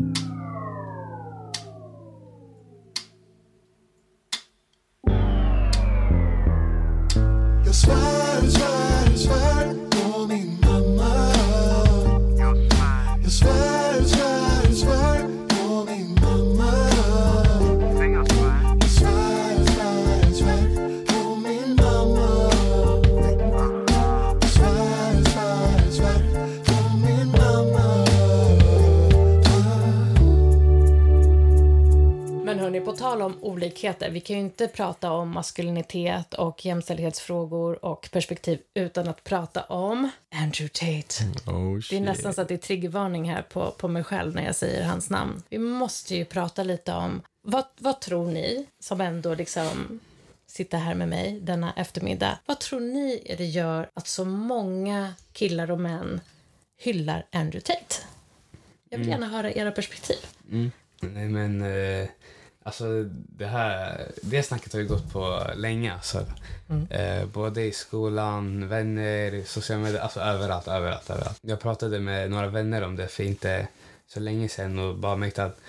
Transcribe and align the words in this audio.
Jag 0.00 0.29
Tal 33.00 33.22
om 33.22 33.38
olikheter, 33.40 34.10
vi 34.10 34.20
kan 34.20 34.36
ju 34.36 34.42
inte 34.42 34.68
prata 34.68 35.12
om 35.12 35.30
maskulinitet 35.30 36.34
och 36.34 36.66
jämställdhetsfrågor 36.66 37.84
och 37.84 38.08
perspektiv 38.12 38.60
utan 38.74 39.08
att 39.08 39.24
prata 39.24 39.62
om 39.62 40.10
Andrew 40.34 40.68
Tate. 40.68 41.24
Oh, 41.50 41.80
Det 41.90 41.96
är 41.96 42.00
nästan 42.00 42.34
så 42.34 42.40
att 42.40 42.48
det 42.48 42.54
är 42.54 42.58
triggervarning 42.58 43.30
här 43.30 43.42
på, 43.42 43.70
på 43.70 43.88
mig 43.88 44.04
själv 44.04 44.34
när 44.34 44.44
jag 44.44 44.54
säger 44.54 44.84
hans 44.84 45.10
namn. 45.10 45.42
Vi 45.48 45.58
måste 45.58 46.14
ju 46.16 46.24
prata 46.24 46.62
lite 46.62 46.92
om, 46.92 47.22
vad, 47.42 47.64
vad 47.78 48.00
tror 48.00 48.26
ni, 48.26 48.66
som 48.80 49.00
ändå 49.00 49.34
liksom 49.34 50.00
sitter 50.46 50.78
här 50.78 50.94
med 50.94 51.08
mig 51.08 51.40
denna 51.40 51.72
eftermiddag, 51.76 52.38
vad 52.46 52.58
tror 52.58 52.80
ni 52.80 53.34
det 53.38 53.46
gör 53.46 53.90
att 53.94 54.08
så 54.08 54.24
många 54.24 55.14
killar 55.32 55.70
och 55.70 55.80
män 55.80 56.20
hyllar 56.80 57.26
Andrew 57.32 57.60
Tate? 57.60 57.94
Jag 58.90 58.98
vill 58.98 59.08
gärna 59.08 59.28
höra 59.28 59.52
era 59.52 59.70
perspektiv. 59.72 60.18
Nej 61.00 61.28
men, 61.28 61.62
eh, 61.62 62.08
alltså 62.70 63.02
det 63.12 63.46
här, 63.46 64.06
det 64.22 64.42
snacket 64.42 64.72
har 64.72 64.80
ju 64.80 64.86
gått 64.88 65.12
på 65.12 65.46
länge 65.54 65.92
alltså. 65.94 66.24
Eh, 66.90 67.26
både 67.26 67.62
i 67.62 67.72
skolan, 67.72 68.68
vänner, 68.68 69.44
sociala 69.46 69.82
medier, 69.82 70.00
alltså 70.00 70.20
överallt, 70.20 70.68
överallt, 70.68 71.10
överallt. 71.10 71.38
Jag 71.42 71.60
pratade 71.60 72.00
med 72.00 72.30
några 72.30 72.46
vänner 72.46 72.82
om 72.82 72.96
det 72.96 73.08
för 73.08 73.22
inte 73.24 73.68
så 74.08 74.20
länge 74.20 74.48
sedan 74.48 74.78
och 74.78 74.96
bara 74.96 75.16
märkte 75.16 75.44
att 75.44 75.60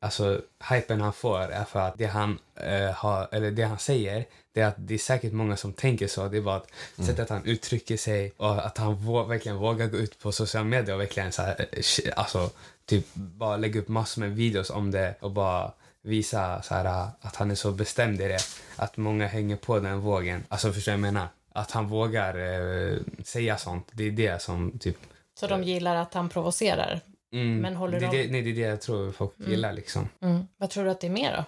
alltså 0.00 0.40
hypen 0.70 1.00
han 1.00 1.12
får 1.12 1.38
är 1.40 1.64
för 1.64 1.80
att 1.80 1.98
det 1.98 2.06
han, 2.06 2.38
eh, 2.54 2.90
har, 2.90 3.28
eller 3.32 3.50
det 3.50 3.62
han 3.62 3.78
säger 3.78 4.24
det 4.52 4.60
är 4.60 4.66
att 4.66 4.74
det 4.78 4.94
är 4.94 4.98
säkert 4.98 5.32
många 5.32 5.56
som 5.56 5.72
tänker 5.72 6.06
så. 6.06 6.28
Det 6.28 6.36
är 6.36 6.40
bara 6.42 6.56
att 6.56 6.70
sättet 7.06 7.30
han 7.30 7.44
uttrycker 7.44 7.96
sig 7.96 8.32
och 8.36 8.66
att 8.66 8.78
han 8.78 8.94
vå- 8.96 9.28
verkligen 9.28 9.58
vågar 9.58 9.86
gå 9.86 9.96
ut 9.96 10.18
på 10.18 10.32
sociala 10.32 10.64
medier 10.64 10.94
och 10.94 11.00
verkligen 11.00 11.32
så 11.32 11.42
här, 11.42 11.66
eh, 11.72 12.12
alltså 12.16 12.50
typ 12.86 13.06
bara 13.14 13.56
lägga 13.56 13.80
upp 13.80 13.88
massor 13.88 14.20
med 14.20 14.30
videos 14.36 14.70
om 14.70 14.90
det 14.90 15.14
och 15.20 15.30
bara 15.30 15.72
visa 16.06 16.62
så 16.62 16.74
här, 16.74 17.08
att 17.20 17.36
han 17.36 17.50
är 17.50 17.54
så 17.54 17.70
bestämd 17.72 18.20
i 18.20 18.28
det. 18.28 18.38
Att 18.76 18.96
många 18.96 19.26
hänger 19.26 19.56
på 19.56 19.78
den 19.80 20.00
vågen. 20.00 20.44
Alltså 20.48 20.72
förstår 20.72 20.92
jag 20.92 21.00
menar? 21.00 21.28
Att 21.52 21.70
han 21.70 21.88
vågar 21.88 22.34
eh, 22.38 22.98
säga 23.24 23.58
sånt. 23.58 23.88
Det 23.92 24.04
är 24.04 24.10
det 24.10 24.42
som 24.42 24.78
typ... 24.78 24.96
Så 25.40 25.46
de 25.46 25.62
gillar 25.64 25.96
att 25.96 26.14
han 26.14 26.28
provocerar. 26.28 27.00
Mm, 27.32 27.58
Men 27.60 27.76
håller 27.76 28.00
det, 28.00 28.06
är 28.06 28.10
de- 28.10 28.22
det, 28.22 28.32
nej, 28.32 28.42
det 28.42 28.50
är 28.50 28.54
det 28.54 28.60
jag 28.60 28.80
tror 28.80 29.12
folk 29.12 29.32
gillar 29.46 29.72
liksom. 29.72 30.08
Mm. 30.22 30.46
Vad 30.56 30.70
tror 30.70 30.84
du 30.84 30.90
att 30.90 31.00
det 31.00 31.06
är 31.06 31.10
mer 31.10 31.36
då? 31.36 31.44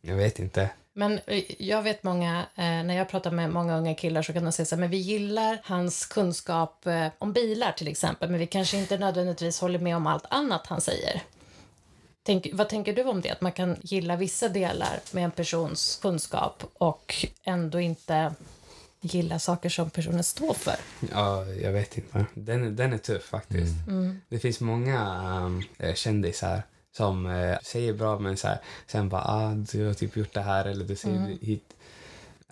Jag 0.00 0.16
vet 0.16 0.38
inte. 0.38 0.70
Men 0.94 1.20
eh, 1.26 1.62
jag 1.62 1.82
vet 1.82 2.02
många, 2.02 2.38
eh, 2.54 2.62
när 2.64 2.94
jag 2.96 3.08
pratar 3.08 3.30
med 3.30 3.50
många 3.50 3.76
unga 3.78 3.94
killar 3.94 4.22
så 4.22 4.32
kan 4.32 4.44
de 4.44 4.52
säga 4.52 4.66
så 4.66 4.74
här, 4.74 4.80
men 4.80 4.90
vi 4.90 4.96
gillar 4.96 5.58
hans 5.64 6.06
kunskap 6.06 6.86
eh, 6.86 7.06
om 7.18 7.32
bilar 7.32 7.72
till 7.72 7.88
exempel, 7.88 8.30
men 8.30 8.40
vi 8.40 8.46
kanske 8.46 8.76
inte 8.76 8.98
nödvändigtvis 8.98 9.60
håller 9.60 9.78
med 9.78 9.96
om 9.96 10.06
allt 10.06 10.24
annat 10.30 10.66
han 10.66 10.80
säger. 10.80 11.22
Tänk, 12.22 12.48
vad 12.52 12.68
tänker 12.68 12.92
du 12.92 13.02
om 13.02 13.20
det? 13.20 13.30
Att 13.30 13.40
man 13.40 13.52
kan 13.52 13.76
gilla 13.82 14.16
vissa 14.16 14.48
delar 14.48 15.00
med 15.12 15.24
en 15.24 15.30
persons 15.30 15.98
kunskap 16.02 16.64
och 16.74 17.14
ändå 17.44 17.80
inte 17.80 18.34
gilla 19.00 19.38
saker 19.38 19.68
som 19.68 19.90
personen 19.90 20.24
står 20.24 20.54
för. 20.54 20.74
Ja, 21.12 21.44
jag 21.46 21.72
vet 21.72 21.96
inte. 21.96 22.26
Den, 22.34 22.76
den 22.76 22.92
är 22.92 22.98
tuff 22.98 23.22
faktiskt. 23.24 23.74
Det 24.28 24.38
finns 24.38 24.60
många 24.60 25.22
um, 25.44 25.62
kändisar 25.94 26.62
som 26.96 27.26
eh, 27.26 27.58
säger 27.62 27.92
bra 27.92 28.18
men 28.18 28.36
så 28.36 28.48
här, 28.48 28.58
sen 28.86 29.08
bara 29.08 29.22
ah, 29.24 29.54
du 29.54 29.86
har 29.86 29.94
typ 29.94 30.16
gjort 30.16 30.34
det 30.34 30.40
här 30.40 30.64
eller 30.64 30.84
du 30.84 30.96
säger 30.96 31.38
hit. 31.40 31.74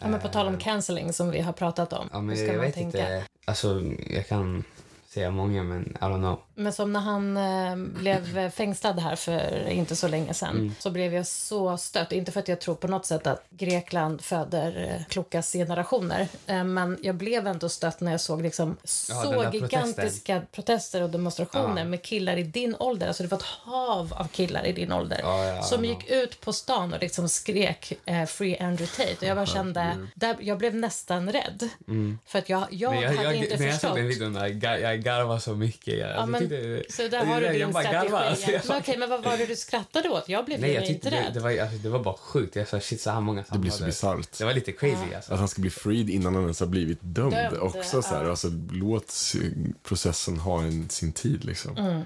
Ja, 0.01 0.09
men 0.09 0.21
på 0.21 0.29
tal 0.29 0.47
om 0.47 0.59
cancelling 0.59 1.13
som 1.13 1.31
vi 1.31 1.41
har 1.41 1.53
pratat 1.53 1.93
om. 1.93 2.09
Ja, 2.13 2.19
hur 2.19 2.27
men 2.27 2.37
ska 2.37 2.47
jag 2.47 2.57
man 2.57 2.65
vet 2.67 2.75
tänka? 2.75 2.99
inte. 2.99 3.25
Alltså, 3.45 3.83
jag 4.11 4.29
kan 4.29 4.65
säga 5.09 5.31
många 5.31 5.63
men 5.63 5.83
I 5.83 6.05
don't 6.05 6.19
know. 6.19 6.39
Men 6.61 6.73
som 6.73 6.93
när 6.93 7.01
han 7.01 7.37
eh, 7.37 7.77
blev 7.77 8.51
fängslad 8.57 8.99
här 9.01 9.17
för 9.17 9.69
inte 9.69 9.97
så 9.97 10.09
länge 10.09 10.35
sedan 10.35 10.51
Mm. 10.51 10.75
så 10.79 10.91
blev 10.91 11.15
jag 11.15 11.27
så 11.27 11.77
stött. 11.77 12.13
Inte 12.13 12.33
för 12.33 12.41
att 12.41 12.49
jag 12.49 12.61
tror 12.61 12.75
på 12.75 12.89
något 12.89 13.07
sätt 13.07 13.27
att 13.27 13.45
Grekland 13.51 14.21
föder 14.21 14.89
eh, 14.97 15.05
kloka 15.09 15.43
generationer. 15.43 16.29
Eh, 16.47 16.65
men 16.65 16.99
jag 17.03 17.15
blev 17.15 17.47
ändå 17.47 17.69
stött 17.69 18.01
när 18.01 18.11
jag 18.11 18.21
såg 18.21 18.43
liksom 18.43 18.77
Ja, 19.09 19.23
så 19.23 19.51
gigantiska 19.53 20.43
protester 20.53 21.03
och 21.03 21.11
demonstrationer 21.11 21.83
Ja. 21.83 21.85
med 21.85 22.03
killar 22.03 22.37
i 22.37 22.43
din 22.43 22.77
ålder. 22.79 23.07
Alltså 23.09 23.23
det 23.23 23.29
var 23.29 23.39
ett 23.39 23.45
hav 23.45 24.13
av 24.13 24.29
killar 24.29 24.67
i 24.67 24.73
din 24.73 24.93
ålder 24.93 25.21
Ja, 25.23 25.63
som 25.63 25.85
gick 25.85 26.11
ut 26.11 26.41
på 26.41 26.53
stan 26.53 26.93
och 26.95 27.01
liksom 27.01 27.29
skrek 27.29 27.93
eh, 28.05 28.25
“Free 28.27 28.59
Andrew 28.59 28.87
Tate”. 28.97 29.17
Och 29.21 29.25
jag 29.27 29.37
bara 29.37 29.47
kände, 29.47 30.07
där, 30.15 30.37
jag 30.41 30.59
blev 30.59 30.75
nästan 30.75 31.33
rädd. 31.33 31.69
För 32.27 32.39
att 32.39 32.49
jag, 32.49 32.67
jag, 32.71 32.95
jag, 33.03 33.09
hade 33.11 33.23
jag, 33.23 33.35
inte 33.35 33.57
när 33.57 33.65
jag 33.67 33.73
förstått. 33.75 33.91
såg 33.91 33.99
den 33.99 34.09
videon, 34.09 34.35
jag, 34.35 34.81
jag 34.81 35.01
garvade 35.03 35.41
så 35.41 35.55
mycket. 35.55 36.07
Alltså, 36.17 36.27
men, 36.27 36.49
så 36.91 37.09
där 37.09 37.25
har 37.25 37.41
du 37.41 37.49
din 37.53 37.71
strategi. 37.73 38.13
alltså, 38.15 38.51
jag 38.51 38.79
okej, 38.79 38.97
men 38.99 39.11
vad 39.11 39.25
var 39.25 39.37
det 39.37 39.47
du 39.47 39.57
skrattade 39.57 40.09
åt? 40.09 40.29
Jag 40.29 40.45
blev 40.45 40.61
Nej, 40.61 40.73
jag 40.73 40.83
inte 40.83 40.93
tyckte 40.93 41.11
det, 41.11 41.31
det, 41.35 41.41
var, 41.41 41.59
alltså, 41.59 41.77
det 41.77 41.89
var 41.89 41.99
bara 42.05 42.17
sjukt. 42.17 42.57
Jag 42.57 42.69
sa 42.69 42.81
shit, 42.81 43.01
så 43.01 43.11
här 43.11 43.21
många 43.21 43.45
Det 43.53 43.59
blir 43.59 43.71
så 43.71 43.77
samlade. 43.77 44.19
bisarrt. 44.19 44.39
Det 44.39 44.45
var 44.45 44.55
lite 44.55 44.73
crazy 44.73 45.15
alltså. 45.15 45.33
Att 45.33 45.39
han 45.39 45.49
ska 45.49 45.61
bli 45.61 45.71
freed 45.71 46.11
innan 46.11 46.35
han 46.35 46.43
ens 46.43 46.61
har 46.61 46.67
blivit 46.67 46.99
dömd, 47.03 47.33
Dömd, 47.33 47.59
också. 47.59 48.03
Så 48.03 48.15
här. 48.15 48.25
ja. 48.25 48.31
Alltså, 48.31 48.49
låt 48.71 49.13
processen 49.83 50.39
ha 50.39 50.63
en, 50.63 50.89
sin 50.89 51.13
tid. 51.13 51.45
Liksom. 51.45 52.03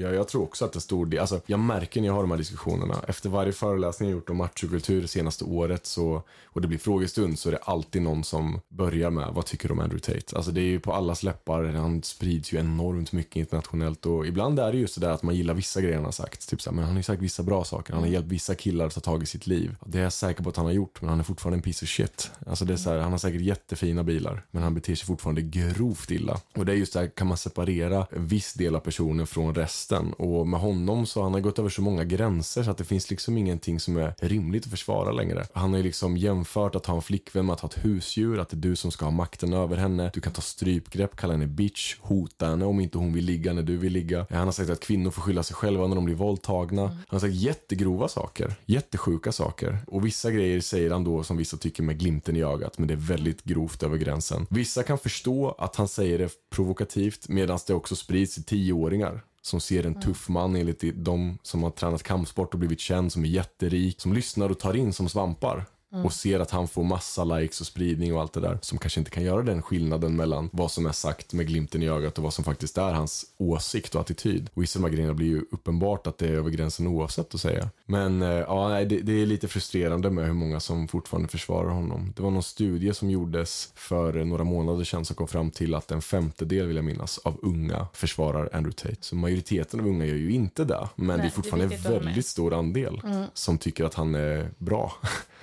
Ja, 0.00 0.08
jag 0.08 0.28
tror 0.28 0.42
också 0.42 0.64
att 0.64 0.74
en 0.74 0.80
stor 0.80 1.06
del, 1.06 1.20
alltså, 1.20 1.40
jag 1.46 1.60
märker 1.60 2.00
när 2.00 2.08
jag 2.08 2.14
har 2.14 2.20
de 2.20 2.30
här 2.30 2.38
diskussionerna, 2.38 3.02
efter 3.08 3.28
varje 3.28 3.52
föreläsning 3.52 4.08
jag 4.08 4.16
gjort 4.16 4.30
om 4.30 4.36
machokultur 4.36 5.02
det 5.02 5.08
senaste 5.08 5.44
året 5.44 5.86
så, 5.86 6.22
och 6.44 6.60
det 6.60 6.68
blir 6.68 6.78
frågestund 6.78 7.38
så 7.38 7.48
är 7.48 7.52
det 7.52 7.58
alltid 7.58 8.02
någon 8.02 8.24
som 8.24 8.60
börjar 8.68 9.10
med, 9.10 9.28
vad 9.34 9.46
tycker 9.46 9.68
du 9.68 9.72
om 9.72 9.80
Andrew 9.80 10.00
Tate? 10.00 10.36
Alltså 10.36 10.50
det 10.50 10.60
är 10.60 10.64
ju 10.64 10.80
på 10.80 10.92
allas 10.92 11.22
läppar, 11.22 11.64
han 11.64 12.02
sprids 12.02 12.52
ju 12.52 12.58
enormt 12.58 13.12
mycket 13.12 13.36
internationellt 13.36 14.06
och 14.06 14.26
ibland 14.26 14.58
är 14.58 14.72
det 14.72 14.78
ju 14.78 14.86
sådär 14.86 15.10
att 15.10 15.22
man 15.22 15.34
gillar 15.34 15.54
vissa 15.54 15.80
grejer 15.80 15.96
han 15.96 16.04
har 16.04 16.12
sagt. 16.12 16.48
Typ 16.48 16.62
såhär, 16.62 16.74
men 16.74 16.84
han 16.84 16.92
har 16.92 16.98
ju 16.98 17.02
sagt 17.02 17.22
vissa 17.22 17.42
bra 17.42 17.64
saker, 17.64 17.92
han 17.94 18.02
har 18.02 18.10
hjälpt 18.10 18.28
vissa 18.28 18.54
killar 18.54 18.86
att 18.86 18.94
ta 18.94 19.00
tag 19.00 19.22
i 19.22 19.26
sitt 19.26 19.46
liv. 19.46 19.76
Det 19.86 19.98
är 19.98 20.02
jag 20.02 20.12
säker 20.12 20.42
på 20.42 20.50
att 20.50 20.56
han 20.56 20.66
har 20.66 20.72
gjort, 20.72 21.02
men 21.02 21.10
han 21.10 21.20
är 21.20 21.24
fortfarande 21.24 21.58
en 21.58 21.62
piece 21.62 21.84
of 21.84 21.88
shit. 21.88 22.30
Alltså 22.46 22.64
det 22.64 22.72
är 22.72 22.76
så 22.76 22.90
här, 22.90 22.98
han 22.98 23.10
har 23.10 23.18
säkert 23.18 23.40
jättefina 23.40 24.02
bilar, 24.02 24.44
men 24.50 24.62
han 24.62 24.74
beter 24.74 24.94
sig 24.94 25.06
fortfarande 25.06 25.42
grovt 25.42 26.10
illa. 26.10 26.40
Och 26.54 26.66
det 26.66 26.72
är 26.72 26.76
just 26.76 26.92
där, 26.92 27.06
kan 27.06 27.26
man 27.26 27.36
separera 27.36 28.06
en 28.10 28.26
viss 28.26 28.54
del 28.54 28.76
av 28.76 28.80
personen 28.80 29.26
från 29.26 29.54
resten? 29.54 29.87
Och 29.96 30.48
med 30.48 30.60
honom 30.60 31.06
så 31.06 31.22
han 31.22 31.32
har 31.32 31.40
gått 31.40 31.58
över 31.58 31.68
så 31.68 31.82
många 31.82 32.04
gränser 32.04 32.62
så 32.62 32.70
att 32.70 32.78
det 32.78 32.84
finns 32.84 33.10
liksom 33.10 33.38
ingenting 33.38 33.80
som 33.80 33.96
är 33.96 34.14
rimligt 34.18 34.64
att 34.64 34.70
försvara 34.70 35.12
längre. 35.12 35.46
Han 35.52 35.70
har 35.70 35.76
ju 35.76 35.82
liksom 35.82 36.16
jämfört 36.16 36.74
att 36.74 36.86
ha 36.86 36.94
en 36.94 37.02
flickvän 37.02 37.46
med 37.46 37.52
att 37.52 37.60
ha 37.60 37.68
ett 37.68 37.84
husdjur, 37.84 38.38
att 38.38 38.48
det 38.48 38.56
är 38.56 38.58
du 38.58 38.76
som 38.76 38.90
ska 38.90 39.04
ha 39.04 39.10
makten 39.10 39.52
över 39.52 39.76
henne. 39.76 40.10
Du 40.14 40.20
kan 40.20 40.32
ta 40.32 40.42
strypgrepp, 40.42 41.16
kalla 41.16 41.32
henne 41.32 41.46
bitch, 41.46 41.96
hota 42.00 42.46
henne 42.46 42.64
om 42.64 42.80
inte 42.80 42.98
hon 42.98 43.12
vill 43.12 43.24
ligga 43.24 43.52
när 43.52 43.62
du 43.62 43.76
vill 43.76 43.92
ligga. 43.92 44.26
Han 44.30 44.44
har 44.44 44.52
sagt 44.52 44.70
att 44.70 44.80
kvinnor 44.80 45.10
får 45.10 45.22
skylla 45.22 45.42
sig 45.42 45.56
själva 45.56 45.86
när 45.86 45.94
de 45.94 46.04
blir 46.04 46.14
våldtagna. 46.14 46.82
Han 46.82 47.04
har 47.08 47.18
sagt 47.18 47.34
jättegrova 47.34 48.08
saker, 48.08 48.54
jättesjuka 48.66 49.32
saker. 49.32 49.78
Och 49.86 50.06
vissa 50.06 50.30
grejer 50.30 50.60
säger 50.60 50.90
han 50.90 51.04
då 51.04 51.22
som 51.22 51.36
vissa 51.36 51.56
tycker 51.56 51.82
med 51.82 51.98
glimten 51.98 52.36
i 52.36 52.42
ögat, 52.42 52.78
men 52.78 52.88
det 52.88 52.94
är 52.94 52.98
väldigt 52.98 53.44
grovt 53.44 53.82
över 53.82 53.96
gränsen. 53.96 54.46
Vissa 54.50 54.82
kan 54.82 54.98
förstå 54.98 55.54
att 55.58 55.76
han 55.76 55.88
säger 55.88 56.18
det 56.18 56.32
provokativt, 56.50 57.28
medan 57.28 57.58
det 57.66 57.74
också 57.74 57.96
sprids 57.96 58.34
till 58.34 58.44
tioåringar 58.44 59.22
som 59.48 59.60
ser 59.60 59.86
en 59.86 60.00
tuff 60.00 60.28
man 60.28 60.56
enligt 60.56 61.04
de 61.04 61.38
som 61.42 61.62
har 61.62 61.70
tränat 61.70 62.02
kampsport 62.02 62.54
och 62.54 62.60
blivit 62.60 62.80
känd, 62.80 63.12
som 63.12 63.24
är 63.24 63.28
jätterik, 63.28 64.00
som 64.00 64.12
lyssnar 64.12 64.50
och 64.50 64.58
tar 64.58 64.76
in 64.76 64.92
som 64.92 65.08
svampar. 65.08 65.66
Och 66.04 66.12
ser 66.12 66.40
att 66.40 66.50
han 66.50 66.68
får 66.68 66.84
massa 66.84 67.24
likes 67.24 67.60
och 67.60 67.66
spridning 67.66 68.14
och 68.14 68.20
allt 68.20 68.32
det 68.32 68.40
där. 68.40 68.58
Som 68.62 68.78
kanske 68.78 69.00
inte 69.00 69.10
kan 69.10 69.22
göra 69.22 69.42
den 69.42 69.62
skillnaden 69.62 70.16
mellan 70.16 70.50
vad 70.52 70.70
som 70.70 70.86
är 70.86 70.92
sagt 70.92 71.32
med 71.32 71.46
glimten 71.46 71.82
i 71.82 71.88
ögat 71.88 72.18
och 72.18 72.24
vad 72.24 72.34
som 72.34 72.44
faktiskt 72.44 72.78
är 72.78 72.92
hans 72.92 73.26
åsikt 73.38 73.94
och 73.94 74.00
attityd. 74.00 74.50
Och 74.54 74.62
vissa 74.62 74.88
grejerna 74.88 75.14
blir 75.14 75.26
ju 75.26 75.44
uppenbart 75.50 76.06
att 76.06 76.18
det 76.18 76.26
är 76.26 76.32
över 76.32 76.50
gränsen 76.50 76.86
oavsett 76.86 77.34
att 77.34 77.40
säga. 77.40 77.68
Men 77.86 78.22
eh, 78.22 78.28
ja, 78.28 78.68
nej, 78.68 78.86
det, 78.86 79.00
det 79.00 79.12
är 79.12 79.26
lite 79.26 79.48
frustrerande 79.48 80.10
med 80.10 80.26
hur 80.26 80.32
många 80.34 80.60
som 80.60 80.88
fortfarande 80.88 81.28
försvarar 81.28 81.68
honom. 81.70 82.12
Det 82.16 82.22
var 82.22 82.30
någon 82.30 82.42
studie 82.42 82.94
som 82.94 83.10
gjordes 83.10 83.72
för 83.74 84.24
några 84.24 84.44
månader 84.44 84.84
sedan 84.84 85.04
som 85.04 85.16
kom 85.16 85.28
fram 85.28 85.50
till 85.50 85.74
att 85.74 85.90
en 85.90 86.02
femtedel, 86.02 86.66
vill 86.66 86.76
jag 86.76 86.84
minnas, 86.84 87.18
av 87.18 87.38
unga 87.42 87.86
försvarar 87.92 88.50
Andrew 88.52 88.72
Tate. 88.72 88.96
Så 89.00 89.16
majoriteten 89.16 89.80
av 89.80 89.86
unga 89.86 90.04
gör 90.04 90.14
ju 90.16 90.30
inte 90.32 90.64
det. 90.64 90.88
Men 90.96 91.06
Nej, 91.06 91.16
det 91.16 91.22
det 91.22 91.26
är 91.26 91.26
är 91.26 91.30
fortfarande 91.30 91.64
en 91.74 91.80
att 91.80 91.86
ha 91.86 91.92
med. 91.92 92.04
väldigt 92.04 92.26
stor 92.26 92.54
andel 92.54 93.00
som 93.34 93.58
tycker 93.58 93.84
att 93.84 93.94
han 93.94 94.14
är 94.14 94.50
bra. 94.58 94.92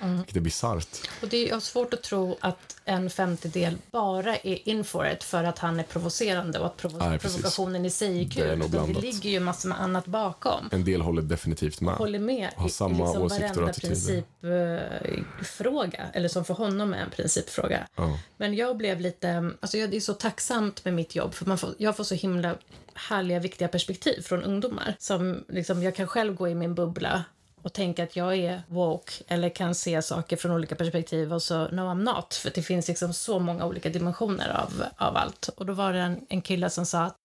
Vilket 0.16 0.35
Det 0.36 0.40
är 0.40 0.42
bisarrt. 0.42 1.08
Och 1.22 1.28
det 1.28 1.50
är 1.50 1.60
svårt 1.60 1.94
att 1.94 2.02
tro 2.02 2.36
att 2.40 2.76
en 2.84 3.10
femtedel 3.10 3.76
bara 3.90 4.36
är 4.36 4.68
in 4.68 4.84
for 4.84 5.08
it 5.08 5.24
för 5.24 5.44
att 5.44 5.58
han 5.58 5.80
är 5.80 5.84
provocerande 5.84 6.58
och 6.58 6.66
att 6.66 6.76
provo 6.76 6.98
Nej, 6.98 7.18
provokationen 7.18 7.84
i 7.86 7.90
sig 7.90 8.20
är 8.20 8.24
Det 8.24 8.30
kul. 8.30 8.42
är 8.42 8.56
nog 8.56 8.68
Utan 8.74 8.92
det 8.92 9.00
ligger 9.00 9.30
ju 9.30 9.40
massor 9.40 9.68
med 9.68 9.80
annat 9.80 10.06
bakom. 10.06 10.68
En 10.72 10.84
del 10.84 11.00
håller 11.00 11.22
definitivt 11.22 11.80
med. 11.80 11.94
Håller 11.94 12.18
med 12.18 12.50
Har 12.56 12.66
i- 12.66 12.70
samma 12.70 13.04
liksom 13.04 13.22
åsikter 13.22 13.50
och 13.50 13.54
varenda 13.56 13.70
attityder. 13.70 14.22
principfråga. 14.40 16.06
eller 16.12 16.28
som 16.28 16.44
för 16.44 16.54
honom 16.54 16.94
är 16.94 16.98
en 16.98 17.10
principfråga. 17.10 17.86
Ja. 17.96 18.18
Men 18.36 18.54
jag 18.54 18.76
blev 18.76 19.00
lite, 19.00 19.50
alltså 19.60 19.78
jag, 19.78 19.90
det 19.90 19.96
är 19.96 20.00
så 20.00 20.14
tacksamt 20.14 20.84
med 20.84 20.94
mitt 20.94 21.14
jobb 21.14 21.34
för 21.34 21.46
man 21.46 21.58
får, 21.58 21.74
jag 21.78 21.96
får 21.96 22.04
så 22.04 22.14
himla 22.14 22.54
härliga, 22.94 23.38
viktiga 23.40 23.68
perspektiv 23.68 24.22
från 24.22 24.42
ungdomar. 24.42 24.94
Som 24.98 25.44
liksom, 25.48 25.82
jag 25.82 25.94
kan 25.96 26.06
själv 26.06 26.34
gå 26.34 26.48
i 26.48 26.54
min 26.54 26.74
bubbla 26.74 27.24
och 27.66 27.72
tänka 27.72 28.04
att 28.04 28.16
jag 28.16 28.36
är 28.36 28.62
woke 28.68 29.12
eller 29.28 29.48
kan 29.48 29.74
se 29.74 30.02
saker 30.02 30.36
från 30.36 30.52
olika 30.52 30.74
perspektiv 30.74 31.32
och 31.32 31.42
så 31.42 31.68
no 31.68 31.80
I'm 31.80 32.02
not. 32.02 32.34
För 32.34 32.50
det 32.54 32.62
finns 32.62 32.88
liksom 32.88 33.12
så 33.12 33.38
många 33.38 33.66
olika 33.66 33.88
dimensioner 33.88 34.48
av, 34.48 34.84
av 34.96 35.16
allt. 35.16 35.48
Och 35.48 35.66
då 35.66 35.72
var 35.72 35.92
det 35.92 35.98
en, 35.98 36.26
en 36.28 36.42
kille 36.42 36.70
som 36.70 36.86
sa 36.86 37.02
att 37.02 37.16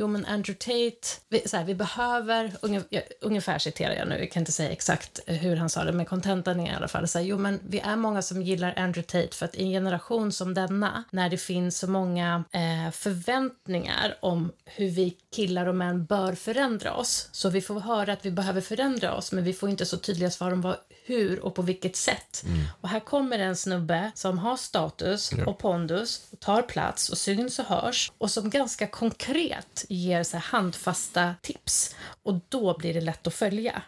Jo, 0.00 0.06
men 0.06 0.26
Andrew 0.26 0.54
Tate, 0.58 1.08
vi, 1.28 1.48
så 1.48 1.56
här, 1.56 1.64
vi 1.64 1.74
behöver, 1.74 2.52
ungefär, 2.62 3.02
ungefär 3.20 3.58
citerar 3.58 3.94
jag 3.94 4.08
nu, 4.08 4.18
jag 4.18 4.30
kan 4.30 4.40
inte 4.40 4.52
säga 4.52 4.70
exakt 4.70 5.20
hur 5.26 5.56
han 5.56 5.68
sa 5.68 5.84
det, 5.84 5.92
men 5.92 6.06
kontentan 6.06 6.60
är 6.60 6.72
i 6.72 6.74
alla 6.74 6.88
fall 6.88 7.08
så 7.08 7.18
här, 7.18 7.26
jo 7.26 7.38
men 7.38 7.60
vi 7.68 7.80
är 7.80 7.96
många 7.96 8.22
som 8.22 8.42
gillar 8.42 8.74
Andrew 8.76 9.02
Tate 9.02 9.36
för 9.36 9.44
att 9.44 9.54
i 9.54 9.62
en 9.62 9.70
generation 9.70 10.32
som 10.32 10.54
denna, 10.54 11.04
när 11.10 11.28
det 11.28 11.36
finns 11.36 11.78
så 11.78 11.90
många 11.90 12.44
eh, 12.52 12.90
förväntningar 12.92 14.16
om 14.20 14.52
hur 14.64 14.90
vi 14.90 15.10
killar 15.30 15.66
och 15.66 15.74
män 15.74 16.04
bör 16.04 16.32
förändra 16.32 16.94
oss, 16.94 17.28
så 17.32 17.50
vi 17.50 17.60
får 17.60 17.80
höra 17.80 18.12
att 18.12 18.26
vi 18.26 18.30
behöver 18.30 18.60
förändra 18.60 19.14
oss, 19.14 19.32
men 19.32 19.44
vi 19.44 19.52
får 19.52 19.68
inte 19.68 19.86
så 19.86 19.96
tydliga 19.96 20.30
svar 20.30 20.52
om 20.52 20.60
vad, 20.60 20.76
hur 21.04 21.40
och 21.40 21.54
på 21.54 21.62
vilket 21.62 21.96
sätt. 21.96 22.44
Och 22.80 22.88
här 22.88 23.00
kommer 23.00 23.38
en 23.38 23.56
snubbe 23.56 24.10
som 24.14 24.38
har 24.38 24.56
status 24.56 25.30
och 25.46 25.58
pondus, 25.58 26.28
och 26.32 26.40
tar 26.40 26.62
plats 26.62 27.08
och 27.08 27.18
syns 27.18 27.58
och 27.58 27.64
hörs 27.64 28.12
och 28.18 28.30
som 28.30 28.50
ganska 28.50 28.86
konkret 28.86 29.84
ger 29.88 30.22
så 30.22 30.36
handfasta 30.36 31.34
tips. 31.42 31.96
Och 32.22 32.40
då 32.48 32.78
blir 32.78 32.94
det 32.94 33.00
lätt 33.00 33.26
att 33.26 33.34
följa. 33.34 33.82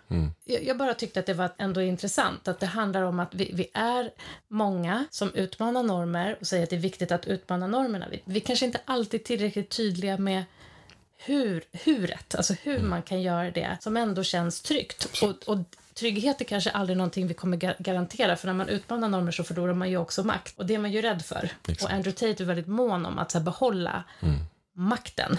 Jag, 0.44 0.64
jag 0.64 0.78
bara 0.78 0.94
tyckte 0.94 1.20
att 1.20 1.26
det 1.26 1.34
var 1.34 1.50
ändå 1.58 1.82
intressant 1.82 2.48
att 2.48 2.60
det 2.60 2.66
handlar 2.66 3.02
om 3.02 3.20
att 3.20 3.34
vi, 3.34 3.50
vi 3.54 3.70
är 3.74 4.10
många 4.48 5.04
som 5.10 5.34
utmanar 5.34 5.82
normer 5.82 6.36
och 6.40 6.46
säger 6.46 6.64
att 6.64 6.70
det 6.70 6.76
är 6.76 6.80
viktigt 6.80 7.12
att 7.12 7.26
utmana 7.26 7.66
normerna. 7.66 8.06
Vi, 8.10 8.22
vi 8.24 8.40
kanske 8.40 8.66
inte 8.66 8.80
alltid 8.84 9.20
är 9.20 9.24
tillräckligt 9.24 9.70
tydliga 9.70 10.18
med 10.18 10.44
hur, 11.24 11.64
huret, 11.72 12.34
alltså 12.34 12.54
hur 12.62 12.78
man 12.82 13.02
kan 13.02 13.22
göra 13.22 13.50
det 13.50 13.76
som 13.80 13.96
ändå 13.96 14.22
känns 14.22 14.60
tryggt. 14.62 15.22
Och, 15.22 15.48
och 15.48 15.58
trygghet 15.94 16.40
är 16.40 16.44
kanske 16.44 16.70
aldrig 16.70 16.96
någonting 16.96 17.26
vi 17.26 17.34
kommer 17.34 17.56
ga- 17.56 17.74
garantera 17.78 18.36
för 18.36 18.46
när 18.46 18.54
man 18.54 18.68
utmanar 18.68 19.08
normer 19.08 19.32
så 19.32 19.44
förlorar 19.44 19.74
man 19.74 19.90
ju 19.90 19.96
också 19.96 20.24
makt. 20.24 20.58
Och 20.58 20.66
det 20.66 20.74
är 20.74 20.78
man 20.78 20.92
ju 20.92 21.02
rädd 21.02 21.24
för. 21.24 21.50
Exakt. 21.68 21.82
Och 21.82 21.90
Andrew 21.90 22.12
Tate 22.32 22.42
är 22.42 22.46
väldigt 22.46 22.66
mån 22.66 23.06
om 23.06 23.18
att 23.18 23.32
här, 23.32 23.40
behålla 23.40 24.04
makten. 24.72 25.38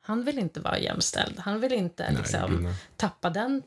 Han 0.00 0.24
vill 0.24 0.38
inte 0.38 0.60
vara 0.60 0.78
jämställd. 0.78 1.38
Han 1.38 1.60
vill 1.60 1.72
inte 1.72 2.06
gud, 2.08 2.18
liksom, 2.18 2.54
nej. 2.62 2.74
tappa 2.96 3.30
den 3.30 3.62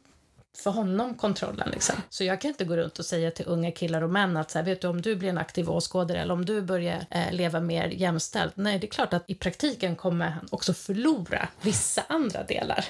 för 0.57 0.71
honom 0.71 1.15
kontrollen. 1.15 1.69
Liksom. 1.71 1.95
Så 2.09 2.23
jag 2.23 2.41
kan 2.41 2.50
inte 2.50 2.65
gå 2.65 2.77
runt 2.77 3.00
och 3.00 3.05
säga 3.05 3.31
till 3.31 3.45
unga 3.47 3.71
killar 3.71 4.01
och 4.01 4.09
män 4.09 4.38
att 4.38 4.51
så 4.51 4.57
här, 4.57 4.65
vet 4.65 4.81
du, 4.81 4.88
om 4.88 5.01
du 5.01 5.15
blir 5.15 5.29
en 5.29 5.38
aktiv 5.38 5.69
åskådare 5.69 6.21
eller 6.21 6.33
om 6.33 6.45
du 6.45 6.61
börjar 6.61 7.05
eh, 7.09 7.31
leva 7.31 7.59
mer 7.59 7.88
jämställt. 7.88 8.53
Nej, 8.57 8.79
det 8.79 8.88
är 8.88 8.91
klart 8.91 9.13
att 9.13 9.23
i 9.27 9.35
praktiken 9.35 9.95
kommer 9.95 10.29
han 10.29 10.47
också 10.51 10.73
förlora 10.73 11.47
vissa 11.61 12.03
andra 12.09 12.44
delar. 12.44 12.85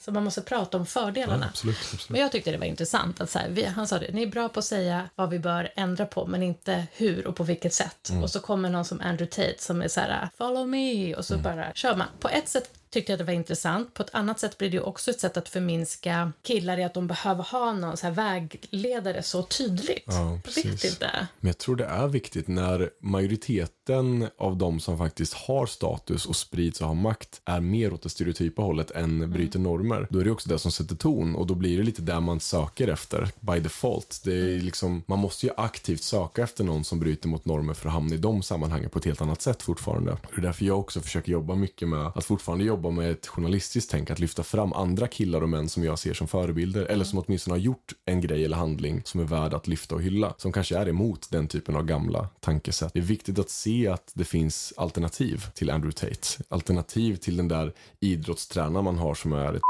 Så 0.00 0.12
man 0.12 0.24
måste 0.24 0.40
prata 0.40 0.76
om 0.76 0.86
fördelarna. 0.86 1.34
Mm. 1.34 1.40
Ja, 1.42 1.48
absolut, 1.48 1.76
absolut. 1.76 2.08
Men 2.08 2.20
jag 2.20 2.32
tyckte 2.32 2.52
det 2.52 2.58
var 2.58 2.66
intressant 2.66 3.20
att 3.20 3.30
så 3.30 3.38
här, 3.38 3.48
vi, 3.48 3.64
han 3.64 3.86
sa 3.88 3.98
det, 3.98 4.12
ni 4.12 4.22
är 4.22 4.26
bra 4.26 4.48
på 4.48 4.58
att 4.58 4.64
säga 4.64 5.08
vad 5.14 5.30
vi 5.30 5.38
bör 5.38 5.72
ändra 5.76 6.06
på 6.06 6.26
men 6.26 6.42
inte 6.42 6.86
hur 6.92 7.26
och 7.26 7.36
på 7.36 7.42
vilket 7.44 7.74
sätt. 7.74 8.08
Mm. 8.10 8.22
Och 8.22 8.30
så 8.30 8.40
kommer 8.40 8.68
någon 8.70 8.84
som 8.84 9.00
Andrew 9.00 9.26
Tate 9.26 9.62
som 9.62 9.82
är 9.82 9.88
så 9.88 10.00
här, 10.00 10.28
follow 10.38 10.68
me 10.68 11.14
och 11.14 11.24
så 11.24 11.34
Mm. 11.34 11.42
bara 11.44 11.72
kör 11.72 11.96
man. 11.96 12.06
På 12.20 12.28
ett 12.28 12.48
sätt 12.48 12.70
tyckte 12.94 13.12
jag 13.12 13.18
det 13.18 13.24
var 13.24 13.32
intressant. 13.32 13.94
På 13.94 14.02
ett 14.02 14.14
annat 14.14 14.40
sätt 14.40 14.58
blir 14.58 14.70
det 14.70 14.80
också 14.80 15.10
ett 15.10 15.20
sätt 15.20 15.36
att 15.36 15.48
förminska 15.48 16.32
killar 16.42 16.78
i 16.78 16.84
att 16.84 16.94
de 16.94 17.06
behöver 17.06 17.42
ha 17.42 17.72
någon 17.72 17.96
så 17.96 18.10
vägledare 18.10 19.22
så 19.22 19.42
tydligt. 19.42 20.04
Ja, 20.06 20.40
vet 20.56 20.84
inte. 20.84 21.28
Men 21.40 21.48
jag 21.48 21.58
tror 21.58 21.76
det 21.76 21.84
är 21.84 22.08
viktigt 22.08 22.48
när 22.48 22.90
majoriteten 23.00 24.28
av 24.38 24.56
de 24.56 24.80
som 24.80 24.98
faktiskt 24.98 25.34
har 25.34 25.66
status 25.66 26.26
och 26.26 26.36
sprids 26.36 26.80
och 26.80 26.86
har 26.86 26.94
makt 26.94 27.40
är 27.44 27.60
mer 27.60 27.92
åt 27.92 28.02
det 28.02 28.08
stereotypa 28.08 28.62
hållet 28.62 28.90
än 28.90 29.30
bryter 29.30 29.58
normer. 29.58 30.06
Då 30.10 30.18
är 30.18 30.24
det 30.24 30.30
också 30.30 30.48
det 30.48 30.58
som 30.58 30.72
sätter 30.72 30.96
ton 30.96 31.34
och 31.34 31.46
då 31.46 31.54
blir 31.54 31.78
det 31.78 31.84
lite 31.84 32.02
där 32.02 32.20
man 32.20 32.40
söker 32.40 32.88
efter 32.88 33.28
by 33.40 33.60
default. 33.60 34.20
Det 34.24 34.34
är 34.34 34.60
liksom, 34.60 35.02
man 35.06 35.18
måste 35.18 35.46
ju 35.46 35.52
aktivt 35.56 36.02
söka 36.02 36.42
efter 36.42 36.64
någon 36.64 36.84
som 36.84 37.00
bryter 37.00 37.28
mot 37.28 37.44
normer 37.44 37.74
för 37.74 37.88
att 37.88 37.94
hamna 37.94 38.14
i 38.14 38.18
de 38.18 38.42
sammanhangen 38.42 38.90
på 38.90 38.98
ett 38.98 39.04
helt 39.04 39.20
annat 39.20 39.42
sätt 39.42 39.62
fortfarande. 39.62 40.16
Det 40.34 40.40
är 40.40 40.42
därför 40.42 40.64
jag 40.64 40.80
också 40.80 41.00
försöker 41.00 41.32
jobba 41.32 41.54
mycket 41.54 41.88
med 41.88 42.12
att 42.14 42.24
fortfarande 42.24 42.64
jobba 42.64 42.83
med 42.90 43.10
ett 43.10 43.26
journalistiskt 43.26 43.90
tänk, 43.90 44.10
att 44.10 44.18
lyfta 44.18 44.42
fram 44.42 44.72
andra 44.72 45.06
killar 45.06 45.42
och 45.42 45.48
män 45.48 45.68
som 45.68 45.84
jag 45.84 45.98
ser 45.98 46.14
som 46.14 46.28
förebilder 46.28 46.84
eller 46.84 47.04
som 47.04 47.18
åtminstone 47.18 47.54
har 47.54 47.60
gjort 47.60 47.92
en 48.04 48.20
grej 48.20 48.44
eller 48.44 48.56
handling 48.56 49.02
som 49.04 49.20
är 49.20 49.24
värd 49.24 49.54
att 49.54 49.66
lyfta 49.66 49.94
och 49.94 50.02
hylla. 50.02 50.34
Som 50.38 50.52
kanske 50.52 50.78
är 50.78 50.88
emot 50.88 51.28
den 51.30 51.48
typen 51.48 51.76
av 51.76 51.84
gamla 51.84 52.28
tankesätt. 52.40 52.90
Det 52.92 52.98
är 52.98 53.02
viktigt 53.02 53.38
att 53.38 53.50
se 53.50 53.88
att 53.88 54.12
det 54.14 54.24
finns 54.24 54.72
alternativ 54.76 55.44
till 55.54 55.70
Andrew 55.70 55.92
Tate. 55.92 56.44
Alternativ 56.48 57.16
till 57.16 57.36
den 57.36 57.48
där 57.48 57.72
idrottstränaren 58.00 58.84
man 58.84 58.98
har 58.98 59.14
som 59.14 59.32
är 59.32 59.54
ett 59.54 59.62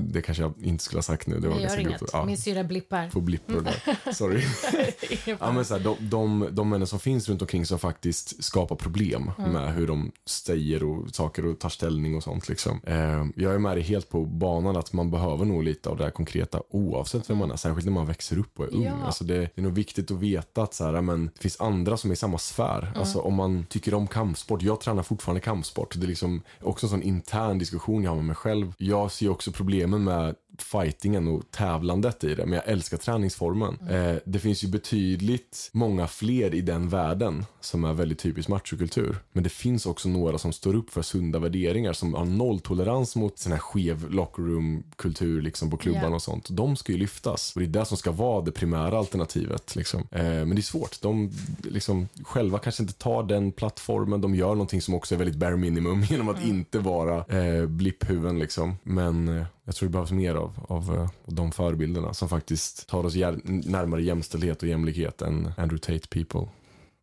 Det 0.00 0.22
kanske 0.22 0.42
jag 0.42 0.54
inte 0.62 0.84
skulle 0.84 0.98
ha 0.98 1.02
sagt 1.02 1.26
nu. 1.26 1.40
Det 1.40 1.48
var 1.48 1.60
gör 1.60 1.78
inget. 1.80 1.98
grovt. 1.98 2.10
Ja, 2.12 2.24
Min 2.24 2.36
syra 2.38 2.64
blippar. 2.64 3.08
får 3.08 3.20
blippor 3.20 3.60
där. 3.60 4.12
Sorry. 4.12 4.42
Ja, 5.40 5.52
men 5.52 5.64
så 5.64 5.76
här, 5.76 5.84
de, 5.84 5.96
de, 6.00 6.48
de 6.50 6.68
männen 6.68 6.86
som 6.86 6.98
finns 6.98 7.28
runt 7.28 7.42
omkring 7.42 7.66
som 7.66 7.78
faktiskt 7.78 8.44
skapar 8.44 8.76
problem 8.76 9.30
med 9.38 9.74
hur 9.74 9.86
de 9.86 10.12
säger 10.26 10.84
och 10.84 11.14
saker 11.14 11.46
och 11.46 11.58
tar 11.58 11.68
ställning 11.68 12.16
och 12.16 12.22
sånt. 12.22 12.48
Liksom. 12.48 12.80
Eh, 12.86 13.24
jag 13.36 13.54
är 13.54 13.58
med 13.58 13.76
dig 13.76 13.82
helt 13.82 14.08
på 14.08 14.24
banan 14.24 14.76
att 14.76 14.92
man 14.92 15.10
behöver 15.10 15.44
nog 15.44 15.62
lite 15.62 15.88
av 15.88 15.96
det 15.96 16.04
här 16.04 16.10
konkreta 16.10 16.62
oavsett 16.70 17.30
vem 17.30 17.38
man 17.38 17.50
är, 17.50 17.56
särskilt 17.56 17.84
när 17.84 17.92
man 17.92 18.06
växer 18.06 18.38
upp 18.38 18.60
och 18.60 18.64
är 18.64 18.74
ung. 18.74 18.84
Ja. 18.84 18.92
Alltså 19.04 19.24
det, 19.24 19.38
det 19.38 19.50
är 19.54 19.62
nog 19.62 19.72
viktigt 19.72 20.10
att 20.10 20.20
veta 20.20 20.62
att 20.62 20.74
så 20.74 20.84
här, 20.84 21.00
men, 21.00 21.26
det 21.34 21.40
finns 21.40 21.60
andra 21.60 21.96
som 21.96 22.10
är 22.10 22.14
i 22.14 22.16
samma 22.16 22.38
sfär. 22.38 22.92
Alltså, 22.96 23.20
om 23.20 23.34
man 23.34 23.64
tycker 23.68 23.94
om 23.94 24.06
kampsport, 24.06 24.62
jag 24.62 24.80
tränar 24.80 25.02
fortfarande 25.02 25.40
kampsport. 25.40 25.94
Det 25.96 26.06
är 26.06 26.08
liksom 26.08 26.42
också 26.62 26.86
en 26.86 26.90
sån 26.90 27.02
intern 27.02 27.58
diskussion 27.58 28.02
jag 28.02 28.10
har 28.10 28.16
med 28.16 28.24
mig 28.24 28.36
själv. 28.36 28.72
Jag 28.78 29.12
ser 29.12 29.28
också 29.28 29.52
problemen 29.66 30.04
med 30.04 30.34
fightingen 30.58 31.28
och 31.28 31.50
tävlandet 31.50 32.24
i 32.24 32.34
det, 32.34 32.46
men 32.46 32.52
jag 32.52 32.68
älskar 32.68 32.96
träningsformen. 32.96 33.78
Eh, 33.90 34.16
det 34.24 34.38
finns 34.38 34.64
ju 34.64 34.68
betydligt 34.68 35.70
många 35.72 36.06
fler 36.06 36.54
i 36.54 36.60
den 36.60 36.88
världen 36.88 37.44
som 37.60 37.84
är 37.84 37.92
väldigt 37.92 38.18
typisk 38.18 38.48
machokultur. 38.48 39.16
Men 39.32 39.42
det 39.42 39.48
finns 39.50 39.86
också 39.86 40.08
några 40.08 40.38
som 40.38 40.52
står 40.52 40.74
upp 40.74 40.90
för 40.90 41.02
sunda 41.02 41.38
värderingar, 41.38 41.92
som 41.92 42.14
har 42.14 42.24
nolltolerans 42.24 43.16
mot 43.16 43.38
sån 43.38 43.52
här 43.52 43.58
skev 43.58 44.10
locker 44.10 44.42
room-kultur 44.42 45.42
liksom 45.42 45.70
på 45.70 45.76
klubban 45.76 46.02
Ja. 46.10 46.14
och 46.14 46.22
sånt. 46.22 46.48
De 46.50 46.76
ska 46.76 46.92
ju 46.92 46.98
lyftas. 46.98 47.52
Och 47.54 47.60
det 47.60 47.66
är 47.66 47.80
det 47.80 47.84
som 47.84 47.96
ska 47.96 48.10
vara 48.12 48.40
det 48.44 48.52
primära 48.52 48.98
alternativet. 48.98 49.76
Liksom. 49.76 50.00
Eh, 50.10 50.22
men 50.24 50.50
det 50.50 50.60
är 50.60 50.62
svårt. 50.62 51.02
De 51.02 51.30
liksom, 51.62 52.08
själva 52.22 52.58
kanske 52.58 52.82
inte 52.82 52.94
tar 52.94 53.22
den 53.22 53.52
plattformen. 53.52 54.20
De 54.20 54.34
gör 54.34 54.48
någonting 54.48 54.82
som 54.82 54.94
också 54.94 55.14
är 55.14 55.18
väldigt 55.18 55.36
bare 55.36 55.56
minimum 55.56 56.02
genom 56.10 56.28
att 56.28 56.44
inte 56.44 56.78
vara 56.78 57.24
eh, 57.38 57.66
blipphuvuden. 57.66 58.38
Liksom. 58.38 58.74
Men 58.82 59.28
eh, 59.28 59.44
jag 59.66 59.74
tror 59.74 59.88
det 59.88 59.92
behövs 59.92 60.12
mer 60.12 60.34
av, 60.34 60.52
av 60.68 60.94
eh, 60.94 61.10
de 61.26 61.52
förebilderna 61.52 62.14
som 62.14 62.28
faktiskt 62.28 62.88
tar 62.88 63.04
oss 63.04 63.14
jär- 63.14 63.40
närmare 63.70 64.02
jämställdhet 64.02 64.62
och 64.62 64.68
jämlikhet 64.68 65.22
än 65.22 65.52
Andrew 65.56 65.78
Tate 65.78 66.08
people. 66.08 66.48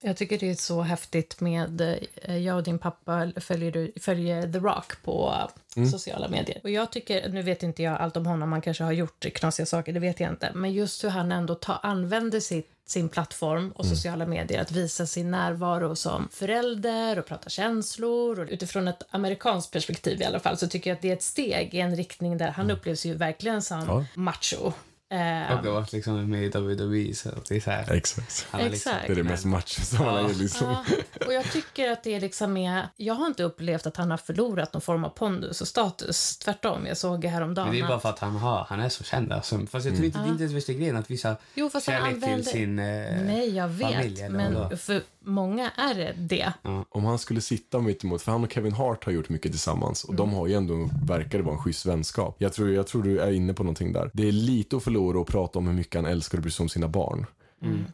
Jag 0.05 0.17
tycker 0.17 0.37
det 0.39 0.49
är 0.49 0.55
så 0.55 0.81
häftigt 0.81 1.41
med, 1.41 1.81
eh, 2.21 2.37
jag 2.37 2.57
och 2.57 2.63
din 2.63 2.79
pappa 2.79 3.31
följer, 3.37 3.99
följer 3.99 4.51
The 4.53 4.59
Rock 4.59 5.03
på 5.03 5.33
Mm. 5.75 5.89
sociala 5.91 6.27
medier. 6.27 6.59
Och 6.63 6.69
jag 6.69 6.91
tycker, 6.91 7.29
nu 7.29 7.41
vet 7.41 7.63
inte 7.63 7.83
jag 7.83 7.97
allt 8.01 8.17
om 8.17 8.25
honom, 8.25 8.51
han 8.51 8.61
kanske 8.61 8.83
har 8.83 8.91
gjort 8.91 9.25
knasiga 9.35 9.65
saker, 9.65 9.93
det 9.93 9.99
vet 9.99 10.19
jag 10.19 10.29
inte. 10.29 10.51
Men 10.53 10.73
just 10.73 11.03
hur 11.03 11.09
han 11.09 11.31
ändå 11.31 11.55
tar, 11.55 11.79
använder 11.83 12.39
sitt, 12.39 12.69
sin 12.85 13.09
plattform 13.09 13.71
och 13.75 13.85
Mm. 13.85 13.95
sociala 13.95 14.25
medier 14.25 14.61
att 14.61 14.71
visa 14.71 15.05
sin 15.05 15.31
närvaro 15.31 15.95
som 15.95 16.29
förälder 16.31 17.19
och 17.19 17.25
prata 17.25 17.49
känslor. 17.49 18.39
Och 18.39 18.47
utifrån 18.49 18.87
ett 18.87 19.03
amerikanskt 19.09 19.71
perspektiv 19.71 20.21
i 20.21 20.25
alla 20.25 20.39
fall 20.39 20.57
så 20.57 20.67
tycker 20.67 20.89
jag 20.89 20.95
att 20.95 21.01
det 21.01 21.09
är 21.09 21.13
ett 21.13 21.23
steg 21.23 21.73
i 21.73 21.79
en 21.79 21.95
riktning 21.95 22.37
där 22.37 22.47
han 22.51 22.71
upplevs 22.71 23.05
ju 23.05 23.13
verkligen 23.13 23.61
som 23.61 23.81
Mm. 23.81 23.95
Ja. 23.97 24.05
macho. 24.13 24.71
Eh, 25.13 25.57
Och 25.57 25.63
det 25.63 25.69
var 25.69 25.85
liksom 25.91 26.29
med 26.29 26.43
i 26.43 26.49
WWE 26.49 27.13
så 27.15 27.29
att 27.29 27.45
det 27.45 27.55
är 27.55 27.59
så 27.59 27.71
här. 27.71 27.91
Exakt. 27.93 28.47
han 28.51 28.61
liksom-. 28.61 28.93
Det 29.07 29.11
är 29.11 29.15
det 29.15 29.23
mest 29.23 29.45
macho 29.45 29.81
som 29.81 29.97
han 29.97 30.07
har 30.15 30.21
Ja. 30.21 30.27
liksom. 30.33 30.67
Ja, 30.67 31.25
och 31.27 31.33
jag 31.33 31.51
tycker 31.51 31.91
att 31.91 32.03
det 32.03 32.19
liksom 32.19 32.57
är... 32.57 32.87
Jag 32.97 33.13
har 33.13 33.27
inte 33.27 33.43
upplevt 33.43 33.85
att 33.87 33.97
han 33.97 34.11
har 34.11 34.17
förlorat 34.17 34.73
någon 34.73 34.81
form 34.81 35.03
av 35.03 35.09
pondus 35.09 35.61
och 35.61 35.67
status. 35.67 36.37
Tvärtom, 36.37 36.85
jag 36.85 36.97
såg 36.97 37.25
häromdagen 37.25 37.67
Men 37.69 37.77
det 37.77 37.81
är 37.83 37.87
bara 37.87 37.95
att- 37.95 38.01
för 38.01 38.09
att 38.09 38.19
han, 38.19 38.35
har, 38.35 38.65
han 38.69 38.79
är 38.79 38.89
så 38.89 39.03
känd. 39.03 39.31
Alltså. 39.31 39.59
Fast 39.67 39.85
jag 39.85 39.95
tror 39.95 40.05
inte 40.05 40.19
det 40.19 40.25
är 40.25 40.29
inte 40.31 40.43
ens 40.43 40.55
värsta 40.55 40.73
grejen 40.73 40.95
att 40.97 41.11
visa 41.11 41.35
Jo, 41.55 41.69
fast 41.69 41.87
han 41.87 41.95
kärlek 41.95 42.13
använder... 42.13 42.37
till 42.43 42.51
sin 42.51 42.79
eh, 42.79 42.85
Nej, 43.25 43.55
jag 43.55 43.67
vet. 43.67 43.91
familj. 43.93 44.29
Men 44.29 44.77
för 44.77 45.01
många 45.25 45.69
är 45.77 45.95
det 45.95 46.13
det. 46.17 46.53
Om 46.89 47.05
han 47.05 47.19
skulle 47.19 47.41
sitta 47.41 47.79
mitt 47.79 48.03
emot, 48.03 48.21
för 48.21 48.31
han 48.31 48.43
och 48.43 48.51
Kevin 48.51 48.73
Hart 48.73 49.05
har 49.05 49.11
gjort 49.11 49.29
mycket 49.29 49.51
tillsammans 49.51 50.03
och 50.03 50.15
de 50.15 50.33
har 50.33 50.47
ju 50.47 50.53
ändå, 50.53 50.89
verkar 51.05 51.37
det 51.37 51.43
vara 51.43 51.55
en 51.55 51.61
schysst 51.61 51.85
vänskap. 51.85 52.35
Jag 52.39 52.53
tror, 52.53 52.69
jag 52.71 52.87
tror 52.87 53.03
du 53.03 53.19
är 53.19 53.31
inne 53.31 53.53
på 53.53 53.63
någonting 53.63 53.93
där. 53.93 54.09
Det 54.13 54.27
är 54.27 54.31
lite 54.31 54.75
att 54.77 54.83
förlora 54.83 55.02
att 55.09 55.27
prata 55.27 55.59
om 55.59 55.67
hur 55.67 55.73
mycket 55.73 55.95
han 55.95 56.05
älskar 56.05 56.37
och 56.37 56.41
bryr 56.41 56.51
sig 56.51 56.63
om 56.63 56.69
sina 56.69 56.87
barn. 56.87 57.25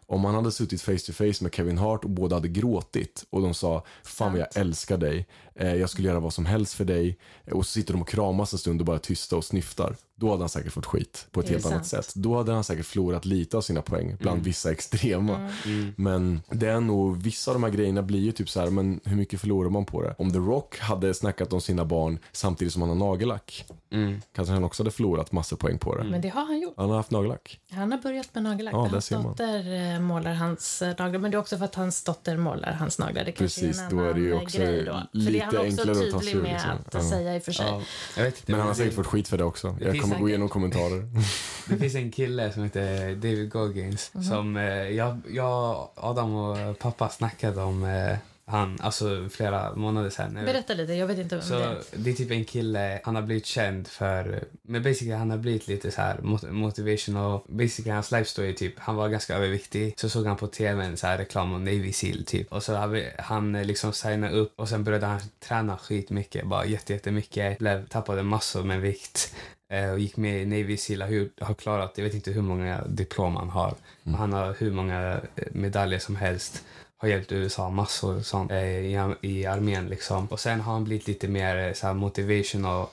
Om 0.07 0.25
han 0.25 0.35
hade 0.35 0.51
suttit 0.51 0.81
face 0.81 0.97
to 0.97 1.13
face 1.13 1.43
med 1.43 1.55
Kevin 1.55 1.77
Hart 1.77 2.03
och 2.03 2.09
båda 2.09 2.35
hade 2.35 2.47
gråtit 2.47 3.25
och 3.29 3.41
de 3.41 3.53
sa 3.53 3.83
fan 4.03 4.31
vad 4.31 4.41
jag 4.41 4.57
älskar 4.57 4.97
dig, 4.97 5.27
jag 5.67 5.89
skulle 5.89 6.07
göra 6.07 6.19
vad 6.19 6.33
som 6.33 6.45
helst 6.45 6.73
för 6.73 6.85
dig 6.85 7.17
och 7.51 7.65
så 7.65 7.71
sitter 7.71 7.93
de 7.93 8.01
och 8.01 8.07
kramas 8.07 8.53
en 8.53 8.59
stund 8.59 8.81
och 8.81 8.85
bara 8.85 8.99
tysta 8.99 9.35
och 9.35 9.43
snyftar. 9.45 9.95
Då 10.15 10.29
hade 10.29 10.41
han 10.41 10.49
säkert 10.49 10.73
fått 10.73 10.85
skit 10.85 11.27
på 11.31 11.39
ett 11.39 11.49
helt 11.49 11.65
annat 11.65 11.87
sant. 11.87 12.05
sätt. 12.05 12.15
Då 12.15 12.37
hade 12.37 12.51
han 12.51 12.63
säkert 12.63 12.85
förlorat 12.85 13.25
lite 13.25 13.57
av 13.57 13.61
sina 13.61 13.81
poäng 13.81 14.17
bland 14.19 14.41
vissa 14.43 14.71
extrema. 14.71 15.49
Men 15.95 16.41
det 16.51 16.67
är 16.67 16.79
nog, 16.79 17.17
vissa 17.23 17.51
av 17.51 17.55
de 17.55 17.63
här 17.63 17.71
grejerna 17.71 18.01
blir 18.01 18.19
ju 18.19 18.31
typ 18.31 18.49
så 18.49 18.59
här, 18.59 18.69
men 18.69 18.99
hur 19.03 19.15
mycket 19.15 19.41
förlorar 19.41 19.69
man 19.69 19.85
på 19.85 20.01
det? 20.01 20.15
Om 20.17 20.31
The 20.33 20.37
Rock 20.39 20.79
hade 20.79 21.13
snackat 21.13 21.53
om 21.53 21.61
sina 21.61 21.85
barn 21.85 22.19
samtidigt 22.31 22.73
som 22.73 22.81
han 22.81 22.89
har 22.89 22.97
nagellack, 22.97 23.65
Mm. 23.91 24.21
kanske 24.35 24.53
han 24.53 24.63
också 24.63 24.83
hade 24.83 24.91
förlorat 24.91 25.31
massor 25.31 25.57
poäng 25.57 25.77
på 25.79 25.95
det. 25.97 26.03
Men 26.03 26.21
det 26.21 26.29
har 26.29 26.45
han 26.45 26.59
gjort. 26.59 26.73
Han 26.77 26.89
har 26.89 26.97
haft 26.97 27.11
nagellack. 27.11 27.59
Han 27.71 27.91
har 27.91 27.99
börjat 27.99 28.29
med 28.35 28.43
nagellack. 28.43 28.73
Ja, 28.73 28.87
hans 28.87 29.05
ser 29.05 29.15
man. 29.17 29.25
dotter 29.27 29.93
eh, 29.93 29.99
målar 29.99 30.33
hans 30.33 30.81
eh, 30.81 30.87
naglar. 30.99 31.19
Men 31.19 31.31
det 31.31 31.37
är 31.37 31.39
också 31.39 31.57
för 31.57 31.65
att 31.65 31.75
hans 31.75 32.03
dotter 32.03 32.37
målar 32.37 32.71
hans 32.71 32.99
naglar. 32.99 33.25
Det 33.25 33.31
kanske 33.31 33.61
Precis, 33.61 33.79
är 33.79 33.83
en 33.83 33.97
då 33.97 34.03
är 34.03 34.13
det 34.13 34.19
ju 34.19 34.27
annan, 34.31 34.37
eh, 34.39 34.43
också 34.43 34.57
grej 34.57 34.83
då. 34.83 34.91
För 35.25 35.31
det 35.31 35.48
lite 35.51 35.57
är 35.57 35.65
han 35.65 35.67
också 35.73 35.81
enklare 35.89 36.05
att 36.07 36.11
ta 36.11 36.19
sig 36.19 36.27
tydlig 36.33 36.43
med 36.43 36.51
liksom. 36.51 36.71
att 36.85 36.93
Ja. 36.93 37.09
säga 37.09 37.35
i 37.35 37.39
och 37.39 37.43
för 37.43 37.51
sig. 37.51 37.65
Ja, 37.65 37.81
jag 38.17 38.23
vet 38.23 38.37
inte, 38.37 38.51
Men 38.51 38.59
han 38.59 38.67
har 38.67 38.73
det- 38.73 38.77
säkert 38.77 38.95
fått 38.95 39.07
skit 39.07 39.27
för 39.27 39.37
det 39.37 39.43
också. 39.43 39.75
Jag 39.81 39.91
finns 39.91 40.03
kommer 40.03 40.19
gå 40.19 40.29
igenom 40.29 40.49
kommentarer. 40.49 41.07
Det 41.69 41.77
finns 41.77 41.95
en 41.95 42.11
kille 42.11 42.51
som 42.53 42.63
heter 42.63 43.15
David 43.15 43.49
Goggins 43.51 44.11
Mhm. 44.13 44.23
som 44.23 44.57
eh, 44.57 44.63
jag, 44.63 45.21
jag, 45.29 45.89
Adam 45.95 46.35
och 46.35 46.79
pappa 46.79 47.09
snackade 47.09 47.61
om 47.61 47.83
eh, 47.83 48.17
han, 48.49 48.77
alltså 48.81 49.27
flera 49.31 49.75
månader 49.75 50.09
sedan. 50.09 50.33
Berätta 50.33 50.73
lite, 50.73 50.93
jag 50.93 51.07
vet 51.07 51.17
inte 51.17 51.35
vem 51.35 51.39
det 51.41 51.45
Så 51.47 51.59
är. 51.59 51.77
det 51.95 52.09
är 52.09 52.13
typ 52.13 52.31
en 52.31 52.45
kille, 52.45 53.01
han 53.03 53.15
har 53.15 53.21
blivit 53.21 53.45
känd 53.45 53.87
för, 53.87 54.43
men 54.61 54.83
basically 54.83 55.13
han 55.15 55.29
har 55.31 55.37
blivit 55.37 55.67
lite 55.67 55.91
så 55.91 56.01
här 56.01 56.19
mot- 56.21 56.51
motivational, 56.51 57.39
basically 57.47 57.91
hans 57.93 58.11
life 58.11 58.29
story 58.29 58.55
typ, 58.55 58.79
han 58.79 58.95
var 58.95 59.09
ganska 59.09 59.35
överviktig, 59.35 59.93
så 59.97 60.09
såg 60.09 60.25
han 60.25 60.37
på 60.37 60.47
tv 60.47 60.83
en 60.85 60.97
så 60.97 61.07
här 61.07 61.17
reklam 61.17 61.53
om 61.53 61.63
Navy 61.63 61.93
Seal 61.93 62.25
typ, 62.25 62.51
och 62.53 62.63
så 62.63 62.73
har 62.75 63.03
han 63.21 63.55
eh, 63.55 63.65
liksom 63.65 63.93
signat 63.93 64.31
upp 64.33 64.53
och 64.59 64.69
sen 64.69 64.83
började 64.83 65.05
han 65.05 65.19
träna 65.39 65.77
skitmycket, 65.77 66.45
bara 66.45 66.65
jätte, 66.65 66.93
jättemycket, 66.93 67.57
blev, 67.59 67.87
tappade 67.87 68.23
massor 68.23 68.63
med 68.63 68.81
vikt 68.81 69.35
eh, 69.71 69.89
och 69.91 69.99
gick 69.99 70.17
med 70.17 70.41
i 70.41 70.45
Navy 70.45 70.77
Seal, 70.77 71.01
har, 71.01 71.09
gjort- 71.09 71.41
har 71.41 71.53
klarat, 71.53 71.93
jag 71.95 72.03
vet 72.03 72.13
inte 72.13 72.31
hur 72.31 72.41
många 72.41 72.81
diplom 72.87 73.35
han 73.35 73.49
har, 73.49 73.73
men 74.03 74.15
han 74.15 74.33
har 74.33 74.55
hur 74.59 74.71
många 74.71 75.21
eh, 75.35 75.43
medaljer 75.51 75.99
som 75.99 76.15
helst 76.15 76.63
har 77.01 77.09
hjälpt 77.09 77.31
USA 77.31 77.69
massor 77.69 78.21
sånt, 78.21 78.51
eh, 78.51 78.63
i, 78.63 79.15
i 79.21 79.45
armén. 79.45 79.87
Liksom. 79.87 80.25
Och 80.25 80.39
sen 80.39 80.61
har 80.61 80.73
han 80.73 80.83
blivit 80.83 81.07
lite 81.07 81.27
mer 81.27 81.67
eh, 81.67 81.73
så 81.73 81.87
här, 81.87 81.93
motivational 81.93 82.87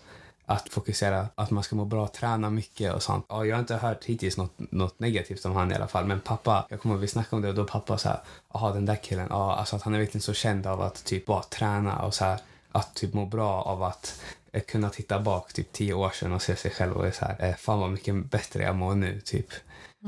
att 0.47 0.69
fokusera, 0.69 1.27
att 1.35 1.51
man 1.51 1.63
ska 1.63 1.77
må 1.77 1.85
bra, 1.85 2.09
träna 2.09 2.51
mycket 2.51 2.95
och 2.95 3.03
sånt. 3.03 3.27
Ja, 3.29 3.45
jag 3.45 3.57
har 3.57 3.61
inte 3.61 3.77
hört 3.77 4.05
hittills 4.05 4.37
något, 4.37 4.53
något 4.57 5.01
negativt 5.01 5.45
om 5.45 5.53
han 5.53 5.73
i 5.73 5.75
alla 5.75 5.89
fall. 5.89 6.05
Men 6.05 6.21
pappa, 6.21 6.67
jag 6.69 6.81
kommer 6.81 6.95
ihåg 6.95 7.01
vi 7.03 7.09
snackade 7.09 7.37
om 7.37 7.43
det 7.43 7.49
och 7.49 7.55
då 7.55 7.65
pappa 7.65 7.99
så 7.99 8.09
här, 8.09 8.21
jaha 8.55 8.73
den 8.73 8.87
där 8.87 8.97
killen, 8.97 9.27
ja, 9.31 9.55
alltså 9.55 9.77
att 9.77 9.83
han 9.83 9.95
är 9.95 9.99
verkligen 9.99 10.23
så 10.23 10.35
känd 10.35 10.67
av 10.67 10.81
att 10.81 11.05
typ 11.05 11.27
bara 11.27 11.43
träna 11.43 11.99
och 11.99 12.15
så 12.15 12.25
här, 12.25 12.39
att 12.73 12.95
typ 12.95 13.15
må 13.15 13.27
bra 13.27 13.63
av 13.63 13.83
att 13.83 14.21
eh, 14.53 14.63
kunna 14.63 14.91
titta 14.91 15.21
bak 15.21 15.53
typ 15.53 15.73
tio 15.73 15.95
år 15.95 16.11
sedan 16.11 16.33
och 16.33 16.43
se 16.43 16.57
sig 16.57 16.71
själv 16.71 16.93
och 16.93 17.07
är 17.07 17.11
så 17.11 17.25
här, 17.25 17.37
eh, 17.39 17.55
fan 17.55 17.81
vad 17.81 17.91
mycket 17.91 18.15
bättre 18.31 18.63
jag 18.63 18.77
mår 18.77 18.95
nu 18.95 19.21
typ. 19.21 19.49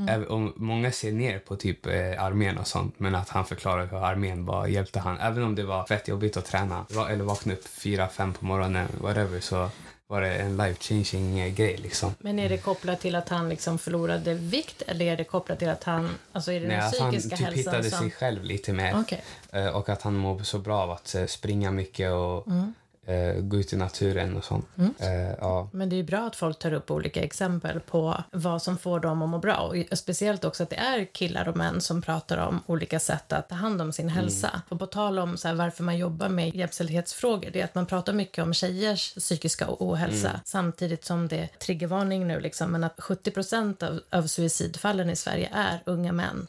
Även 0.07 0.27
om 0.27 0.53
många 0.55 0.91
ser 0.91 1.11
ner 1.11 1.39
på 1.39 1.55
typ 1.55 1.85
eh, 1.85 2.23
armén 2.23 2.57
och 2.57 2.67
sånt, 2.67 2.99
men 2.99 3.15
att 3.15 3.29
han 3.29 3.45
förklarar 3.45 3.85
hur 3.85 4.05
armén 4.05 4.45
bara 4.45 4.67
hjälpte 4.67 4.99
han. 4.99 5.17
Även 5.17 5.43
om 5.43 5.55
det 5.55 5.63
var 5.63 5.85
fett 5.85 6.07
jobbigt 6.07 6.37
att 6.37 6.45
träna, 6.45 6.85
eller 7.09 7.23
vakna 7.23 7.53
upp 7.53 7.67
fyra, 7.67 8.07
fem 8.07 8.33
på 8.33 8.45
morgonen, 8.45 8.87
whatever, 9.01 9.39
så 9.39 9.69
var 10.07 10.21
det 10.21 10.35
en 10.35 10.57
life 10.57 10.83
changing 10.83 11.39
eh, 11.39 11.53
grej 11.53 11.77
liksom. 11.77 12.15
Men 12.19 12.39
är 12.39 12.49
det 12.49 12.57
kopplat 12.57 12.99
till 12.99 13.15
att 13.15 13.29
han 13.29 13.49
liksom 13.49 13.79
förlorade 13.79 14.33
vikt 14.33 14.81
eller 14.81 15.05
är 15.05 15.17
det 15.17 15.23
kopplat 15.23 15.59
till 15.59 15.69
att 15.69 15.83
han, 15.83 16.09
alltså 16.31 16.51
är 16.51 16.59
det 16.59 16.67
Nej, 16.67 16.77
den 16.77 16.87
att 16.87 16.99
han 16.99 17.11
psykiska 17.11 17.37
typ 17.37 17.45
hälsan 17.45 17.57
hittade 17.59 17.89
som... 17.89 17.99
sig 17.99 18.11
själv 18.11 18.43
lite 18.43 18.73
mer. 18.73 18.95
Okej. 18.99 19.23
Eh, 19.51 19.67
och 19.67 19.89
att 19.89 20.01
han 20.01 20.15
mår 20.15 20.43
så 20.43 20.59
bra 20.59 20.79
av 20.81 20.91
att 20.91 21.15
eh, 21.15 21.25
springa 21.25 21.71
mycket 21.71 22.11
och 22.11 22.47
Mm. 22.47 22.73
Eh, 23.09 23.41
gå 23.41 23.57
ut 23.57 23.73
i 23.73 23.75
naturen 23.75 24.37
och 24.37 24.43
sånt. 24.43 24.65
Eh, 24.99 25.31
ja. 25.39 25.69
Men 25.73 25.89
det 25.89 25.95
är 25.95 25.97
ju 25.97 26.03
bra 26.03 26.27
att 26.27 26.35
folk 26.35 26.59
tar 26.59 26.73
upp 26.73 26.91
olika 26.91 27.23
exempel 27.23 27.79
på 27.79 28.23
vad 28.31 28.61
som 28.61 28.77
får 28.77 28.99
dem 28.99 29.21
att 29.21 29.29
må 29.29 29.37
bra. 29.37 29.57
Och 29.91 29.97
speciellt 29.97 30.45
också 30.45 30.63
att 30.63 30.69
det 30.69 30.75
är 30.75 31.05
killar 31.05 31.47
och 31.47 31.57
män 31.57 31.81
som 31.81 32.01
pratar 32.01 32.37
om 32.37 32.63
olika 32.65 32.99
sätt 32.99 33.33
att 33.33 33.49
ta 33.49 33.55
hand 33.55 33.81
om 33.81 33.91
sin 33.93 34.09
hälsa. 34.09 34.61
Och 34.69 34.79
på 34.79 34.85
tal 34.85 35.19
om 35.19 35.37
så 35.37 35.47
här, 35.47 35.55
varför 35.55 35.83
man 35.83 35.97
jobbar 35.97 36.29
med 36.29 36.55
jämställdhetsfrågor, 36.55 37.49
det 37.53 37.61
är 37.61 37.65
att 37.65 37.75
man 37.75 37.85
pratar 37.85 38.13
mycket 38.13 38.43
om 38.43 38.53
tjejers 38.53 39.13
psykiska 39.13 39.65
ohälsa. 39.69 40.41
Samtidigt 40.45 41.05
som 41.05 41.27
det 41.27 41.37
är 41.37 41.47
triggervarning 41.47 42.27
nu, 42.27 42.39
liksom, 42.39 42.71
men 42.71 42.83
att 42.83 43.01
70 43.01 43.31
procent 43.31 43.83
av, 43.83 43.99
av 44.09 44.27
suicidfallen 44.27 45.09
i 45.09 45.15
Sverige 45.15 45.49
är 45.53 45.81
unga 45.85 46.11
män 46.11 46.47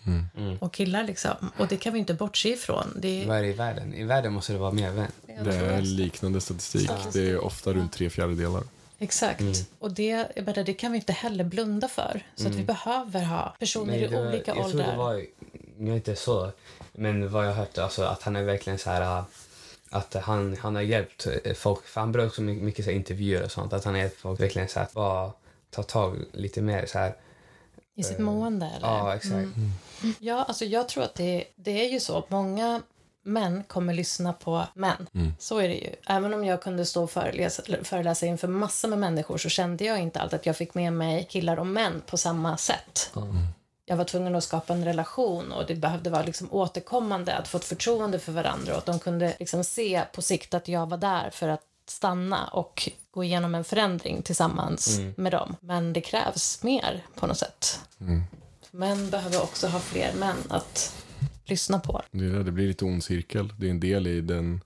och 0.60 0.72
killar. 0.72 1.04
Liksom. 1.04 1.52
Och 1.56 1.66
det 1.66 1.76
kan 1.76 1.92
vi 1.92 1.98
inte 1.98 2.14
bortse 2.14 2.48
ifrån. 2.48 2.86
Det 2.96 3.22
är, 3.22 3.26
Vad 3.26 3.38
är 3.38 3.42
det 3.42 3.48
i 3.48 3.52
världen? 3.52 3.94
I 3.94 4.04
världen 4.04 4.32
måste 4.32 4.52
det 4.52 4.58
vara 4.58 4.72
mer 4.72 5.06
Det 5.44 5.54
är 5.56 5.80
liknande 5.82 6.40
statistik. 6.40 6.90
Det 7.12 7.30
är 7.30 7.44
ofta 7.44 7.72
runt 7.72 7.92
tre 7.92 8.10
fjärdedelar. 8.10 8.62
Exakt. 8.98 9.42
Och 9.78 9.92
det, 9.94 10.26
jag 10.36 10.44
menar, 10.46 10.64
det 10.64 10.72
kan 10.74 10.92
vi 10.92 10.98
inte 10.98 11.12
heller 11.12 11.44
blunda 11.44 11.88
för. 11.88 12.26
Så 12.36 12.48
att 12.48 12.54
vi 12.54 12.62
behöver 12.64 13.22
ha 13.22 13.56
personer 13.58 13.98
i 13.98 14.06
var- 14.06 14.28
olika 14.28 14.54
jag 14.54 14.64
åldrar. 14.64 14.84
tror 14.84 14.92
det 14.92 14.98
var, 14.98 15.26
jag 15.78 15.96
inte 15.96 16.16
så, 16.16 16.50
men 16.92 17.32
vad 17.32 17.44
jag 17.46 17.50
har 17.50 17.56
hört, 17.56 17.78
alltså, 17.78 18.02
att 18.02 18.22
han 18.22 18.36
är 18.36 18.42
verkligen 18.42 18.78
så 18.78 18.90
här 18.90 19.18
äh, 19.18 19.24
att 19.90 20.14
han, 20.14 20.56
han 20.60 20.74
har 20.74 20.82
hjälpt 20.82 21.26
äh, 21.44 21.54
folk, 21.54 21.86
för 21.86 22.00
han 22.00 22.12
brukar 22.12 22.26
också 22.26 22.42
mycket, 22.42 22.84
så 22.84 22.90
här, 22.90 22.96
intervjuer 22.96 23.44
och 23.44 23.50
sånt, 23.50 23.72
att 23.72 23.84
han 23.84 23.94
har 23.94 24.00
hjälpt 24.00 24.20
folk 24.20 24.40
verkligen 24.40 24.68
så 24.68 24.78
här, 24.78 24.86
att 24.86 24.92
bara 24.92 25.32
ta 25.70 25.82
tag 25.82 26.16
lite 26.32 26.62
mer 26.62 26.86
så 26.86 26.98
här. 26.98 27.14
I 27.94 28.02
sitt 28.02 28.18
mående, 28.18 28.66
eller? 28.66 28.88
Ja, 28.88 29.16
exakt. 29.16 29.48
Ja, 30.18 30.44
alltså 30.44 30.64
jag 30.64 30.88
tror 30.88 31.04
att 31.04 31.14
det, 31.14 31.44
det 31.56 31.86
är 31.86 31.88
ju 31.92 32.00
så. 32.00 32.24
Många 32.28 32.82
män 33.32 33.64
kommer 33.66 33.94
lyssna 33.94 34.32
på 34.32 34.66
män. 34.74 35.06
Så 35.38 35.58
är 35.58 35.68
det 35.68 35.74
ju. 35.74 35.94
Även 36.06 36.34
om 36.34 36.44
jag 36.44 36.62
kunde 36.62 36.86
stå 36.86 37.02
och 37.02 37.10
föreläsa, 37.10 37.62
föreläsa 37.82 38.26
inför 38.26 38.48
massor 38.48 38.88
med 38.88 38.98
människor 38.98 39.38
så 39.38 39.48
kände 39.48 39.84
jag 39.84 39.98
inte 40.00 40.20
alltid 40.20 40.40
att 40.40 40.46
jag 40.46 40.56
fick 40.56 40.74
med 40.74 40.92
mig 40.92 41.26
killar 41.30 41.56
och 41.58 41.66
män 41.66 42.02
på 42.06 42.16
samma 42.16 42.56
sätt. 42.56 43.10
Jag 43.86 43.96
var 43.96 44.04
tvungen 44.04 44.34
att 44.36 44.44
skapa 44.44 44.72
en 44.72 44.84
relation 44.84 45.52
och 45.52 45.66
det 45.66 45.74
behövde 45.74 46.10
vara 46.10 46.22
liksom 46.22 46.48
återkommande 46.50 47.34
att 47.36 47.48
få 47.48 47.56
ett 47.58 47.64
förtroende 47.64 48.18
för 48.18 48.32
varandra 48.32 48.72
och 48.72 48.78
att 48.78 48.86
de 48.86 48.98
kunde 48.98 49.34
liksom 49.38 49.64
se 49.64 50.02
på 50.12 50.22
sikt 50.22 50.54
att 50.54 50.68
jag 50.68 50.88
var 50.88 50.96
där 50.96 51.30
för 51.30 51.48
att 51.48 51.62
stanna 51.88 52.46
och 52.48 52.88
gå 53.10 53.24
igenom 53.24 53.54
en 53.54 53.64
förändring 53.64 54.22
tillsammans 54.22 54.98
med 55.16 55.32
dem. 55.32 55.56
Men 55.60 55.92
det 55.92 56.00
krävs 56.00 56.62
mer 56.62 57.04
på 57.14 57.26
något 57.26 57.38
sätt. 57.38 57.80
Män 58.70 59.10
behöver 59.10 59.42
också 59.42 59.66
ha 59.68 59.78
fler 59.80 60.12
män 60.14 60.36
att 60.48 60.94
lyssna 61.50 61.78
på. 61.78 62.02
Det, 62.10 62.42
det 62.42 62.52
blir 62.52 62.68
lite 62.68 62.84
ond 62.84 63.04
cirkel. 63.04 63.52
Det 63.58 63.66
är 63.66 63.70
en 63.70 63.80
del 63.80 64.06
i 64.06 64.20
den 64.20 64.60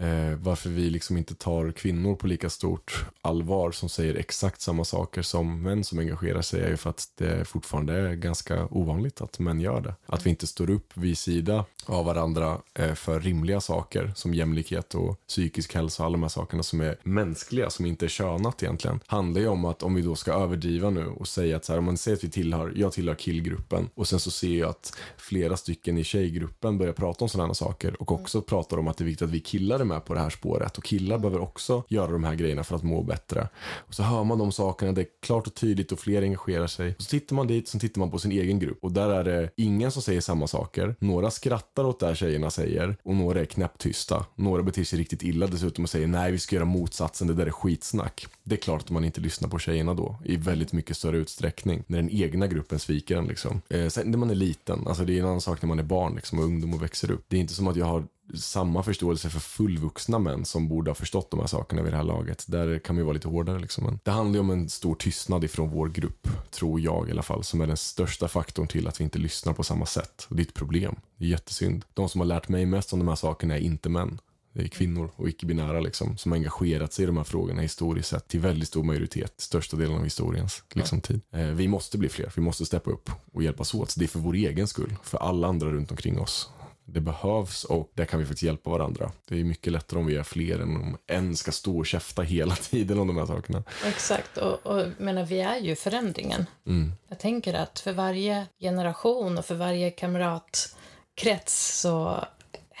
eh, 0.00 0.38
varför 0.38 0.70
vi 0.70 0.90
liksom 0.90 1.16
inte 1.16 1.34
tar 1.34 1.72
kvinnor 1.72 2.14
på 2.14 2.26
lika 2.26 2.50
stort 2.50 3.04
allvar 3.22 3.70
som 3.70 3.88
säger 3.88 4.14
exakt 4.14 4.60
samma 4.60 4.84
saker 4.84 5.22
som 5.22 5.62
män 5.62 5.84
som 5.84 5.98
engagerar 5.98 6.42
sig 6.42 6.62
är 6.62 6.68
ju 6.68 6.76
för 6.76 6.90
att 6.90 7.08
det 7.16 7.44
fortfarande 7.44 7.94
är 7.94 8.14
ganska 8.14 8.66
ovanligt 8.70 9.20
att 9.20 9.38
män 9.38 9.60
gör 9.60 9.80
det. 9.80 9.94
Att 10.06 10.26
vi 10.26 10.30
inte 10.30 10.46
står 10.46 10.70
upp 10.70 10.96
vid 10.96 11.18
sida 11.18 11.64
av 11.86 12.04
varandra 12.04 12.58
eh, 12.74 12.94
för 12.94 13.20
rimliga 13.20 13.60
saker 13.60 14.12
som 14.16 14.34
jämlikhet 14.34 14.94
och 14.94 15.20
psykisk 15.28 15.74
hälsa 15.74 16.02
och 16.02 16.06
alla 16.06 16.12
de 16.12 16.22
här 16.22 16.28
sakerna 16.28 16.62
som 16.62 16.80
är 16.80 16.96
mänskliga, 17.02 17.70
som 17.70 17.86
inte 17.86 18.06
är 18.06 18.08
könat 18.08 18.62
egentligen. 18.62 19.00
Handlar 19.06 19.40
ju 19.40 19.48
om 19.48 19.64
att 19.64 19.82
om 19.82 19.94
vi 19.94 20.02
då 20.02 20.14
ska 20.14 20.32
överdriva 20.32 20.90
nu 20.90 21.06
och 21.06 21.28
säga 21.28 21.56
att 21.56 21.64
så 21.64 21.72
här, 21.72 21.78
om 21.78 21.84
man 21.84 21.96
säger 21.96 22.16
att 22.16 22.24
vi 22.24 22.30
tillhör, 22.30 22.72
jag 22.76 22.92
tillhör 22.92 23.14
killgruppen 23.14 23.88
och 23.94 24.08
sen 24.08 24.20
så 24.20 24.30
ser 24.30 24.58
jag 24.58 24.70
att 24.70 24.98
flera 25.16 25.56
stycken 25.56 25.98
i 25.98 26.04
tjejgruppen 26.04 26.78
börjar 26.78 26.92
prata 26.92 27.24
om 27.24 27.28
sådana 27.28 27.54
saker 27.54 28.02
och 28.02 28.12
också 28.12 28.42
pratar 28.42 28.78
om 28.78 28.88
att 28.88 28.96
det 28.96 29.04
är 29.04 29.06
viktigt 29.06 29.28
att 29.28 29.34
vi 29.34 29.40
killar 29.40 29.80
är 29.80 29.84
med 29.90 30.04
på 30.04 30.14
det 30.14 30.20
här 30.20 30.30
spåret 30.30 30.78
och 30.78 30.84
killar 30.84 31.18
behöver 31.18 31.40
också 31.40 31.84
göra 31.88 32.12
de 32.12 32.24
här 32.24 32.34
grejerna 32.34 32.64
för 32.64 32.76
att 32.76 32.82
må 32.82 33.02
bättre. 33.02 33.48
Och 33.76 33.94
så 33.94 34.02
hör 34.02 34.24
man 34.24 34.38
de 34.38 34.52
sakerna, 34.52 34.92
det 34.92 35.00
är 35.00 35.06
klart 35.22 35.46
och 35.46 35.54
tydligt 35.54 35.92
och 35.92 35.98
fler 35.98 36.22
engagerar 36.22 36.66
sig. 36.66 36.94
Och 36.96 37.02
så 37.02 37.10
tittar 37.10 37.36
man 37.36 37.46
dit, 37.46 37.68
så 37.68 37.78
tittar 37.78 37.98
man 37.98 38.10
på 38.10 38.18
sin 38.18 38.32
egen 38.32 38.58
grupp 38.58 38.78
och 38.84 38.92
där 38.92 39.10
är 39.10 39.24
det 39.24 39.50
ingen 39.56 39.92
som 39.92 40.02
säger 40.02 40.20
samma 40.20 40.46
saker. 40.46 40.94
Några 40.98 41.30
skrattar 41.30 41.84
åt 41.84 42.00
det 42.00 42.06
här 42.06 42.14
tjejerna 42.14 42.50
säger 42.50 42.96
och 43.02 43.14
några 43.14 43.40
är 43.40 43.44
knäpptysta. 43.44 44.26
Några 44.34 44.62
beter 44.62 44.84
sig 44.84 44.98
riktigt 44.98 45.22
illa 45.22 45.46
dessutom 45.46 45.84
och 45.84 45.90
säger 45.90 46.06
nej, 46.06 46.32
vi 46.32 46.38
ska 46.38 46.56
göra 46.56 46.64
motsatsen, 46.64 47.28
det 47.28 47.34
där 47.34 47.46
är 47.46 47.50
skitsnack. 47.50 48.26
Det 48.42 48.54
är 48.54 48.60
klart 48.60 48.82
att 48.82 48.90
man 48.90 49.04
inte 49.04 49.20
lyssnar 49.20 49.48
på 49.48 49.58
tjejerna 49.58 49.94
då 49.94 50.16
i 50.24 50.36
väldigt 50.36 50.72
mycket 50.72 50.96
större 50.96 51.16
utsträckning 51.16 51.84
när 51.86 51.96
den 51.96 52.10
egna 52.10 52.46
gruppen 52.46 52.78
sviker 52.78 53.16
en 53.16 53.26
liksom. 53.26 53.62
Eh, 53.68 53.88
sen 53.88 54.10
när 54.10 54.18
man 54.18 54.30
är 54.30 54.34
liten, 54.34 54.86
alltså 54.86 55.04
det 55.04 55.12
är 55.12 55.20
en 55.20 55.26
annan 55.26 55.40
sak 55.40 55.62
när 55.62 55.68
man 55.68 55.78
är 55.78 55.82
barn 55.82 56.14
liksom 56.14 56.38
och 56.38 56.44
ungdom 56.44 56.74
och 56.74 56.82
växer 56.82 57.10
upp. 57.10 57.24
Det 57.28 57.36
är 57.36 57.40
inte 57.40 57.54
som 57.54 57.68
att 57.68 57.76
jag 57.76 57.86
har 57.86 58.04
samma 58.34 58.82
förståelse 58.82 59.30
för 59.30 59.40
fullvuxna 59.40 60.18
män 60.18 60.44
som 60.44 60.68
borde 60.68 60.90
ha 60.90 60.94
förstått 60.94 61.30
de 61.30 61.40
här 61.40 61.46
sakerna 61.46 61.82
vid 61.82 61.92
det 61.92 61.96
här 61.96 62.04
laget. 62.04 62.44
Där 62.48 62.78
kan 62.78 62.94
man 62.94 63.00
ju 63.00 63.04
vara 63.04 63.14
lite 63.14 63.28
hårdare 63.28 63.58
liksom. 63.58 63.84
Men 63.84 63.98
det 64.02 64.10
handlar 64.10 64.34
ju 64.34 64.40
om 64.40 64.50
en 64.50 64.68
stor 64.68 64.94
tystnad 64.94 65.44
ifrån 65.44 65.70
vår 65.70 65.88
grupp, 65.88 66.28
tror 66.50 66.80
jag 66.80 67.08
i 67.08 67.10
alla 67.10 67.22
fall, 67.22 67.44
som 67.44 67.60
är 67.60 67.66
den 67.66 67.76
största 67.76 68.28
faktorn 68.28 68.66
till 68.66 68.88
att 68.88 69.00
vi 69.00 69.04
inte 69.04 69.18
lyssnar 69.18 69.52
på 69.52 69.62
samma 69.62 69.86
sätt. 69.86 70.26
Och 70.28 70.36
det 70.36 70.42
är 70.42 70.46
ett 70.46 70.54
problem. 70.54 70.96
Det 71.16 71.24
är 71.24 71.28
jättesynd. 71.28 71.84
De 71.94 72.08
som 72.08 72.20
har 72.20 72.26
lärt 72.26 72.48
mig 72.48 72.66
mest 72.66 72.92
om 72.92 72.98
de 72.98 73.08
här 73.08 73.16
sakerna 73.16 73.54
är 73.54 73.60
inte 73.60 73.88
män. 73.88 74.18
Det 74.52 74.62
är 74.62 74.68
kvinnor 74.68 75.10
och 75.16 75.28
icke-binära 75.28 75.80
liksom, 75.80 76.16
som 76.16 76.32
har 76.32 76.36
engagerat 76.36 76.92
sig 76.92 77.02
i 77.02 77.06
de 77.06 77.16
här 77.16 77.24
frågorna 77.24 77.62
historiskt 77.62 78.08
sett 78.08 78.28
till 78.28 78.40
väldigt 78.40 78.68
stor 78.68 78.84
majoritet, 78.84 79.34
största 79.36 79.76
delen 79.76 79.96
av 79.96 80.04
historiens 80.04 80.62
liksom, 80.74 81.00
tid. 81.00 81.20
Eh, 81.32 81.46
vi 81.46 81.68
måste 81.68 81.98
bli 81.98 82.08
fler, 82.08 82.32
vi 82.36 82.42
måste 82.42 82.66
steppa 82.66 82.90
upp 82.90 83.10
och 83.32 83.42
hjälpas 83.42 83.74
åt. 83.74 83.94
Det 83.98 84.04
är 84.04 84.08
för 84.08 84.18
vår 84.18 84.34
egen 84.34 84.66
skull, 84.66 84.96
för 85.02 85.18
alla 85.18 85.48
andra 85.48 85.70
runt 85.70 85.90
omkring 85.90 86.20
oss. 86.20 86.50
Det 86.92 87.00
behövs 87.00 87.64
och 87.64 87.90
där 87.94 88.04
kan 88.04 88.20
vi 88.20 88.26
faktiskt 88.26 88.42
hjälpa 88.42 88.70
varandra. 88.70 89.12
Det 89.28 89.40
är 89.40 89.44
mycket 89.44 89.72
lättare 89.72 90.00
om 90.00 90.06
vi 90.06 90.16
är 90.16 90.22
fler 90.22 90.58
än 90.58 90.76
om 90.76 90.96
en 91.06 91.36
ska 91.36 91.52
stå 91.52 91.78
och 91.78 91.86
käfta 91.86 92.22
hela 92.22 92.54
tiden 92.70 92.98
om 92.98 93.06
de 93.06 93.16
här 93.16 93.26
sakerna. 93.26 93.62
Exakt, 93.86 94.36
och, 94.36 94.66
och 94.66 94.86
menar, 94.98 95.24
vi 95.24 95.40
är 95.40 95.58
ju 95.58 95.76
förändringen. 95.76 96.46
Mm. 96.66 96.92
Jag 97.08 97.18
tänker 97.18 97.54
att 97.54 97.78
för 97.80 97.92
varje 97.92 98.46
generation 98.60 99.38
och 99.38 99.44
för 99.44 99.54
varje 99.54 99.90
kamratkrets 99.90 101.80
så 101.80 102.24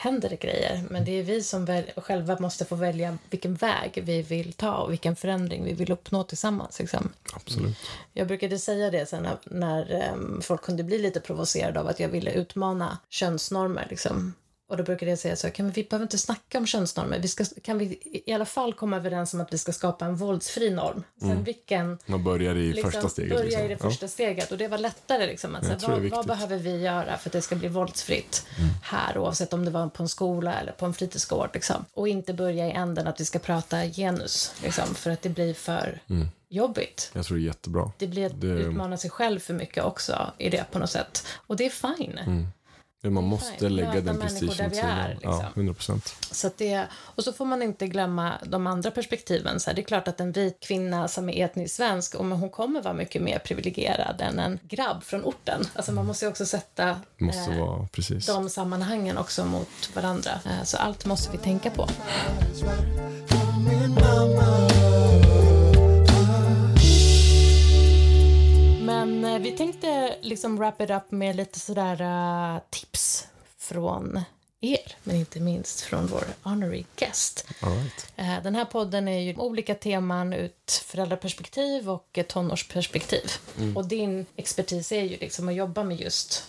händer 0.00 0.28
det 0.28 0.36
grejer. 0.36 0.84
Men 0.90 1.04
det 1.04 1.18
är 1.18 1.22
vi 1.22 1.42
som 1.42 1.64
väl, 1.64 1.84
själva 1.96 2.38
måste 2.38 2.64
få 2.64 2.74
välja 2.74 3.18
vilken 3.30 3.54
väg 3.54 4.02
vi 4.04 4.22
vill 4.22 4.52
ta 4.52 4.76
och 4.76 4.92
vilken 4.92 5.16
förändring 5.16 5.64
vi 5.64 5.72
vill 5.72 5.92
uppnå 5.92 6.24
tillsammans. 6.24 6.78
Liksom. 6.78 7.12
Absolut. 7.32 7.76
Jag 8.12 8.26
brukade 8.26 8.58
säga 8.58 8.90
det 8.90 9.06
sen 9.06 9.22
när, 9.22 9.38
när 9.44 9.92
em, 9.92 10.40
folk 10.42 10.62
kunde 10.62 10.82
bli 10.82 10.98
lite 10.98 11.20
provocerade 11.20 11.80
av 11.80 11.88
att 11.88 12.00
jag 12.00 12.08
ville 12.08 12.32
utmana 12.32 12.98
könsnormer. 13.08 13.86
Liksom. 13.90 14.34
Och 14.70 14.76
då 14.76 14.82
brukade 14.82 15.10
jag 15.10 15.18
säga 15.18 15.36
så 15.36 15.46
här, 15.46 15.54
kan 15.54 15.66
vi, 15.70 15.82
vi 15.82 15.88
behöver 15.88 16.04
inte 16.04 16.18
snacka 16.18 16.58
om 16.58 16.66
könsnormer. 16.66 17.18
Vi 17.18 17.28
ska, 17.28 17.44
kan 17.62 17.78
vi 17.78 17.98
i 18.26 18.32
alla 18.32 18.44
fall 18.44 18.74
komma 18.74 18.96
överens 18.96 19.34
om 19.34 19.40
att 19.40 19.52
vi 19.52 19.58
ska 19.58 19.72
skapa 19.72 20.04
en 20.04 20.16
våldsfri 20.16 20.70
norm? 20.70 21.02
Sen 21.20 21.44
vilken 21.44 21.98
Man 22.06 22.24
börjar 22.24 22.56
i 22.56 22.72
liksom, 22.72 22.92
första 22.92 23.08
steget. 23.08 23.30
börja 23.32 23.44
liksom. 23.44 23.64
i 23.64 23.68
det 23.68 23.76
första 23.76 24.08
steget. 24.08 24.52
Och 24.52 24.58
det 24.58 24.68
var 24.68 24.78
lättare. 24.78 25.26
Liksom, 25.26 25.54
att, 25.54 25.62
Jag 25.62 25.66
säga, 25.66 25.78
tror 25.78 26.00
det 26.00 26.06
är 26.06 26.10
vad, 26.10 26.16
vad 26.18 26.26
behöver 26.26 26.56
vi 26.58 26.76
göra 26.80 27.18
för 27.18 27.28
att 27.28 27.32
det 27.32 27.42
ska 27.42 27.56
bli 27.56 27.68
våldsfritt 27.68 28.46
Mm. 28.58 28.70
här 28.82 29.18
oavsett 29.18 29.52
om 29.52 29.64
det 29.64 29.70
var 29.70 29.88
på 29.88 30.02
en 30.02 30.08
skola 30.08 30.54
eller 30.60 30.72
på 30.72 30.86
en 30.86 30.94
fritidsgård. 30.94 31.50
Liksom. 31.54 31.84
Och 31.94 32.08
inte 32.08 32.32
börja 32.34 32.66
i 32.66 32.70
änden 32.70 33.06
att 33.06 33.20
vi 33.20 33.24
ska 33.24 33.38
prata 33.38 33.84
genus. 33.86 34.52
Liksom, 34.62 34.94
för 34.94 35.10
att 35.10 35.22
det 35.22 35.28
blir 35.28 35.54
för 35.54 36.00
Mm. 36.10 36.28
jobbigt. 36.48 37.10
Jag 37.12 37.24
tror 37.24 37.36
det 37.36 37.42
är 37.42 37.46
jättebra. 37.46 37.92
Det 37.98 38.06
blir 38.06 38.26
att 38.26 38.40
Det- 38.40 38.46
utmana 38.46 38.96
sig 38.96 39.10
själv 39.10 39.38
för 39.40 39.54
mycket 39.54 39.84
också 39.84 40.30
i 40.38 40.48
det 40.50 40.64
på 40.72 40.78
något 40.78 40.90
sätt. 40.90 41.26
Och 41.46 41.56
det 41.56 41.66
är 41.66 41.70
fine. 41.96 42.18
Mm. 42.18 42.46
Men 43.02 43.12
man 43.12 43.24
måste 43.24 43.68
lägga 43.68 44.00
den 44.00 44.20
prestigen 44.20 44.66
är, 44.66 44.74
sidan. 44.74 45.10
liksom. 45.10 45.32
Ja, 45.32 45.48
100 45.54 45.74
procent. 45.74 46.14
Så 46.30 46.46
att 46.46 46.58
det, 46.58 46.86
och 46.92 47.24
så 47.24 47.32
får 47.32 47.44
man 47.44 47.62
inte 47.62 47.86
glömma 47.86 48.32
de 48.46 48.66
andra 48.66 48.90
perspektiven. 48.90 49.60
Så 49.60 49.70
här, 49.70 49.74
det 49.74 49.80
är 49.80 49.84
klart 49.84 50.08
att 50.08 50.20
en 50.20 50.32
vit 50.32 50.60
kvinna 50.60 51.08
som 51.08 51.28
är 51.28 51.44
etnisk 51.44 51.74
svensk, 51.74 52.14
och 52.14 52.24
men 52.24 52.38
hon 52.38 52.50
kommer 52.50 52.82
vara 52.82 52.94
mycket 52.94 53.22
mer 53.22 53.38
privilegierad 53.38 54.20
än 54.20 54.38
en 54.38 54.58
grabb 54.62 55.02
från 55.04 55.24
orten. 55.24 55.64
Alltså 55.74 55.92
man 55.92 56.06
måste 56.06 56.24
ju 56.24 56.30
också 56.30 56.46
sätta 56.46 56.96
måste 57.18 57.52
eh, 57.52 57.58
vara 57.58 57.86
precis. 57.86 58.26
de 58.26 58.50
sammanhangen 58.50 59.18
också 59.18 59.44
mot 59.44 59.68
varandra. 59.94 60.30
Eh, 60.44 60.64
så 60.64 60.76
allt 60.76 61.06
måste 61.06 61.32
vi 61.32 61.38
tänka 61.38 61.70
på. 61.70 61.88
Men 69.32 69.42
eh, 69.42 69.50
vi 69.50 69.56
tänkte 69.56 70.16
liksom 70.20 70.56
wrap 70.56 70.80
it 70.80 70.90
up 70.90 71.10
med 71.10 71.36
lite 71.36 71.60
sådär 71.60 72.00
eh, 72.00 72.60
tips 72.70 73.26
från 73.58 74.20
er, 74.60 74.96
men 75.04 75.16
inte 75.16 75.40
minst 75.40 75.80
från 75.80 76.06
vår 76.06 76.24
honorary 76.42 76.84
guest. 76.96 77.46
Right. 77.60 78.12
Eh, 78.16 78.42
Den 78.42 78.54
här 78.54 78.64
podden 78.64 79.08
är 79.08 79.20
ju 79.20 79.36
olika 79.36 79.74
teman 79.74 80.32
ut 80.32 80.82
föräldraperspektiv 80.84 81.90
och 81.90 82.18
tonårsperspektiv. 82.28 83.30
Och 83.74 83.86
din 83.86 84.26
expertis 84.36 84.92
är 84.92 85.02
ju 85.02 85.16
liksom 85.16 85.48
att 85.48 85.54
jobba 85.54 85.84
med 85.84 86.00
just 86.00 86.44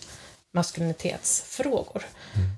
maskulinitetsfrågor. 0.51 2.03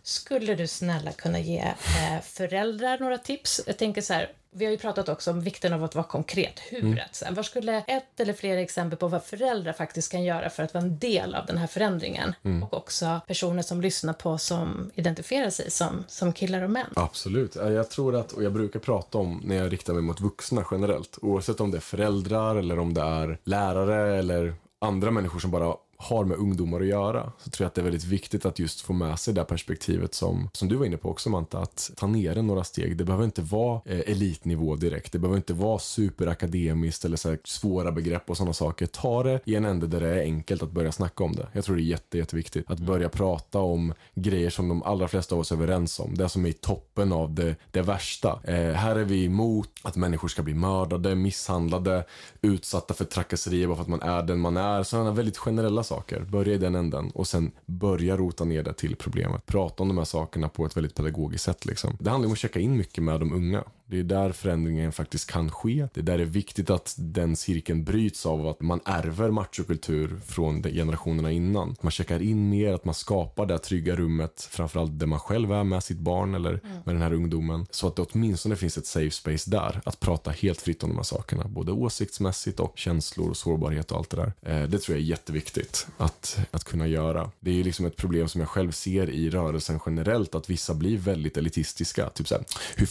Skulle 0.03 0.55
du 0.55 0.67
snälla 0.67 1.11
kunna 1.11 1.39
ge 1.39 1.59
eh, 1.59 2.21
föräldrar 2.23 2.99
några 2.99 3.17
tips? 3.17 3.61
Jag 3.67 3.77
tänker 3.77 4.01
så 4.01 4.13
här, 4.13 4.31
vi 4.55 4.65
har 4.65 4.71
ju 4.71 4.77
pratat 4.77 5.09
också 5.09 5.31
om 5.31 5.41
vikten 5.41 5.73
av 5.73 5.83
att 5.83 5.95
vara 5.95 6.05
konkret. 6.05 6.59
Huret. 6.59 7.15
Så 7.15 7.25
här, 7.25 7.31
Vad 7.31 7.45
skulle 7.45 7.77
ett 7.87 8.19
eller 8.19 8.33
flera 8.33 8.59
exempel 8.61 8.99
på 8.99 9.07
vad 9.07 9.23
föräldrar 9.23 9.73
faktiskt 9.73 10.11
kan 10.11 10.23
göra 10.23 10.49
för 10.49 10.63
att 10.63 10.73
vara 10.73 10.83
en 10.83 10.99
del 10.99 11.35
av 11.35 11.45
den 11.45 11.57
här 11.57 11.67
förändringen? 11.67 12.35
Och 12.63 12.73
också 12.73 13.21
personer 13.27 13.61
som 13.61 13.81
lyssnar 13.81 14.13
på 14.13 14.37
som 14.37 14.91
identifierar 14.95 15.49
sig 15.49 15.71
som, 15.71 16.03
som 16.07 16.33
killar 16.33 16.61
och 16.61 16.69
män. 16.69 16.85
Absolut. 16.95 17.55
Ja, 17.55 17.69
Jag 17.69 17.89
tror 17.89 18.15
att, 18.15 18.31
och 18.31 18.43
jag 18.43 18.53
brukar 18.53 18.79
prata 18.79 19.17
om 19.17 19.41
när 19.45 19.55
jag 19.55 19.73
riktar 19.73 19.93
mig 19.93 20.01
mot 20.01 20.21
vuxna 20.21 20.65
generellt, 20.71 21.17
oavsett 21.21 21.59
om 21.59 21.71
det 21.71 21.77
är 21.77 21.81
föräldrar 21.81 22.55
eller 22.55 22.79
om 22.79 22.93
det 22.93 23.01
är 23.01 23.37
lärare 23.43 24.17
eller 24.17 24.53
andra 24.79 25.11
människor 25.11 25.39
som 25.39 25.51
bara 25.51 25.75
har 26.03 26.25
med 26.25 26.37
ungdomar 26.37 26.81
att 26.81 26.87
göra, 26.87 27.31
så 27.37 27.49
tror 27.49 27.65
jag 27.65 27.67
att 27.67 27.75
det 27.75 27.81
är 27.81 27.83
väldigt 27.83 28.03
viktigt 28.03 28.45
att 28.45 28.59
just 28.59 28.81
få 28.81 28.93
med 28.93 29.19
sig 29.19 29.33
det 29.33 29.43
perspektivet 29.43 30.13
som, 30.13 30.49
som 30.53 30.67
du 30.67 30.75
var 30.75 30.85
inne 30.85 30.97
på 30.97 31.09
också 31.09 31.29
Manta, 31.29 31.59
att 31.59 31.91
ta 31.95 32.07
ner 32.07 32.35
det 32.35 32.41
några 32.41 32.63
steg. 32.63 32.97
Det 32.97 33.03
behöver 33.03 33.25
inte 33.25 33.41
vara 33.41 33.81
eh, 33.85 33.99
elitnivå 33.99 34.75
direkt. 34.75 35.11
Det 35.11 35.19
behöver 35.19 35.37
inte 35.37 35.53
vara 35.53 35.79
superakademiskt 35.79 37.05
eller 37.05 37.17
så 37.17 37.37
svåra 37.43 37.91
begrepp 37.91 38.29
och 38.29 38.37
sådana 38.37 38.53
saker. 38.53 38.85
Ta 38.85 39.23
det 39.23 39.39
i 39.45 39.55
en 39.55 39.65
ände 39.65 39.87
där 39.87 39.99
det 39.99 40.09
är 40.09 40.21
enkelt 40.21 40.63
att 40.63 40.71
börja 40.71 40.91
snacka 40.91 41.23
om 41.23 41.35
det. 41.35 41.47
Jag 41.53 41.63
tror 41.63 41.75
det 41.75 41.81
är 41.81 41.83
jätte, 41.83 42.17
jätteviktigt 42.17 42.71
att 42.71 42.79
börja 42.79 43.09
prata 43.09 43.59
om 43.59 43.93
grejer 44.15 44.49
som 44.49 44.69
de 44.69 44.83
allra 44.83 45.07
flesta 45.07 45.35
av 45.35 45.41
oss 45.41 45.51
är 45.51 45.55
överens 45.55 45.99
om. 45.99 46.15
Det 46.15 46.29
som 46.29 46.45
är 46.45 46.49
i 46.49 46.53
toppen 46.53 47.13
av 47.13 47.33
det, 47.33 47.55
det 47.71 47.81
värsta. 47.81 48.39
Eh, 48.43 48.71
här 48.71 48.95
är 48.95 49.03
vi 49.03 49.25
emot 49.25 49.69
att 49.81 49.95
människor 49.95 50.27
ska 50.27 50.43
bli 50.43 50.53
mördade, 50.53 51.15
misshandlade, 51.15 52.05
utsatta 52.41 52.93
för 52.93 53.05
trakasserier 53.05 53.67
bara 53.67 53.75
för 53.75 53.83
att 53.83 53.87
man 53.87 54.01
är 54.01 54.23
den 54.23 54.39
man 54.39 54.57
är. 54.57 54.83
Sådana 54.83 55.11
väldigt 55.11 55.37
generella 55.37 55.83
saker. 55.83 55.92
Börja 56.25 56.53
i 56.53 56.57
den 56.57 56.75
änden 56.75 57.11
och 57.11 57.27
sen 57.27 57.51
börja 57.65 58.17
rota 58.17 58.43
ner 58.43 58.63
det 58.63 58.73
till 58.73 58.95
problemet. 58.95 59.45
Prata 59.45 59.83
om 59.83 59.89
de 59.89 59.97
här 59.97 60.05
sakerna 60.05 60.49
på 60.49 60.65
ett 60.65 60.77
väldigt 60.77 60.95
pedagogiskt 60.95 61.43
sätt. 61.43 61.65
Liksom. 61.65 61.97
Det 61.99 62.09
handlar 62.09 62.27
om 62.27 62.33
att 62.33 62.39
checka 62.39 62.59
in 62.59 62.77
mycket 62.77 63.03
med 63.03 63.19
de 63.19 63.33
unga. 63.33 63.63
Det 63.85 63.99
är 63.99 64.03
där 64.03 64.31
förändringen 64.31 64.91
faktiskt 64.91 65.31
kan 65.31 65.51
ske. 65.51 65.87
Det 65.93 65.99
är 65.99 66.03
där 66.03 66.17
det 66.17 66.23
är 66.23 66.27
viktigt 66.27 66.69
att 66.69 66.95
den 66.97 67.35
cirkeln 67.35 67.83
bryts 67.83 68.25
av 68.25 68.47
att 68.47 68.61
man 68.61 68.79
ärver 68.85 69.31
machokultur 69.31 70.19
från 70.25 70.63
generationerna 70.63 71.31
innan. 71.31 71.75
Man 71.81 71.91
checkar 71.91 72.21
in 72.21 72.49
mer, 72.49 72.73
att 72.73 72.85
man 72.85 72.95
skapar 72.95 73.45
det 73.45 73.57
trygga 73.57 73.95
rummet, 73.95 74.47
framförallt 74.51 74.99
där 74.99 75.07
man 75.07 75.19
själv 75.19 75.51
är 75.51 75.63
med 75.63 75.83
sitt 75.83 75.97
barn 75.97 76.35
eller 76.35 76.59
med 76.85 76.95
den 76.95 77.01
här 77.01 77.13
ungdomen. 77.13 77.65
Så 77.71 77.87
att 77.87 77.95
det 77.95 78.01
åtminstone 78.01 78.55
finns 78.55 78.77
ett 78.77 78.85
safe 78.85 79.11
space 79.11 79.49
där, 79.49 79.81
att 79.85 79.99
prata 79.99 80.31
helt 80.31 80.61
fritt 80.61 80.83
om 80.83 80.89
de 80.89 80.95
här 80.95 81.03
sakerna. 81.03 81.43
Både 81.47 81.71
åsiktsmässigt 81.71 82.59
och 82.59 82.77
känslor 82.77 83.29
och 83.29 83.37
sårbarhet 83.37 83.91
och 83.91 83.97
allt 83.97 84.09
det 84.09 84.17
där. 84.17 84.33
Eh, 84.41 84.69
det 84.69 84.79
tror 84.79 84.97
jag 84.97 85.03
är 85.03 85.07
jätteviktigt 85.07 85.87
att, 85.97 86.39
att 86.51 86.63
kunna 86.63 86.87
göra. 86.87 87.31
Det 87.39 87.51
är 87.51 87.55
ju 87.55 87.63
liksom 87.63 87.85
ett 87.85 87.95
problem 87.95 88.27
som 88.27 88.41
jag 88.41 88.49
själv 88.49 88.71
ser 88.71 89.09
i 89.09 89.29
rörelsen 89.29 89.79
generellt, 89.85 90.35
att 90.35 90.49
vissa 90.49 90.73
blir 90.73 90.97
väldigt 90.97 91.37
elitistiska. 91.37 92.09
Typ 92.09 92.27
såhär, 92.27 92.43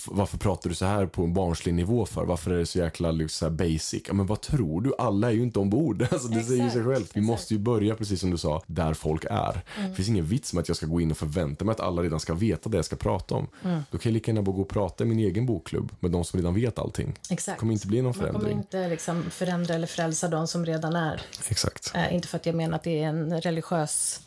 varför 0.07 0.39
pratar 0.39 0.69
du 0.69 0.75
så 0.75 0.82
här 0.87 1.07
på 1.07 1.23
en 1.25 1.35
barnslig 1.35 1.75
nivå 1.75 2.07
för? 2.07 2.25
Varför 2.25 2.51
är 2.51 2.59
det 2.59 2.67
så 2.67 2.79
jäkla 2.79 3.11
liksom, 3.11 3.49
så 3.49 3.55
basic? 3.55 4.03
Ja, 4.07 4.15
men 4.15 4.27
vad 4.27 4.41
tror 4.41 4.81
du? 4.81 4.93
Alla 4.99 5.29
är 5.29 5.33
ju 5.33 5.43
inte 5.43 5.59
ombord. 5.59 6.07
Alltså, 6.13 6.29
det 6.29 6.43
säger 6.43 6.65
ju 6.65 6.71
sig 6.71 6.81
Exakt, 6.81 6.87
självt. 6.87 6.99
Vi 7.01 7.03
exakt. 7.21 7.27
måste 7.27 7.55
ju 7.55 7.61
börja, 7.61 7.95
precis 7.95 8.21
som 8.21 8.31
du 8.31 8.39
sa, 8.39 8.63
där 8.67 8.95
folk 8.95 9.25
är. 9.31 9.63
Det 9.89 9.95
finns 9.95 10.09
ingen 10.09 10.25
vits 10.27 10.53
med 10.53 10.61
att 10.63 10.69
jag 10.69 10.77
ska 10.77 10.87
gå 10.87 11.01
in 11.01 11.11
och 11.11 11.17
förvänta 11.17 11.65
mig 11.65 11.73
att 11.73 11.81
alla 11.81 12.03
redan 12.03 12.21
ska 12.21 12.35
veta 12.35 12.69
det 12.69 12.77
jag 12.79 12.85
ska 12.85 12.97
prata 12.97 13.35
om. 13.35 13.47
Då 13.63 13.99
kan 13.99 14.01
jag 14.03 14.13
lika 14.13 14.31
gärna 14.31 14.43
bara 14.43 14.57
gå 14.57 14.63
och 14.63 14.69
prata 14.69 15.05
i 15.05 15.07
min 15.07 15.19
egen 15.19 15.47
bokklubb 15.47 15.93
med 16.01 16.11
de 16.11 16.25
som 16.25 16.39
redan 16.41 16.55
vet 16.55 16.79
allting. 16.79 17.15
Exakt. 17.31 17.57
Det 17.57 17.61
kommer 17.61 17.73
inte 17.73 17.87
bli 17.87 18.03
någon 18.03 18.05
Man 18.05 18.15
kommer 18.15 18.31
förändring. 18.33 18.59
inte 18.59 18.89
liksom 18.89 19.23
förändra 19.31 19.75
eller 19.75 19.87
frälsa 19.87 20.29
de 20.29 20.47
som 20.49 20.67
redan 20.67 20.97
är. 20.97 21.23
Exakt. 21.49 21.93
Eh, 21.95 22.15
inte 22.15 22.29
för 22.29 22.37
att 22.37 22.47
jag 22.47 22.55
menar 22.55 22.77
att 22.77 22.83
det 22.83 23.03
är 23.03 23.09
en 23.09 23.41
religiös 23.41 24.21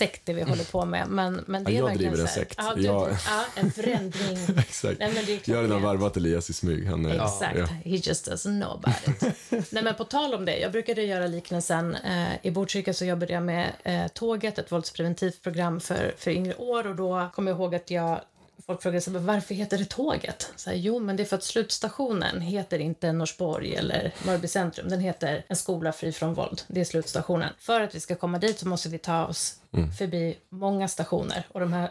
sekt 0.00 0.26
det 0.26 0.32
vi 0.32 0.42
håller 0.42 0.64
på 0.72 0.84
med. 0.84 1.08
Men, 1.08 1.44
men 1.46 1.64
det 1.64 1.70
Ja, 1.72 1.76
är 1.76 1.80
jag 1.80 1.86
verkligen 1.88 2.12
driver 2.12 2.28
en 2.28 2.34
sekt. 2.34 2.54
Ja, 2.58 2.72
du, 2.76 2.82
Jag- 2.82 3.10
ja, 3.26 3.44
en 3.54 3.72
förändring. 3.72 4.38
Exakt. 4.58 4.98
Nej, 4.98 5.12
men 5.14 5.24
det 5.24 5.32
är 5.32 5.36
klart 5.36 5.48
jag 5.48 5.56
har 5.56 5.62
redan 5.62 5.80
det. 5.82 5.86
värvat 5.88 6.16
Elias 6.16 6.50
i 6.50 6.52
smyg. 6.52 6.86
Han 6.86 7.06
är, 7.06 7.24
Exakt. 7.24 7.58
Ja. 7.58 7.64
He 7.66 7.96
just 7.96 8.28
doesn't 8.28 8.62
know 8.62 8.70
about 8.84 9.08
it. 9.08 9.34
Nej, 9.72 9.82
men 9.82 9.94
på 9.94 10.04
tal 10.04 10.34
om 10.34 10.44
det, 10.44 10.58
jag 10.58 10.72
brukade 10.72 11.02
göra 11.02 11.26
liknelsen. 11.26 11.94
Eh, 11.96 12.26
I 12.42 12.50
Botkyrka 12.50 12.94
så 12.94 13.04
jobbade 13.04 13.32
jag 13.32 13.42
med 13.42 13.72
eh, 13.84 14.06
Tåget, 14.14 14.58
ett 14.58 14.72
våldspreventivt 14.72 15.42
program 15.42 15.80
för, 15.80 16.14
för 16.18 16.30
yngre 16.30 16.54
år. 16.54 16.86
Och 16.86 16.96
då 16.96 17.30
kommer 17.34 17.50
jag 17.50 17.58
ihåg 17.60 17.74
att 17.74 17.90
jag 17.90 18.20
Folk 18.66 18.82
frågade 18.82 19.00
sig, 19.00 19.12
"Men 19.12 19.26
varför 19.26 19.54
heter 19.54 19.78
det 19.78 19.84
Tåget? 19.84 20.52
Så 20.56 20.70
här, 20.70 20.76
jo, 20.76 20.98
men 20.98 21.16
det 21.16 21.22
är 21.22 21.24
för 21.24 21.36
att 21.36 21.42
slutstationen 21.44 22.40
heter 22.40 22.78
inte 22.78 23.12
Norsborg 23.12 23.74
eller 23.74 24.14
Mörby 24.26 24.48
centrum. 24.48 24.88
Den 24.88 25.00
heter 25.00 25.44
En 25.48 25.56
skola 25.56 25.92
fri 25.92 26.12
från 26.12 26.34
våld. 26.34 26.62
Det 26.68 26.80
är 26.80 26.84
slutstationen. 26.84 27.52
För 27.58 27.80
att 27.80 27.94
vi 27.94 28.00
ska 28.00 28.14
komma 28.14 28.38
dit 28.38 28.58
så 28.58 28.68
måste 28.68 28.88
vi 28.88 28.98
ta 28.98 29.26
oss 29.26 29.54
förbi 29.98 30.38
många 30.48 30.88
stationer. 30.88 31.46
Och 31.52 31.60
de 31.60 31.72
här 31.72 31.90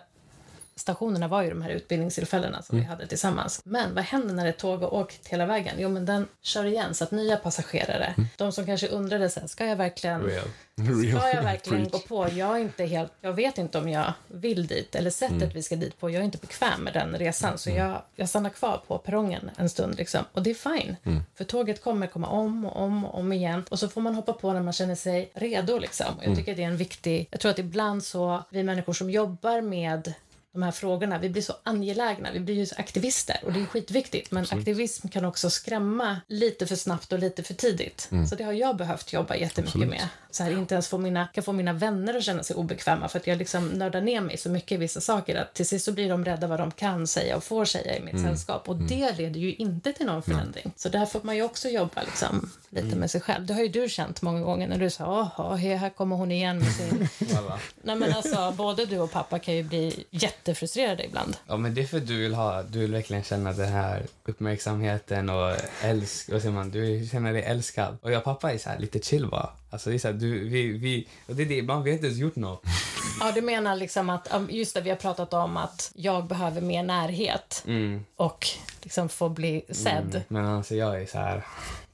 stationerna 0.79 1.27
var 1.27 1.41
ju 1.41 1.49
de 1.49 1.61
här 1.61 1.69
utbildningstillfällena 1.69 2.61
som 2.61 2.77
vi 2.77 2.83
hade 2.83 3.07
tillsammans. 3.07 3.61
Men 3.63 3.95
vad 3.95 4.03
händer 4.03 4.33
när 4.33 4.45
ett 4.45 4.57
tåg 4.57 4.79
har 4.81 4.93
åkt 4.93 5.27
hela 5.27 5.45
vägen? 5.45 5.75
Jo, 5.77 5.89
men 5.89 6.05
den 6.05 6.27
kör 6.41 6.65
igen 6.65 6.93
så 6.93 7.03
att 7.03 7.11
nya 7.11 7.37
passagerare, 7.37 8.15
de 8.37 8.51
som 8.51 8.65
kanske 8.65 8.87
undrade 8.87 9.29
så 9.29 9.39
här, 9.39 9.47
ska 9.47 9.65
jag 9.65 9.75
verkligen 9.75 10.21
Real. 10.21 11.19
Ska 11.19 11.33
jag 11.35 11.43
verkligen 11.43 11.89
gå 11.89 11.99
på? 11.99 12.27
Jag 12.33 12.55
är 12.55 12.61
inte 12.61 12.85
helt, 12.85 13.11
jag 13.21 13.33
vet 13.33 13.57
inte 13.57 13.77
om 13.77 13.89
jag 13.89 14.13
vill 14.27 14.67
dit 14.67 14.95
eller 14.95 15.09
sättet 15.09 15.55
vi 15.55 15.63
ska 15.63 15.75
dit 15.75 15.99
på. 15.99 16.09
Jag 16.09 16.21
är 16.21 16.25
inte 16.25 16.37
bekväm 16.37 16.83
med 16.83 16.93
den 16.93 17.17
resan 17.17 17.57
så 17.57 17.69
jag, 17.69 18.01
jag 18.15 18.29
stannar 18.29 18.49
kvar 18.49 18.81
på 18.87 18.97
perrongen 18.97 19.51
en 19.57 19.69
stund 19.69 19.97
liksom. 19.97 20.25
Och 20.31 20.43
det 20.43 20.49
är 20.49 20.79
fine. 20.79 20.95
För 21.35 21.43
tåget 21.43 21.83
kommer 21.83 22.07
komma 22.07 22.27
om 22.27 22.65
och 22.65 22.83
om 22.83 23.05
och 23.05 23.19
om 23.19 23.33
igen 23.33 23.65
och 23.69 23.79
så 23.79 23.89
får 23.89 24.01
man 24.01 24.15
hoppa 24.15 24.33
på 24.33 24.53
när 24.53 24.61
man 24.61 24.73
känner 24.73 24.95
sig 24.95 25.31
redo 25.33 25.79
liksom. 25.79 26.17
Och 26.17 26.25
jag 26.25 26.35
tycker 26.35 26.55
det 26.55 26.63
är 26.63 26.67
en 26.67 26.77
viktig, 26.77 27.27
jag 27.31 27.39
tror 27.39 27.51
att 27.51 27.59
ibland 27.59 28.03
så 28.03 28.43
vi 28.49 28.63
människor 28.63 28.93
som 28.93 29.09
jobbar 29.09 29.61
med 29.61 30.13
de 30.53 30.63
här 30.63 30.71
frågorna. 30.71 31.17
Vi 31.17 31.29
blir 31.29 31.41
så 31.41 31.53
angelägna, 31.63 32.31
vi 32.31 32.39
blir 32.39 32.55
ju 32.55 32.67
aktivister 32.77 33.37
och 33.45 33.53
det 33.53 33.61
är 33.61 33.65
skitviktigt. 33.65 34.31
Men 34.31 34.45
aktivism 34.51 35.07
kan 35.07 35.25
också 35.25 35.49
skrämma 35.49 36.21
lite 36.27 36.67
för 36.67 36.75
snabbt 36.75 37.13
och 37.13 37.19
lite 37.19 37.43
för 37.43 37.53
tidigt. 37.53 38.09
Så 38.29 38.35
det 38.35 38.43
har 38.43 38.53
jag 38.53 38.77
behövt 38.77 39.13
jobba 39.13 39.35
jättemycket 39.35 39.75
Absolut. 39.75 39.89
med. 39.89 40.07
Så 40.31 40.43
här, 40.43 40.51
inte 40.51 40.75
ens 40.75 40.87
få 40.87 40.97
mina, 40.97 41.27
kan 41.27 41.43
få 41.43 41.51
mina 41.51 41.73
vänner 41.73 42.13
att 42.17 42.23
känna 42.23 42.43
sig 42.43 42.55
obekväma 42.55 43.07
för 43.07 43.19
att 43.19 43.27
jag 43.27 43.37
liksom 43.37 43.67
nördar 43.67 44.01
ner 44.01 44.21
mig 44.21 44.37
så 44.37 44.49
mycket 44.49 44.71
i 44.71 44.77
vissa 44.77 45.01
saker 45.01 45.35
att 45.35 45.53
till 45.53 45.67
sist 45.67 45.85
så 45.85 45.91
blir 45.91 46.09
de 46.09 46.25
rädda 46.25 46.47
vad 46.47 46.59
de 46.59 46.71
kan 46.71 47.07
säga 47.07 47.37
och 47.37 47.43
får 47.43 47.65
säga 47.65 47.97
i 47.97 48.01
mitt 48.01 48.21
sällskap. 48.21 48.69
Och 48.69 48.75
det 48.75 49.11
leder 49.17 49.39
ju 49.39 49.53
inte 49.55 49.93
till 49.93 50.05
någon 50.05 50.21
förändring. 50.23 50.73
Så 50.75 50.89
där 50.89 51.05
får 51.05 51.19
man 51.23 51.35
ju 51.35 51.43
också 51.43 51.69
jobba 51.69 52.01
liksom, 52.01 52.51
lite 52.69 52.95
med 52.95 53.11
sig 53.11 53.21
själv. 53.21 53.45
Det 53.45 53.53
har 53.53 53.61
ju 53.61 53.67
du 53.67 53.89
känt 53.89 54.21
många 54.21 54.41
gånger 54.41 54.67
när 54.67 54.77
du 54.77 54.89
sa 54.89 55.31
he- 55.37 55.75
här 55.75 55.89
kommer 55.89 56.15
hon 56.15 56.31
igen 56.31 56.59
med 56.59 56.73
sin... 56.75 57.07
Nej 57.81 57.95
men 57.95 58.13
alltså, 58.13 58.53
både 58.57 58.85
du 58.85 58.99
och 58.99 59.11
pappa 59.11 59.39
kan 59.39 59.55
ju 59.55 59.63
bli 59.63 60.03
jättefrustrerade 60.39 61.05
ibland. 61.05 61.37
Ja, 61.47 61.57
men 61.57 61.73
det 61.73 61.81
är 61.81 61.85
för 61.85 61.97
att 61.97 62.07
du 62.07 62.17
vill 62.17 62.33
ha, 62.33 62.63
du 62.63 62.79
vill 62.79 62.91
verkligen 62.91 63.23
känna 63.23 63.53
den 63.53 63.69
här 63.71 64.05
uppmärksamheten 64.25 65.29
och 65.29 65.55
älsk, 65.83 66.29
vad 66.31 66.41
säger 66.41 66.55
man, 66.55 66.71
du 66.71 66.81
vill 66.81 67.09
känna 67.09 67.31
dig 67.31 67.43
älskad. 67.43 67.97
Och 68.01 68.11
jag 68.11 68.17
och 68.17 68.23
pappa 68.23 68.53
är 68.53 68.57
så 68.57 68.69
här 68.69 68.79
lite 68.79 68.99
chill 68.99 69.27
bara. 69.27 69.49
Alltså 69.69 69.89
det 69.89 69.95
är 69.95 69.99
så 69.99 70.07
här, 70.07 70.15
du, 70.15 70.49
vi, 70.49 70.77
vi, 70.77 71.07
och 71.27 71.35
det 71.35 71.43
är 71.43 71.45
det, 71.47 71.55
ibland 71.57 71.83
vi 71.83 71.89
har 71.89 71.95
inte 71.95 72.07
ens 72.07 72.19
gjort 72.19 72.35
något. 72.35 72.63
Ja, 73.19 73.31
du 73.31 73.41
menar 73.41 73.75
liksom 73.75 74.09
att, 74.09 74.27
just 74.49 74.73
det, 74.75 74.81
vi 74.81 74.89
har 74.89 74.97
pratat 74.97 75.33
om 75.33 75.57
att 75.57 75.91
jag 75.95 76.25
behöver 76.27 76.61
mer 76.61 76.83
närhet 76.83 77.63
Mm. 77.67 78.05
och 78.15 78.47
liksom 78.83 79.09
få 79.09 79.29
bli 79.29 79.65
sedd, 79.69 80.09
Mm. 80.15 80.21
Men 80.27 80.45
alltså 80.45 80.75
jag 80.75 81.01
är 81.01 81.05
så 81.05 81.17
här, 81.17 81.45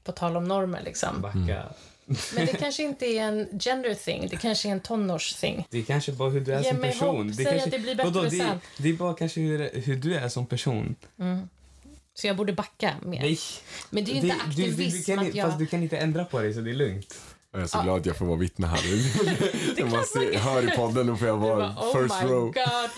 på 0.04 0.12
tal 0.12 0.38
om 0.38 0.44
normer 0.48 0.82
liksom. 0.86 1.22
backa. 1.22 1.64
Men 2.06 2.46
det 2.46 2.58
kanske 2.60 2.84
inte 2.84 3.06
är 3.06 3.22
en 3.22 3.60
gender 3.60 3.94
thing, 3.94 4.28
det 4.30 4.38
kanske 4.38 4.68
är 4.68 4.72
en 4.72 4.82
tonårs-thing. 4.82 5.68
Det 5.70 5.78
är 5.78 5.84
kanske 5.84 6.12
bara 6.12 6.30
hur 6.30 6.42
du 6.42 6.54
är 6.54 6.64
Ge 6.64 6.70
som 6.70 6.78
mig 6.78 6.92
person. 6.92 7.28
hopp, 7.28 7.36
säg 7.36 7.46
kanske, 7.46 7.64
att 7.64 7.72
det 7.72 7.80
blir 7.80 7.96
bättre 7.96 8.10
Vadå, 8.10 8.24
det, 8.24 8.30
sen. 8.30 8.60
det 8.78 8.90
är 8.90 8.94
bara 8.94 9.14
kanske 9.14 9.42
hur, 9.42 9.82
hur 9.82 9.96
du 9.96 10.16
är 10.16 10.30
som 10.30 10.46
person. 10.46 10.96
Så 12.14 12.28
jag 12.28 12.36
borde 12.36 12.54
backa 12.54 12.94
mer. 13.02 13.22
Nej. 13.22 13.40
Men 13.90 14.06
det 14.06 14.12
är 14.12 14.16
ju 14.16 14.22
inte 14.22 14.36
du, 14.46 14.52
du, 14.56 14.64
du 14.64 14.72
aktivism 14.72 15.12
kan, 15.12 15.28
att 15.28 15.36
jag... 15.36 15.48
Fast 15.48 15.60
du 15.60 15.66
kan 15.66 15.84
inte 15.84 15.98
ändra 15.98 16.26
på 16.26 16.40
dig 16.42 16.54
så 16.54 16.62
det 16.62 16.72
är 16.72 16.76
lugnt. 16.76 17.16
Jag 17.52 17.62
är 17.62 17.68
så 17.68 17.82
glad 17.82 18.00
att 18.00 18.06
jag 18.06 18.18
får 18.18 18.26
vara 18.26 18.38
vittne 18.38 18.68
här. 18.68 18.78
är 19.78 19.84
När 19.84 19.92
man 19.92 20.06
ser, 20.06 20.38
hör 20.40 20.74
i 20.74 20.78
podden, 20.78 21.08
då 21.08 21.16
får 21.16 21.28
jag 21.28 21.36
Jag 21.36 21.42
vara 21.42 21.56
bara, 21.56 21.88
oh 21.90 22.02
first 22.02 22.22
my 22.24 22.30
row. 22.30 22.46
god. 22.46 22.90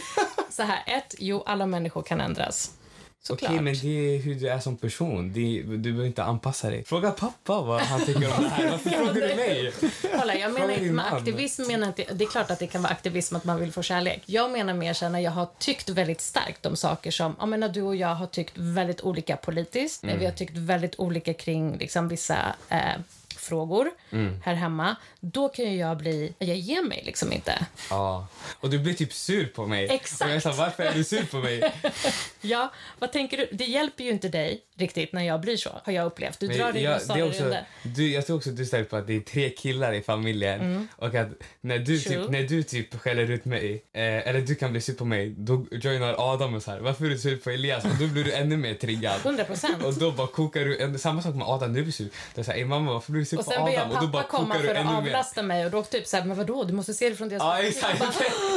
Så 0.50 0.64
här, 0.64 0.98
ett, 0.98 1.16
jo, 1.18 1.44
alla 1.46 1.66
människor 1.66 2.02
kan 2.04 2.22
ändras. 2.22 2.72
Såklart. 3.28 3.52
Okej, 3.52 3.62
men 3.64 3.74
det 3.74 4.16
är 4.16 4.20
hur 4.20 4.36
du 4.36 4.50
är 4.50 4.60
som 4.60 4.78
person. 4.78 5.34
Det 5.34 5.62
du 5.62 5.78
behöver 5.78 6.06
inte 6.06 6.24
anpassa 6.24 6.70
dig. 6.70 6.84
Fråga 6.86 7.12
pappa 7.12 7.62
vad 7.62 7.82
han 7.82 8.06
tycker 8.06 8.38
om 8.38 8.44
det 8.44 8.50
här. 8.50 8.72
Varför 8.72 8.90
frågar 8.90 9.14
du 9.14 9.36
mig? 9.36 9.74
Kolla, 10.20 10.36
jag 10.36 10.54
menar 10.54 10.70
inte 10.74 10.84
med 10.92 11.14
aktivism 11.14 11.68
menar 11.68 11.88
inte, 11.88 12.04
det 12.14 12.24
är 12.24 12.30
klart 12.30 12.52
att 12.52 12.60
det 12.60 12.68
kan 12.68 12.82
vara 12.82 12.92
aktivism 12.94 13.36
att 13.36 13.44
man 13.44 13.60
vill 13.60 13.72
få 13.72 13.82
kärlek. 13.82 14.22
Jag 14.26 14.52
menar 14.52 14.74
mer 14.74 15.02
här, 15.02 15.10
när 15.10 15.20
jag 15.20 15.32
har 15.32 15.48
tyckt 15.60 15.90
väldigt 15.90 16.22
starkt 16.22 16.66
om 16.66 16.76
saker 16.76 17.12
som, 17.12 17.36
jag 17.40 17.50
menar 17.50 17.70
du 17.70 17.82
och 17.82 17.96
jag 17.96 18.16
har 18.16 18.28
tyckt 18.28 18.54
väldigt 18.58 19.02
olika 19.02 19.38
politiskt, 19.38 20.04
Mm. 20.04 20.20
vi 20.20 20.26
har 20.26 20.32
tyckt 20.34 20.58
väldigt 20.58 21.00
olika 21.00 21.34
kring 21.34 21.78
liksom 21.78 22.08
vissa 22.08 22.56
eh, 22.70 22.78
frågor 23.48 23.92
Mm. 24.12 24.42
här 24.46 24.54
hemma. 24.54 24.96
Då 25.20 25.50
kan 25.50 25.66
ju 25.66 25.78
jag 25.78 25.98
bli, 25.98 26.34
jag 26.40 26.58
ger 26.58 26.82
mig 26.84 27.04
liksom 27.06 27.34
inte. 27.34 27.66
Ja. 27.90 28.28
Och 28.60 28.70
du 28.70 28.80
blir 28.80 28.94
typ 28.94 29.14
sur 29.14 29.46
på 29.46 29.68
mig. 29.68 29.88
Exakt. 29.90 30.30
Och 30.30 30.36
jag 30.36 30.42
sa, 30.42 30.52
varför 30.52 30.84
är 30.84 30.94
du 30.94 31.04
sur 31.04 31.24
på 31.24 31.38
mig? 31.38 31.74
Ja, 32.42 32.72
vad 33.00 33.12
tänker 33.12 33.38
du? 33.38 33.50
Det 33.52 33.66
hjälper 33.66 34.04
ju 34.04 34.10
inte 34.10 34.30
dig 34.30 34.62
riktigt 34.78 35.14
när 35.14 35.24
jag 35.24 35.42
blir 35.42 35.58
så, 35.58 35.82
har 35.84 35.94
jag 35.94 36.06
upplevt. 36.06 36.40
Du 36.40 36.48
Men 36.48 36.58
drar 36.58 36.66
jag, 36.74 37.00
det 37.16 37.24
också, 37.24 37.44
under. 37.44 37.66
du, 37.84 38.12
jag 38.14 38.26
tror 38.26 38.38
också 38.38 38.50
att 38.50 38.58
du 38.58 38.66
ställer 38.66 38.84
på 38.86 38.96
att 38.96 39.08
det 39.08 39.16
är 39.16 39.20
tre 39.20 39.50
killar 39.50 39.94
i 39.94 40.02
familjen. 40.02 40.88
Och 40.96 41.16
att 41.16 41.28
när 41.62 41.80
du, 41.80 42.00
True. 42.00 42.22
typ, 42.22 42.30
när 42.32 42.44
du 42.44 42.64
typ 42.64 43.02
skäller 43.02 43.32
ut 43.32 43.46
mig, 43.46 43.84
eh, 43.94 44.02
eller 44.28 44.42
du 44.42 44.56
kan 44.56 44.72
bli 44.72 44.82
sur 44.82 44.94
på 44.94 45.06
mig, 45.06 45.30
då 45.38 45.66
joinar 45.72 46.16
Adam 46.34 46.54
och 46.54 46.64
så 46.64 46.72
här, 46.72 46.80
varför 46.80 47.06
är 47.06 47.10
du 47.10 47.18
sur 47.18 47.38
på 47.38 47.50
Elias? 47.50 47.86
Och 47.86 47.92
då 48.00 48.08
blir 48.08 48.24
du 48.24 48.34
ännu 48.34 48.58
mer 48.58 48.74
triggad. 48.74 49.20
100 49.24 49.44
procent. 49.44 49.84
Och 49.84 49.94
då 49.94 50.12
bara 50.12 50.28
kokar 50.28 50.66
du, 50.66 51.00
samma 51.00 51.22
sak 51.22 51.36
med 51.36 51.48
Adam, 51.48 51.74
du 51.74 51.82
blir 51.84 51.94
sur. 51.94 52.10
Är 52.36 52.44
såhär, 52.44 52.66
mamma 52.66 52.94
varför 52.94 53.12
blir 53.12 53.20
du 53.22 53.26
sur 53.26 53.40
Och 53.40 53.46
på 53.46 53.52
sen 53.52 53.66
ber 53.66 53.72
jag 53.72 53.82
Adam? 53.82 53.92
Och 53.98 54.02
då 54.02 54.08
bara 54.08 54.24
pappa 54.24 54.38
komma 54.38 54.56
kokar 54.56 54.68
du 54.68 54.74
för 54.74 54.76
att 54.76 54.86
mer. 54.86 54.94
avlasta 54.98 55.42
mig 55.44 55.66
och 55.66 55.72
då 55.72 55.84
typ 55.84 56.08
såhär, 56.08 56.24
men 56.26 56.38
vadå, 56.38 56.64
du 56.64 56.74
måste 56.74 56.94
se 56.94 57.10
det 57.10 57.16
från 57.16 57.30
deras 57.30 57.44
Ja 57.44 57.58
perspektiv. 57.62 58.08
exakt. 58.08 58.34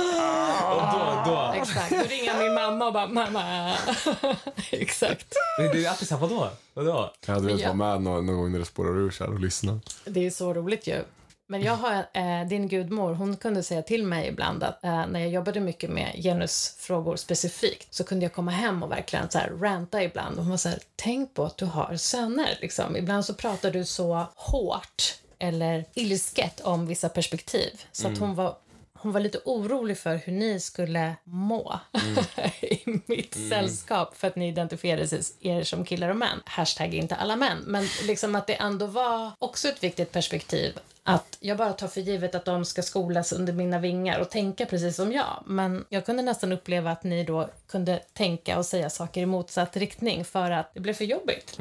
Och 0.64 0.83
då, 0.92 1.23
då. 1.33 1.53
Exakt, 1.57 1.90
då 1.90 1.96
ringer 1.96 2.38
min 2.44 2.55
mamma 2.55 2.87
och 2.87 2.92
bara 2.92 3.07
mamma. 3.09 3.73
Exakt. 4.70 5.35
Det 5.59 5.85
är 5.85 5.88
alltid 5.90 6.09
såhär, 6.09 6.20
vadå? 6.27 6.49
Vadå? 6.75 7.12
Jag 7.27 7.35
hade 7.35 7.46
velat 7.46 7.61
Ja. 7.61 7.66
vara 7.73 7.77
med 7.77 8.03
någon, 8.03 8.27
någon 8.27 8.37
gång 8.37 8.53
när 8.53 8.59
det 8.59 8.64
spårar 8.64 8.99
ur 8.99 9.11
så 9.11 9.25
här 9.25 9.33
och 9.33 9.40
lyssna. 9.40 9.81
Det 10.05 10.27
är 10.27 10.31
så 10.31 10.55
roligt 10.55 10.87
ju. 10.87 11.05
Men 11.46 11.62
jag 11.62 11.77
har, 11.77 11.94
eh, 12.12 12.49
din 12.49 12.68
gudmor, 12.68 13.14
hon 13.14 13.37
kunde 13.37 13.62
säga 13.62 13.83
till 13.83 14.05
mig 14.05 14.29
ibland 14.29 14.62
att 14.62 14.85
eh, 14.85 15.07
när 15.07 15.20
jag 15.20 15.29
jobbade 15.29 15.61
mycket 15.61 15.90
med 15.90 16.12
genusfrågor 16.23 17.16
specifikt 17.16 17.94
så 17.94 18.05
kunde 18.05 18.25
jag 18.25 18.33
komma 18.33 18.51
hem 18.51 18.83
och 18.83 18.90
verkligen 18.90 19.31
så 19.31 19.38
här 19.38 19.51
ranta 19.51 20.03
ibland. 20.03 20.37
Och 20.38 20.42
hon 20.42 20.51
var 20.51 20.57
så 20.57 20.68
här, 20.68 20.79
tänk 20.96 21.35
på 21.35 21.44
att 21.44 21.57
du 21.57 21.64
har 21.64 21.96
söner. 21.96 22.59
Liksom. 22.61 22.96
Ibland 22.96 23.25
så 23.25 23.35
pratar 23.35 23.70
du 23.70 23.85
så 23.85 24.27
hårt 24.35 25.14
eller 25.38 25.85
ilsket 25.94 26.61
om 26.61 26.87
vissa 26.87 27.09
perspektiv. 27.09 27.81
Så 27.92 28.09
att 28.09 28.18
hon 28.18 28.35
var 28.35 28.57
hon 29.02 29.12
var 29.12 29.20
lite 29.20 29.38
orolig 29.44 29.98
för 29.98 30.16
hur 30.16 30.32
ni 30.32 30.60
skulle 30.60 31.16
må 31.24 31.80
i 32.60 33.00
mitt 33.06 33.34
sällskap 33.48 34.16
för 34.16 34.26
att 34.28 34.36
ni 34.36 34.48
identifierade 34.48 35.08
sig- 35.08 35.22
er 35.40 35.64
som 35.64 35.84
killar 35.84 36.08
och 36.08 36.16
män. 36.16 36.40
Hashtag 36.44 36.94
inte 36.94 37.14
alla 37.14 37.36
män. 37.36 37.58
Men 37.66 37.86
liksom 38.06 38.34
att 38.34 38.46
det 38.46 38.54
ändå 38.54 38.86
var 38.86 39.30
också 39.38 39.68
ett 39.68 39.82
viktigt 39.84 40.12
perspektiv 40.12 40.78
att 41.02 41.36
jag 41.40 41.56
bara 41.58 41.72
tar 41.72 41.88
för 41.88 42.00
givet 42.00 42.34
att 42.34 42.44
de 42.44 42.64
ska 42.64 42.82
skolas 42.82 43.32
under 43.32 43.52
mina 43.52 43.78
vingar 43.78 44.18
och 44.20 44.30
tänka 44.30 44.66
precis 44.66 44.96
som 44.96 45.12
jag. 45.12 45.42
Men 45.46 45.84
jag 45.88 46.06
kunde 46.06 46.22
nästan 46.22 46.52
uppleva 46.52 46.90
att 46.90 47.04
ni 47.04 47.24
då 47.24 47.48
kunde 47.68 47.98
tänka 48.12 48.58
och 48.58 48.66
säga 48.66 48.90
saker 48.90 49.20
i 49.20 49.26
motsatt 49.26 49.76
riktning 49.76 50.24
för 50.24 50.50
att 50.50 50.74
det 50.74 50.80
blev 50.80 50.94
för 50.94 51.04
jobbigt. 51.04 51.58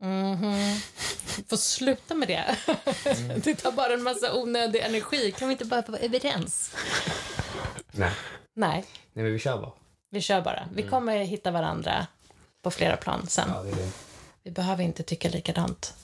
Real. 0.00 0.76
Får 1.48 1.56
sluta 1.56 2.14
med 2.14 2.28
det. 2.28 2.56
det 3.44 3.54
tar 3.54 3.72
bara 3.72 3.94
en 3.94 4.02
massa 4.02 4.34
onödig 4.34 4.80
energi. 4.80 5.32
Kan 5.32 5.48
vi 5.48 5.52
inte 5.52 5.64
bara 5.64 5.82
vara 5.82 6.00
överens? 6.00 6.74
Nej. 7.90 8.10
Nej. 8.54 8.84
Nej 9.12 9.22
men 9.24 9.32
vi 9.32 9.38
kör 9.38 9.60
bara. 9.60 9.72
Vi 10.10 10.20
kör 10.20 10.40
bara. 10.40 10.68
Vi 10.74 10.82
kommer 10.82 11.18
hitta 11.18 11.50
varandra 11.50 12.06
på 12.62 12.70
flera 12.70 12.96
plan 12.96 13.26
sen. 13.28 13.48
Ja, 13.54 13.62
det 13.62 13.70
det. 13.70 13.92
Vi 14.42 14.50
behöver 14.50 14.84
inte 14.84 15.02
tycka 15.02 15.28
likadant. 15.28 15.94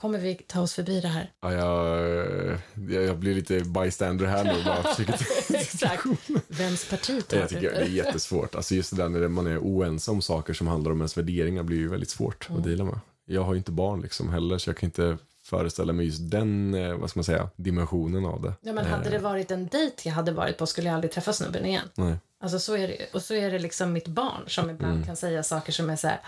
Kommer 0.00 0.18
vi 0.18 0.34
ta 0.34 0.60
oss 0.60 0.74
förbi 0.74 1.00
det 1.00 1.08
här? 1.08 1.32
Ja, 1.40 1.52
jag, 1.52 3.04
jag, 3.04 3.18
blir 3.18 3.34
lite 3.34 3.60
bystander 3.60 4.26
här 4.26 4.44
nu 4.44 4.64
bara 4.64 4.82
försöker 4.82 5.14
Exakt. 5.54 6.04
Vems 6.48 6.90
parti 6.90 7.26
tar 7.28 7.36
Jag 7.36 7.48
tycker 7.48 7.70
det 7.70 7.76
är 7.76 7.84
jättesvårt. 7.84 8.54
Alltså 8.54 8.74
just 8.74 8.96
det 8.96 9.02
där 9.02 9.08
när 9.08 9.28
man 9.28 9.46
är 9.46 9.58
oense 9.58 10.10
om 10.10 10.22
saker 10.22 10.54
som 10.54 10.66
handlar 10.66 10.90
om 10.90 10.98
ens 10.98 11.18
värderingar 11.18 11.62
blir 11.62 11.76
ju 11.76 11.88
väldigt 11.88 12.10
svårt 12.10 12.48
att 12.50 12.64
deala 12.64 12.84
med. 12.84 13.00
Jag 13.26 13.42
har 13.42 13.54
ju 13.54 13.58
inte 13.58 13.72
barn 13.72 14.00
liksom 14.00 14.28
heller 14.28 14.58
så 14.58 14.70
jag 14.70 14.76
kan 14.76 14.86
inte 14.86 15.18
föreställa 15.42 15.92
mig 15.92 16.06
just 16.06 16.30
den, 16.30 16.74
eh, 16.74 16.94
vad 16.94 17.10
ska 17.10 17.18
man 17.18 17.24
säga, 17.24 17.48
dimensionen 17.56 18.24
av 18.24 18.42
det. 18.42 18.52
Ja, 18.60 18.72
men 18.72 18.86
hade 18.86 19.10
det 19.10 19.18
varit 19.18 19.50
en 19.50 19.66
dejt 19.66 20.08
jag 20.08 20.12
hade 20.12 20.32
varit 20.32 20.58
på 20.58 20.66
skulle 20.66 20.88
jag 20.88 20.94
aldrig 20.94 21.12
träffa 21.12 21.32
snubben 21.32 21.66
igen. 21.66 21.88
Nej. 21.94 22.16
Alltså 22.40 22.58
så 22.58 22.76
är 22.76 22.88
det 22.88 22.96
Och 23.12 23.22
så 23.22 23.34
är 23.34 23.50
det 23.50 23.58
liksom 23.58 23.92
mitt 23.92 24.08
barn 24.08 24.42
som 24.46 24.70
ibland 24.70 25.06
kan 25.06 25.16
säga 25.16 25.42
saker 25.42 25.72
som 25.72 25.90
är 25.90 25.96
så 25.96 26.06
här. 26.06 26.20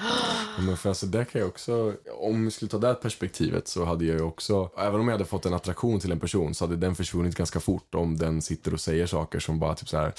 Ja, 0.56 0.62
Men 0.62 0.76
för 0.76 0.88
alltså, 0.88 1.06
där 1.06 1.24
kan 1.24 1.40
jag 1.40 1.48
också, 1.48 1.94
om 2.20 2.44
vi 2.44 2.50
skulle 2.50 2.68
ta 2.68 2.78
det 2.78 2.94
perspektivet 2.94 3.68
så 3.68 3.84
hade 3.84 4.04
jag 4.04 4.16
ju 4.16 4.22
också, 4.22 4.70
även 4.78 5.00
om 5.00 5.08
jag 5.08 5.14
hade 5.14 5.24
fått 5.24 5.46
en 5.46 5.54
attraktion 5.54 6.00
till 6.00 6.12
en 6.12 6.20
person 6.20 6.54
så 6.54 6.64
hade 6.64 6.76
den 6.76 6.94
försvunnit 6.94 7.36
ganska 7.36 7.60
fort 7.60 7.94
om 7.94 8.16
den 8.16 8.42
sitter 8.42 8.74
och 8.74 8.80
säger 8.80 9.06
saker 9.06 9.40
som 9.40 9.58
bara 9.58 9.74
typ 9.74 9.88
så 9.88 9.96
här. 9.96 10.12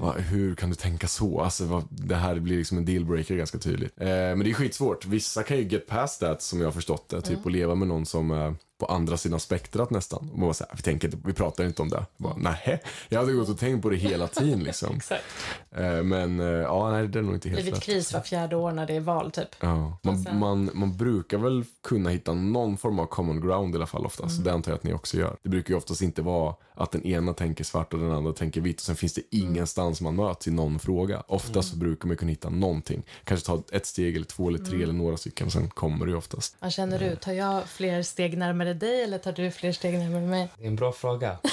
"Va, 0.00 0.12
hur 0.12 0.54
kan 0.54 0.70
du 0.70 0.74
tänka 0.76 1.08
så? 1.08 1.40
Alltså, 1.40 1.64
vad, 1.64 1.84
det 1.90 2.14
här 2.14 2.38
blir 2.38 2.58
liksom 2.58 2.78
en 2.78 2.84
dealbreaker 2.84 3.34
ganska 3.36 3.58
tydligt. 3.58 3.92
Eh, 4.00 4.06
men 4.08 4.38
det 4.40 4.50
är 4.50 4.54
skitsvårt. 4.54 5.06
Vissa 5.06 5.42
kan 5.42 5.56
ju 5.56 5.62
get 5.68 5.86
past 5.86 6.20
that 6.20 6.42
som 6.42 6.60
jag 6.60 6.66
har 6.66 6.72
förstått 6.72 7.08
det. 7.08 7.20
Typ 7.20 7.46
att 7.46 7.52
leva 7.52 7.74
med 7.74 7.88
någon 7.88 8.06
som 8.06 8.30
är 8.30 8.54
på 8.80 8.86
andra 8.86 9.16
sidan 9.16 9.40
spektrat 9.40 9.90
nästan. 9.90 10.18
Och 10.32 10.38
man 10.38 10.48
bara 10.48 10.54
så 10.54 10.64
här, 10.68 10.76
vi, 10.76 10.82
tänker, 10.82 11.08
inte- 11.08 11.18
vi 11.28 11.32
pratar 11.32 11.64
inte 11.64 11.82
om 11.82 11.88
det. 11.88 12.06
Bara, 12.16 12.36
nej, 12.36 12.82
jag 13.08 13.20
hade 13.20 13.32
gått 13.32 13.48
och 13.48 13.58
tänkt 13.58 13.82
på 13.82 13.90
det 13.90 13.96
hela 13.96 14.26
tiden 14.28 14.62
liksom. 14.64 14.94
Exakt. 14.96 15.24
Eh, 15.70 16.02
men 16.02 16.40
eh, 16.40 16.46
ja, 16.46 16.90
nej, 16.90 17.08
det 17.08 17.18
är 17.18 17.22
nog 17.22 17.34
inte 17.34 17.48
helt 17.48 17.64
lätt. 17.70 17.80
kris 17.82 18.12
var 18.12 18.20
fjärde 18.20 18.56
år 18.56 18.72
när 18.72 18.86
det 18.86 18.96
är 18.96 19.00
val 19.00 19.30
typ. 19.30 19.48
Ja, 19.60 19.98
man, 20.02 20.22
sen- 20.22 20.38
man, 20.38 20.70
man 20.74 20.96
brukar 20.96 21.38
väl 21.38 21.64
kunna 21.82 22.10
hitta 22.10 22.34
någon 22.34 22.76
form 22.76 22.98
av 22.98 23.06
common 23.06 23.40
ground 23.40 23.74
i 23.74 23.76
alla 23.76 23.86
fall 23.86 24.06
oftast. 24.06 24.32
Mm. 24.34 24.44
Det 24.44 24.52
antar 24.52 24.70
jag 24.72 24.76
att 24.76 24.84
ni 24.84 24.92
också 24.92 25.16
gör. 25.16 25.36
Det 25.42 25.48
brukar 25.48 25.70
ju 25.70 25.76
oftast 25.76 26.02
inte 26.02 26.22
vara 26.22 26.54
att 26.74 26.92
den 26.92 27.06
ena 27.06 27.32
tänker 27.32 27.64
svart 27.64 27.92
och 27.92 27.98
den 28.00 28.12
andra 28.12 28.32
tänker 28.32 28.60
vitt 28.60 28.76
och 28.80 28.82
sen 28.86 28.96
finns 28.96 29.14
det 29.14 29.22
Mm. 29.32 29.46
ingenstans 29.50 30.00
man 30.00 30.16
möts 30.16 30.48
i 30.48 30.50
någon 30.50 30.78
fråga. 30.78 31.22
Oftast 31.28 31.70
så 31.70 31.76
brukar 31.76 32.08
man 32.08 32.16
kunna 32.16 32.30
hitta 32.30 32.50
någonting. 32.50 33.02
Kanske 33.24 33.46
ta 33.46 33.62
ett 33.72 33.86
steg 33.86 34.16
eller 34.16 34.26
två 34.26 34.48
eller 34.48 34.58
tre 34.58 34.68
Mm. 34.68 34.82
eller 34.82 34.92
några 34.92 35.16
stycken 35.16 35.46
och 35.46 35.52
sen 35.52 35.68
kommer 35.68 36.06
det 36.06 36.10
ju 36.12 36.16
oftast. 36.18 36.56
Vad 36.60 36.72
känner 36.72 36.98
du? 36.98 37.16
Tar 37.16 37.32
jag 37.32 37.64
fler 37.68 38.02
steg 38.02 38.38
närmare 38.38 38.69
dig 38.74 39.02
eller 39.02 39.18
tar 39.18 39.32
du 39.32 39.50
fler 39.50 39.72
steg 39.72 39.98
närmare 39.98 40.26
mig? 40.26 40.48
Det 40.58 40.64
är 40.64 40.68
en 40.68 40.76
bra 40.76 40.92
fråga. 40.92 41.38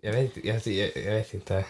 jag, 0.00 0.12
vet, 0.12 0.36
jag, 0.44 0.66
jag, 1.04 1.12
vet 1.12 1.34
inte. 1.34 1.64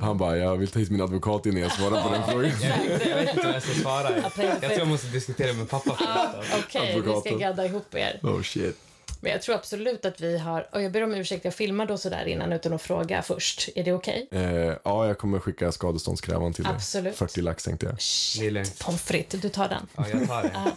Han 0.00 0.18
bara, 0.18 0.36
jag 0.36 0.56
vill 0.56 0.68
ta 0.68 0.78
hit 0.78 0.90
min 0.90 1.00
advokat 1.00 1.46
innan 1.46 1.62
jag 1.62 1.72
svarar 1.72 2.02
på 2.02 2.08
den 2.10 2.24
frågan. 2.26 2.52
Jag 2.62 2.98
vet, 2.98 3.06
jag 3.06 3.16
vet 3.16 3.34
inte 3.34 3.46
vad 3.46 3.54
jag 3.54 3.62
ska 3.62 3.72
svara. 3.72 4.10
Jag 4.36 4.60
tror 4.60 4.78
jag 4.78 4.88
måste 4.88 5.06
diskutera 5.06 5.52
med 5.52 5.68
pappa 5.68 5.96
först. 5.96 6.08
alltså. 6.08 6.56
Okej, 6.58 7.02
vi 7.06 7.20
ska 7.20 7.36
gadda 7.38 7.66
ihop 7.66 7.94
er. 7.94 8.20
Oh 8.22 8.42
shit. 8.42 8.76
Men 9.22 9.32
jag 9.32 9.42
tror 9.42 9.54
absolut 9.54 10.04
att 10.04 10.20
vi 10.20 10.38
har, 10.38 10.68
och 10.72 10.82
jag 10.82 10.92
ber 10.92 11.02
om 11.02 11.14
ursäkt, 11.14 11.44
jag 11.44 11.54
filmade 11.54 11.92
och 11.92 12.00
sådär 12.00 12.24
innan 12.24 12.52
utan 12.52 12.72
att 12.72 12.82
fråga 12.82 13.22
först. 13.22 13.68
Är 13.74 13.84
det 13.84 13.92
okej? 13.92 14.28
Eh, 14.30 14.42
ja, 14.84 15.06
jag 15.06 15.18
kommer 15.18 15.38
skicka 15.38 15.72
skadeståndskrävan 15.72 16.52
till 16.52 16.64
dig. 16.64 16.72
Absolut. 16.74 17.16
40 17.16 17.40
lax 17.40 17.64
tänkte 17.64 17.86
jag. 17.86 18.52
Lugnt. 18.52 18.78
Pommes 18.78 19.02
frites, 19.02 19.40
du 19.40 19.48
tar 19.48 19.68
den. 19.68 19.86
Ja, 19.96 20.06
jag 20.12 20.28
tar 20.28 20.42
det. 20.42 20.50
Ja. 20.54 20.70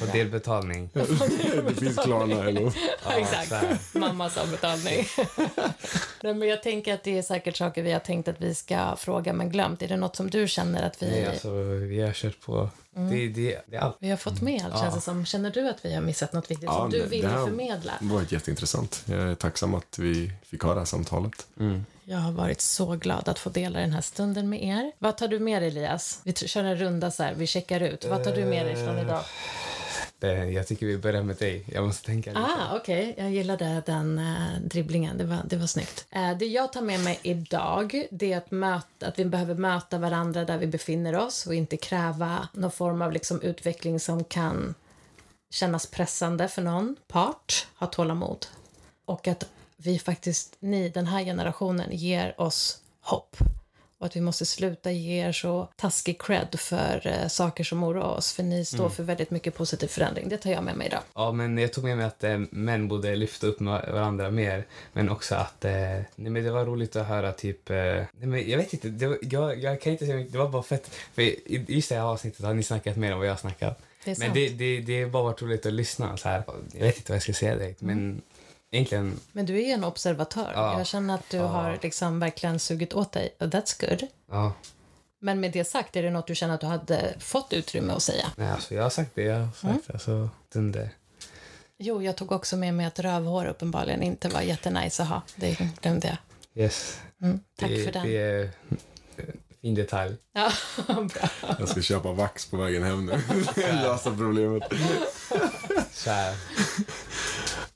På 0.00 0.06
delbetalning. 0.12 0.90
det 0.92 1.74
finns 1.74 1.96
Klarna 1.96 2.44
eller 2.48 2.62
Ja, 3.04 3.12
exakt. 3.12 3.94
Mammas 3.94 4.36
avbetalning. 4.36 5.06
Nej, 6.22 6.34
men 6.34 6.48
jag 6.48 6.62
tänker 6.62 6.94
att 6.94 7.02
det 7.04 7.18
är 7.18 7.22
säkert 7.22 7.56
saker 7.56 7.82
vi 7.82 7.92
har 7.92 8.00
tänkt 8.00 8.28
att 8.28 8.40
vi 8.40 8.54
ska 8.54 8.96
fråga 8.96 9.32
men 9.32 9.50
glömt. 9.50 9.82
Är 9.82 9.88
det 9.88 9.96
något 9.96 10.16
som 10.16 10.30
du 10.30 10.48
känner 10.48 10.82
att 10.86 11.02
vi, 11.02 11.10
Nej, 11.10 11.26
alltså, 11.26 11.50
vi 11.88 12.00
har 12.00 12.12
kört 12.12 12.40
på. 12.40 12.68
Det, 12.96 13.28
det, 13.28 13.60
det 13.66 13.76
är 13.76 13.80
allt. 13.80 13.96
vi 14.00 14.10
har 14.10 14.16
fått 14.16 14.40
med 14.42 14.62
allt, 14.64 14.82
känns 14.82 14.94
det 14.94 15.00
som? 15.00 15.26
Känner 15.26 15.50
du 15.50 15.68
att 15.68 15.84
vi 15.84 15.94
har 15.94 16.02
missat 16.02 16.32
något 16.32 16.50
viktigt 16.50 16.70
som 16.70 16.90
du 16.90 16.98
det- 16.98 17.06
vill 17.06 17.22
det 17.22 17.28
här 17.28 17.46
förmedla? 17.46 17.92
Det 18.00 18.06
var 18.14 18.24
jätteintressant. 18.28 19.02
Jag 19.06 19.18
är 19.30 19.34
tacksam 19.34 19.74
att 19.74 19.98
vi 19.98 20.32
fick 20.46 20.62
ha 20.62 20.74
det 20.74 20.80
här 20.80 20.84
samtalet. 20.84 21.46
Jag 22.04 22.18
har 22.18 22.32
varit 22.32 22.60
så 22.60 22.86
glad 22.96 23.28
att 23.28 23.38
få 23.38 23.50
dela 23.50 23.78
den 23.80 23.92
här 23.92 24.00
stunden 24.00 24.48
med 24.48 24.64
er. 24.64 24.92
Vad 24.98 25.16
tar 25.16 25.28
du 25.28 25.38
med 25.38 25.62
dig, 25.62 25.68
Elias? 25.68 26.20
Vi 26.24 26.32
kör 26.34 26.64
en 26.64 26.76
runda 26.76 27.10
så 27.10 27.22
här, 27.22 27.34
vi 27.34 27.46
checkar 27.46 27.80
ut. 27.80 28.04
Vad 28.04 28.24
tar 28.24 28.32
du 28.36 28.44
med 28.44 28.66
dig 28.66 28.74
från 28.86 28.98
idag? 28.98 29.20
Eh, 30.24 30.50
jag 30.50 30.66
tycker 30.66 30.86
vi 30.86 30.98
börjar 30.98 31.22
med 31.22 31.36
dig. 31.36 31.64
Jag 31.72 31.86
måste 31.86 32.06
tänka 32.06 32.30
lite. 32.30 32.42
Ah, 32.42 32.76
okej. 32.76 33.14
Jag 33.18 33.30
gillade 33.30 33.82
den 33.86 34.18
äh, 34.18 34.60
dribblingen. 34.64 35.18
Det 35.18 35.24
var, 35.24 35.38
det 35.44 35.56
var 35.56 35.66
snyggt. 35.66 36.06
Äh, 36.10 36.38
det 36.38 36.46
jag 36.46 36.72
tar 36.72 36.82
med 36.82 37.00
mig 37.00 37.18
idag 37.22 38.06
det 38.10 38.32
är 38.32 38.38
att, 38.38 38.50
möta, 38.50 39.06
att 39.06 39.18
vi 39.18 39.24
behöver 39.24 39.54
möta 39.54 39.98
varandra 39.98 40.44
där 40.44 40.58
vi 40.58 40.66
befinner 40.66 41.16
oss 41.16 41.46
och 41.46 41.54
inte 41.54 41.76
kräva 41.76 42.48
någon 42.52 42.70
form 42.70 43.02
av 43.02 43.12
liksom, 43.12 43.40
utveckling 43.40 44.00
som 44.00 44.24
kan 44.24 44.74
kännas 45.50 45.86
pressande 45.86 46.48
för 46.48 46.62
någon 46.62 46.96
part. 47.08 47.66
Ha 47.78 47.86
tålamod. 47.86 48.46
Och 49.04 49.28
att 49.28 49.48
vi 49.76 49.98
faktiskt, 49.98 50.56
ni, 50.60 50.88
den 50.88 51.06
här 51.06 51.24
generationen, 51.24 51.88
ger 51.92 52.40
oss 52.40 52.80
hopp. 53.00 53.36
Och 54.04 54.08
att 54.08 54.16
vi 54.16 54.20
måste 54.20 54.46
sluta 54.46 54.92
ge 54.92 55.28
er 55.28 55.32
så 55.32 55.68
taskig 55.76 56.22
cred 56.22 56.58
för 56.58 57.06
eh, 57.06 57.28
saker 57.28 57.64
som 57.64 57.84
oroar 57.84 58.16
oss. 58.16 58.32
För 58.32 58.42
ni 58.42 58.64
står 58.64 58.88
för 58.88 59.02
väldigt 59.02 59.30
mycket 59.30 59.54
positiv 59.54 59.86
förändring. 59.86 60.28
Det 60.28 60.36
tar 60.36 60.50
jag 60.50 60.64
med 60.64 60.76
mig 60.76 60.86
idag. 60.86 61.00
Ja, 61.14 61.32
men 61.32 61.58
jag 61.58 61.72
tog 61.72 61.84
med 61.84 61.96
mig 61.96 62.06
att 62.06 62.24
eh, 62.24 62.38
män 62.50 62.88
borde 62.88 63.16
lyfta 63.16 63.46
upp 63.46 63.60
varandra 63.60 64.30
mer. 64.30 64.66
Men 64.92 65.10
också 65.10 65.34
att 65.34 65.64
eh, 65.64 65.72
nej, 65.72 66.06
men 66.16 66.44
det 66.44 66.50
var 66.50 66.64
roligt 66.64 66.96
att 66.96 67.06
höra 67.06 67.32
typ... 67.32 67.70
Eh, 67.70 67.76
nej, 67.76 68.08
men 68.18 68.50
jag 68.50 68.58
vet 68.58 68.72
inte, 68.72 68.88
det 68.88 69.06
var, 69.06 69.18
jag, 69.22 69.62
jag 69.62 69.80
kan 69.80 69.92
inte 69.92 70.06
säga 70.06 70.16
mycket, 70.16 70.32
det 70.32 70.38
var 70.38 70.48
bara 70.48 70.62
fett. 70.62 70.90
För 71.14 71.22
i 71.22 71.64
just 71.68 71.88
det 71.88 71.94
här 71.94 72.02
avsnittet 72.02 72.46
har 72.46 72.54
ni 72.54 72.62
snackat 72.62 72.96
mer 72.96 73.12
än 73.12 73.18
vad 73.18 73.26
jag 73.26 73.32
har 73.32 73.38
snackat. 73.38 73.82
Det 74.04 74.10
är 74.10 74.18
Men 74.18 74.34
det, 74.34 74.48
det, 74.48 74.80
det 74.80 75.02
har 75.02 75.10
bara 75.10 75.22
varit 75.22 75.42
roligt 75.42 75.66
att 75.66 75.72
lyssna 75.72 76.16
så 76.16 76.28
här. 76.28 76.42
Jag 76.72 76.86
vet 76.86 76.96
inte 76.96 77.12
vad 77.12 77.16
jag 77.16 77.22
ska 77.22 77.32
säga 77.32 77.56
direkt, 77.56 77.80
men 77.80 78.22
egentligen... 78.74 79.20
Men 79.32 79.46
du 79.46 79.62
är 79.62 79.74
en 79.74 79.84
observatör. 79.84 80.52
Ja. 80.54 80.78
Jag 80.78 80.86
känner 80.86 81.14
att 81.14 81.30
du 81.30 81.36
Ja. 81.36 81.46
har 81.46 81.78
liksom 81.82 82.20
verkligen 82.20 82.58
sugit 82.58 82.94
åt 82.94 83.12
dig. 83.12 83.34
Och 83.40 83.46
that's 83.46 83.88
good. 83.88 84.06
Ja, 84.30 84.52
Men 85.20 85.40
med 85.40 85.52
det 85.52 85.64
sagt, 85.64 85.96
är 85.96 86.02
det 86.02 86.10
något 86.10 86.26
du 86.26 86.34
känner 86.34 86.54
att 86.54 86.60
du 86.60 86.66
hade 86.66 87.14
fått 87.18 87.52
utrymme 87.52 87.92
att 87.92 88.02
säga? 88.02 88.26
nej, 88.36 88.50
alltså, 88.50 88.74
jag 88.74 88.82
har 88.82 88.90
sagt 88.90 89.10
det 89.14 89.22
jag 89.22 89.38
har 89.40 89.72
sagt. 89.72 89.90
Alltså, 89.90 90.28
dunder. 90.52 90.90
Jo, 91.78 92.02
jag 92.02 92.16
tog 92.16 92.32
också 92.32 92.56
med 92.56 92.74
mig 92.74 92.86
att 92.86 92.98
rövhår 92.98 93.46
uppenbarligen 93.46 94.02
inte 94.02 94.28
var 94.28 94.40
jättenice 94.40 95.02
att 95.02 95.08
ha. 95.08 95.22
Det 95.36 95.58
glömde 95.82 96.08
jag. 96.08 96.16
Yes. 96.64 96.98
Mm, 97.22 97.40
tack 97.58 97.68
det, 97.68 97.84
för 97.84 97.92
den. 97.92 98.06
Det 98.06 98.16
är 98.16 98.42
en 99.16 99.32
fin 99.60 99.74
detalj. 99.74 100.16
Ja, 100.32 100.50
bra. 100.86 101.28
Jag 101.58 101.68
ska 101.68 101.82
köpa 101.82 102.12
vax 102.12 102.46
på 102.46 102.56
vägen 102.56 102.82
hem 102.82 103.06
nu. 103.06 103.12
Lösa 103.56 104.10
problemet. 104.10 104.62
Så 105.92 106.10
här. 106.10 106.34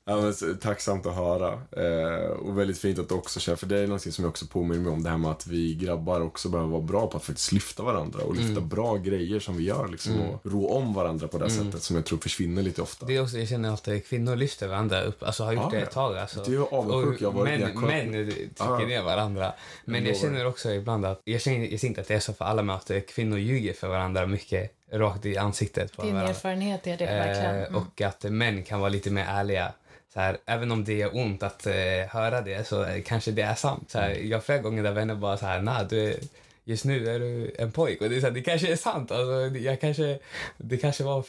Ja, 0.08 0.20
men, 0.20 0.58
tacksamt 0.58 1.06
att 1.06 1.14
höra. 1.14 1.52
Eh, 1.70 2.30
och 2.30 2.58
väldigt 2.58 2.78
fint 2.78 2.98
att 2.98 3.08
du 3.08 3.14
också 3.14 3.40
känner, 3.40 3.56
för 3.56 3.66
det 3.66 3.78
är 3.78 3.86
någonting 3.86 4.12
som 4.12 4.24
jag 4.24 4.30
också 4.30 4.46
påminner 4.46 4.82
mig 4.82 4.92
om, 4.92 5.02
det 5.02 5.10
här 5.10 5.16
med 5.18 5.30
att 5.30 5.46
vi 5.46 5.74
grabbar 5.74 6.20
också 6.20 6.48
behöver 6.48 6.70
vara 6.70 6.82
bra 6.82 7.06
på 7.06 7.16
att 7.16 7.24
faktiskt 7.24 7.52
lyfta 7.52 7.82
varandra 7.82 8.22
och 8.22 8.34
lyfta 8.36 8.60
bra 8.60 8.96
grejer 8.96 9.40
som 9.40 9.56
vi 9.56 9.64
gör 9.64 9.88
liksom, 9.88 10.20
och 10.20 10.40
rå 10.52 10.68
om 10.68 10.94
varandra 10.94 11.28
på 11.28 11.38
det 11.38 11.50
sättet 11.50 11.82
som 11.82 11.96
jag 11.96 12.04
tror 12.04 12.18
försvinner 12.18 12.62
lite 12.62 12.82
ofta. 12.82 13.06
Det 13.06 13.16
är 13.16 13.22
också, 13.22 13.38
jag 13.38 13.48
känner 13.48 13.70
alltid 13.70 13.96
att 13.96 14.06
kvinnor 14.06 14.36
lyfter 14.36 14.68
varandra 14.68 15.02
upp, 15.02 15.22
alltså 15.22 15.44
har 15.44 15.52
gjort 15.52 15.62
Ja, 15.72 15.78
det 15.78 15.82
ett 15.84 15.90
tag. 15.90 16.18
Alltså. 16.18 16.42
Det 16.46 16.54
är 16.56 16.74
avundsjuk 16.74 17.20
jag 17.22 17.30
har 17.30 17.38
varit 17.40 17.60
män, 17.60 17.80
män 17.80 18.12
trycker 18.30 18.54
Ja. 18.58 18.78
ner 18.78 19.02
varandra. 19.02 19.52
Men 19.84 20.06
Jag 20.06 20.16
känner 20.16 20.46
också 20.46 20.70
ibland 20.70 21.06
att, 21.06 21.20
jag 21.24 21.40
känner, 21.40 21.66
jag 21.66 21.80
ser 21.80 21.88
inte 21.88 22.00
att 22.00 22.08
det 22.08 22.14
är 22.14 22.20
så 22.20 22.32
för 22.32 22.44
alla 22.44 22.62
möten, 22.62 23.00
kvinnor 23.08 23.38
ljuger 23.38 23.72
för 23.72 23.88
varandra 23.88 24.26
mycket 24.26 24.72
rakt 24.92 25.26
i 25.26 25.36
ansiktet 25.36 25.96
på 25.96 26.02
Din 26.02 26.12
varandra. 26.14 26.30
erfarenhet 26.34 26.86
är 26.86 26.96
det 26.96 27.04
verkligen. 27.06 27.56
Eh, 27.56 27.62
Mm. 27.68 27.74
och 27.82 28.00
att 28.02 28.24
män 28.24 28.62
kan 28.62 28.80
vara 28.80 28.88
lite 28.88 29.10
mer 29.10 29.24
ärliga. 29.28 29.72
Så 30.14 30.20
här, 30.20 30.38
även 30.46 30.72
om 30.72 30.84
det 30.84 30.94
gör 30.94 31.16
ont 31.16 31.42
att 31.42 31.66
eh, 31.66 31.74
höra 32.10 32.40
det 32.40 32.68
så 32.68 32.84
eh, 32.84 33.02
kanske 33.02 33.30
det 33.30 33.42
är 33.42 33.54
sant. 33.54 33.90
Så 33.90 33.98
här, 33.98 34.10
jag 34.10 34.44
flera 34.44 34.58
gånger 34.58 34.82
där 34.82 34.92
vänner 34.92 35.14
bara 35.14 35.36
så 35.36 35.46
här, 35.46 35.62
nah, 35.62 35.86
du 35.88 36.04
är, 36.04 36.16
just 36.64 36.84
nu 36.84 37.08
är 37.08 37.18
du 37.20 37.54
en 37.58 37.72
pojk. 37.72 38.00
Och 38.00 38.08
det, 38.10 38.16
är 38.16 38.20
så 38.20 38.26
här, 38.26 38.34
det 38.34 38.42
kanske 38.42 38.72
är 38.72 38.76
sant. 38.76 39.10
Alltså, 39.10 39.48
det- 39.50 39.58
jag 39.58 39.80
kanske, 39.80 40.18
det 40.56 40.76
kanske 40.76 41.04
var 41.04 41.24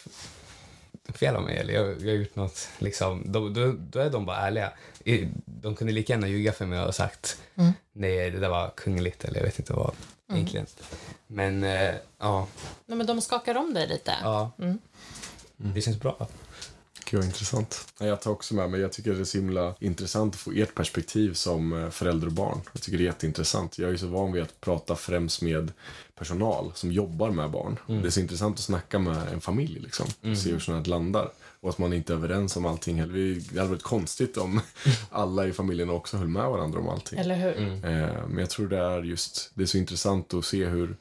fel 1.14 1.36
av 1.36 1.44
mig 1.44 1.58
eller 1.58 1.74
jag, 1.74 1.88
jag 1.88 2.08
har 2.08 2.12
gjort 2.20 2.36
något. 2.36 2.70
Liksom, 2.80 3.24
då, 3.26 3.50
då, 3.50 3.76
då 3.80 4.00
är 4.00 4.10
de 4.10 4.26
bara 4.26 4.38
ärliga. 4.38 4.72
De 5.46 5.76
kunde 5.76 5.94
lika 5.94 6.14
gärna 6.14 6.28
ljuga 6.28 6.52
för 6.52 6.66
mig 6.66 6.82
och 6.82 6.96
sagt 6.96 7.38
Mm. 7.56 7.72
nej, 7.94 8.32
det 8.32 8.40
där 8.40 8.50
var 8.50 8.70
kungligt 8.76 9.24
eller 9.26 9.38
jag 9.40 9.46
vet 9.46 9.60
inte 9.60 9.74
vad 9.74 9.92
egentligen. 10.32 10.66
Men 11.28 11.64
eh, 11.64 11.94
ja, 12.20 12.48
Nej, 12.86 12.98
men 12.98 13.08
de 13.08 13.22
skakar 13.22 13.56
om 13.58 13.74
dig 13.74 13.88
lite. 13.88 14.14
ja. 14.24 14.52
Mm. 14.60 14.80
det 15.58 15.82
känns 15.82 16.00
bra. 16.00 16.28
Gud 17.10 17.20
vad 17.20 17.26
intressant. 17.26 17.88
Ja, 18.00 18.06
Jag 18.06 18.22
tar 18.22 18.32
också 18.32 18.56
med 18.56 18.70
mig, 18.70 18.82
jag 18.82 18.92
tycker 18.92 19.14
det 19.14 19.20
är 19.20 19.24
så 19.24 19.38
himla 19.38 19.76
intressant 19.80 20.34
att 20.34 20.40
få 20.40 20.52
ert 20.52 20.76
perspektiv 20.76 21.34
som 21.34 21.84
eh, 21.84 21.90
förälder 21.90 22.28
och 22.28 22.34
barn. 22.34 22.62
Jag 22.74 22.82
tycker 22.82 22.98
det 22.98 23.04
är 23.04 23.06
jätteintressant. 23.06 23.78
Jag 23.78 23.92
är 23.92 23.98
så 23.98 24.08
van 24.08 24.32
vid 24.32 24.44
att 24.44 24.62
prata 24.62 24.96
främst 24.96 25.42
med 25.42 25.72
personal 26.18 26.72
som 26.76 26.92
jobbar 26.92 27.32
med 27.32 27.50
barn. 27.52 27.80
Det 27.88 28.08
är 28.08 28.10
så 28.10 28.20
intressant 28.20 28.56
att 28.56 28.64
snacka 28.64 29.00
med 29.00 29.18
en 29.34 29.42
familj 29.42 29.80
liksom. 29.80 30.06
Och 30.32 30.38
se 30.38 30.52
hur 30.52 30.60
sånt 30.60 30.78
här 30.88 30.90
landar. 30.92 31.32
Och 31.62 31.70
att 31.70 31.78
man 31.78 31.94
inte 31.94 32.14
är 32.14 32.18
överens 32.18 32.56
om 32.58 32.66
allting 32.66 33.00
heller. 33.00 33.42
Det 33.54 33.60
hade 33.60 33.70
varit 33.72 33.84
konstigt 33.84 34.38
om 34.38 34.62
alla 35.10 35.48
i 35.48 35.54
familjen 35.54 35.90
också 35.90 36.18
höll 36.18 36.28
med 36.28 36.50
varandra 36.50 36.80
om 36.80 36.90
allting. 36.90 37.20
Eller 37.20 37.36
hur? 37.36 37.86
Eh, 37.86 38.28
Men 38.28 38.38
jag 38.38 38.50
tror 38.50 38.68
det 38.68 38.78
är 38.78 39.02
just, 39.04 39.52
det 39.54 39.62
är 39.64 39.68
så 39.68 39.78
intressant 39.78 40.34
att 40.34 40.46
se 40.46 40.66
hur, 40.66 40.96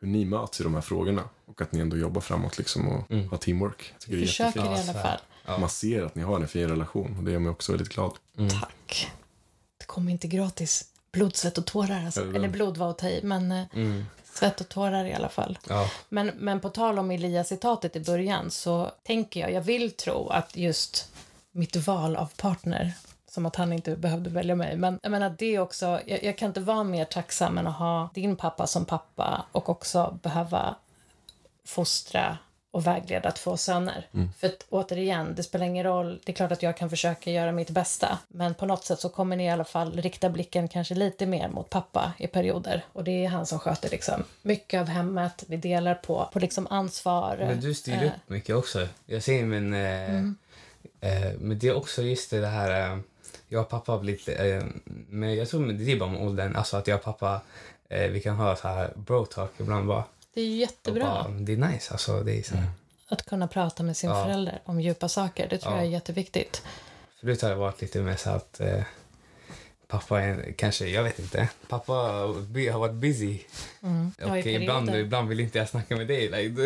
hur 0.00 0.08
ni 0.08 0.24
möts 0.24 0.60
i 0.60 0.62
de 0.64 0.74
här 0.74 0.80
frågorna. 0.80 1.22
Och 1.46 1.60
att 1.62 1.72
ni 1.72 1.80
ändå 1.80 1.96
jobbar 1.96 2.20
framåt 2.20 2.58
liksom 2.58 2.88
och 2.88 3.10
har 3.30 3.36
teamwork. 3.36 3.92
Jag 3.92 4.00
tycker 4.00 4.16
det 4.16 4.22
är 4.22 4.26
Försöker 4.26 4.60
jättefint. 4.60 4.86
i 4.86 4.90
alla 4.90 5.02
fall. 5.02 5.18
Ja. 5.46 5.58
Man 5.58 5.68
ser 5.70 6.02
att 6.02 6.14
ni 6.14 6.22
har 6.22 6.40
en 6.40 6.48
fin 6.48 6.68
relation 6.68 7.16
och 7.18 7.24
det 7.24 7.30
gör 7.32 7.38
mig 7.38 7.50
också 7.50 7.72
väldigt 7.72 7.88
glad. 7.88 8.12
Tack. 8.60 9.10
Det 9.78 9.84
kommer 9.86 10.12
inte 10.12 10.28
gratis. 10.28 10.84
Blod, 11.12 11.36
svett 11.36 11.58
och 11.58 11.66
tårar. 11.66 12.04
Alltså. 12.04 12.20
Är 12.20 12.24
det? 12.26 12.36
Eller 12.36 12.48
blod 12.48 12.76
var 12.76 12.90
att 12.90 12.98
ta 12.98 13.08
i, 13.08 13.20
men 13.22 13.52
eh, 13.52 13.64
Mm. 13.74 14.04
svett 14.32 14.60
och 14.60 14.68
tårar 14.68 15.04
i 15.04 15.14
alla 15.14 15.28
fall. 15.28 15.58
Ja. 15.68 15.90
Men, 16.08 16.26
men 16.26 16.60
på 16.60 16.68
tal 16.68 16.98
om 16.98 17.10
Elias-citatet 17.10 17.96
i 17.96 18.00
början 18.00 18.50
så 18.50 18.90
tänker 19.02 19.40
jag, 19.40 19.52
jag 19.52 19.60
vill 19.60 19.90
tro 19.90 20.28
att 20.28 20.56
just 20.56 21.12
mitt 21.52 21.76
val 21.76 22.16
av 22.16 22.26
partner, 22.36 22.92
som 23.36 23.46
att 23.46 23.56
han 23.56 23.72
inte 23.72 23.96
behövde 23.96 24.30
välja 24.30 24.54
mig, 24.54 24.76
men 24.76 24.98
jag 25.02 25.10
menar 25.10 25.34
det 25.38 25.58
också, 25.58 26.00
jag, 26.06 26.24
jag 26.24 26.38
kan 26.38 26.48
inte 26.48 26.60
vara 26.60 26.84
mer 26.84 27.04
tacksam 27.04 27.58
än 27.58 27.66
att 27.66 27.76
ha 27.78 28.10
din 28.14 28.36
pappa 28.36 28.66
som 28.66 28.84
pappa 28.84 29.46
och 29.52 29.68
också 29.68 30.18
behöva 30.22 30.74
fostra 31.64 32.38
och 32.70 32.86
vägleda 32.86 33.30
två 33.30 33.56
söner. 33.56 34.08
För 34.38 34.46
att, 34.46 34.66
återigen, 34.70 35.34
det 35.34 35.42
spelar 35.42 35.66
ingen 35.66 35.84
roll. 35.84 36.20
Det 36.24 36.32
är 36.32 36.36
klart 36.36 36.52
att 36.52 36.62
jag 36.62 36.76
kan 36.76 36.90
försöka 36.90 37.30
göra 37.30 37.52
mitt 37.52 37.70
bästa. 37.70 38.18
Men 38.28 38.54
på 38.54 38.66
något 38.66 38.84
sätt 38.84 39.00
så 39.00 39.08
kommer 39.08 39.36
ni 39.36 39.44
i 39.44 39.50
alla 39.50 39.64
fall 39.64 39.92
rikta 39.92 40.30
blicken 40.30 40.68
kanske 40.68 40.94
lite 40.94 41.26
mer 41.26 41.48
mot 41.48 41.70
pappa 41.70 42.12
i 42.18 42.26
perioder. 42.26 42.84
Och 42.92 43.04
det 43.04 43.24
är 43.24 43.28
han 43.28 43.46
som 43.46 43.58
sköter 43.58 43.90
liksom 43.90 44.24
mycket 44.42 44.80
av 44.80 44.86
hemmet. 44.86 45.44
Vi 45.48 45.56
delar 45.56 45.94
på, 45.94 46.28
på 46.32 46.38
liksom 46.38 46.66
ansvar. 46.70 47.36
Men 47.38 47.60
du 47.60 47.74
styr 47.74 47.94
Eh, 47.94 48.06
upp 48.06 48.12
mycket 48.26 48.56
också. 48.56 48.88
Jag 49.06 49.22
ser 49.22 49.44
men... 49.44 49.74
Eh, 49.74 50.10
Mm. 50.10 50.36
eh, 51.00 51.32
men 51.38 51.58
det 51.58 51.68
är 51.68 51.76
också 51.76 52.02
just 52.02 52.30
det 52.30 52.46
här... 52.46 52.92
Eh, 52.92 52.98
jag 53.48 53.62
och 53.62 53.68
pappa 53.68 53.92
har 53.92 53.98
blivit... 53.98 54.28
Eh, 54.28 54.62
men 55.08 55.36
jag 55.36 55.48
tror 55.48 55.66
det 55.72 55.92
är 55.92 55.98
bara 55.98 56.10
med 56.10 56.22
åldern. 56.22 56.56
Alltså 56.56 56.76
att 56.76 56.86
jag 56.86 56.96
och 56.98 57.04
pappa... 57.04 57.40
Eh, 57.88 58.08
vi 58.10 58.20
kan 58.20 58.36
ha 58.36 58.56
så 58.56 58.68
här 58.68 58.92
bro-talk 58.96 59.48
ibland 59.58 59.86
bara. 59.86 60.04
Det 60.34 60.40
är 60.40 60.44
ju 60.44 60.56
jättebra 60.56 61.04
Bara, 61.04 61.28
det 61.28 61.52
är 61.52 61.56
nice 61.56 61.92
alltså. 61.92 62.20
Det 62.22 62.38
är 62.38 62.42
så 62.42 62.56
här. 62.56 62.68
att 63.08 63.26
kunna 63.26 63.48
prata 63.48 63.82
med 63.82 63.96
sin 63.96 64.10
Ja. 64.10 64.24
förälder 64.24 64.60
om 64.64 64.80
djupa 64.80 65.08
saker. 65.08 65.46
Det 65.50 65.58
tror 65.58 65.72
Ja. 65.72 65.78
jag 65.78 65.86
är 65.86 65.90
jätteviktigt. 65.90 66.62
Förut 67.20 67.42
har 67.42 67.48
det 67.48 67.54
varit 67.56 67.80
lite 67.82 67.98
mer 68.00 68.16
så 68.16 68.30
att... 68.30 68.60
Eh, 68.60 68.80
Pappa 69.88 70.20
är 70.22 70.54
kanske, 70.58 70.86
jag 70.88 71.02
vet 71.02 71.18
inte. 71.18 71.48
Pappa 71.68 71.92
har 71.92 72.78
varit 72.78 72.94
busy. 72.94 73.38
Mm. 73.82 74.10
Och 74.30 74.38
ibland, 74.38 74.94
ibland 74.96 75.28
vill 75.28 75.40
inte 75.40 75.58
jag 75.58 75.68
snacka 75.68 75.96
med 75.96 76.06
dig. 76.06 76.28
Like, 76.28 76.48
då, 76.48 76.62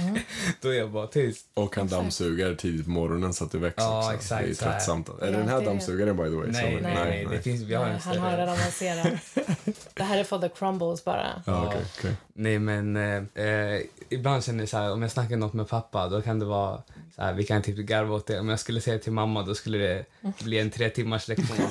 Mm. 0.00 0.18
då 0.60 0.68
är 0.68 0.74
jag 0.78 0.90
bara 0.90 1.06
tyst. 1.06 1.46
Och 1.54 1.76
han 1.76 1.88
dammsugar 1.88 2.54
tidigt 2.54 2.84
på 2.84 2.90
morgonen 2.90 3.34
så 3.34 3.44
att 3.44 3.52
det 3.52 3.58
väcks 3.58 3.74
Ja, 3.78 3.98
också. 3.98 4.12
exakt, 4.14 4.44
det 4.44 4.50
är 4.50 4.54
tröttsamt. 4.54 5.08
Är 5.08 5.26
det 5.26 5.30
den 5.32 5.48
här 5.48 5.58
det- 5.60 5.64
dammsugaren 5.66 6.16
by 6.16 6.22
the 6.22 6.28
way? 6.30 6.46
Nej, 6.50 6.72
som- 6.72 6.82
nej, 6.82 6.94
nej, 7.04 7.26
Det 7.30 7.42
finns, 7.42 7.62
vi 7.62 7.74
har 7.74 7.84
Nej, 7.84 7.94
en 7.94 8.00
han 8.00 8.18
har 8.18 8.30
redan 8.30 8.48
avancerat. 8.48 9.06
Det 9.94 10.02
här 10.02 10.18
är 10.18 10.24
för 10.24 10.38
the 10.38 10.48
crumbles 10.48 11.04
bara. 11.04 11.42
Ja, 11.46 11.66
okej, 11.66 11.80
okej. 11.98 12.12
Nej, 12.34 12.58
men 12.58 12.96
eh, 12.96 13.44
eh, 13.46 13.80
ibland 14.08 14.44
känner 14.44 14.60
jag 14.60 14.68
så 14.68 14.76
här, 14.78 14.92
om 14.92 15.02
jag 15.02 15.10
snackar 15.10 15.36
något 15.36 15.52
med 15.52 15.68
pappa, 15.68 16.08
då 16.08 16.22
kan 16.22 16.38
det 16.38 16.44
vara 16.44 16.82
så 17.16 17.22
här, 17.22 17.32
vi 17.32 17.44
kan 17.44 17.62
typ 17.62 17.76
garva 17.76 18.14
åt 18.14 18.26
det. 18.26 18.40
Om 18.40 18.48
jag 18.48 18.60
skulle 18.60 18.80
säga 18.80 18.98
till 18.98 19.12
mamma, 19.12 19.42
då 19.42 19.54
skulle 19.54 19.78
det 19.78 20.04
bli 20.44 20.58
en 20.58 20.70
tre 20.70 20.90
timmars 20.90 21.28
lektion. 21.28 21.56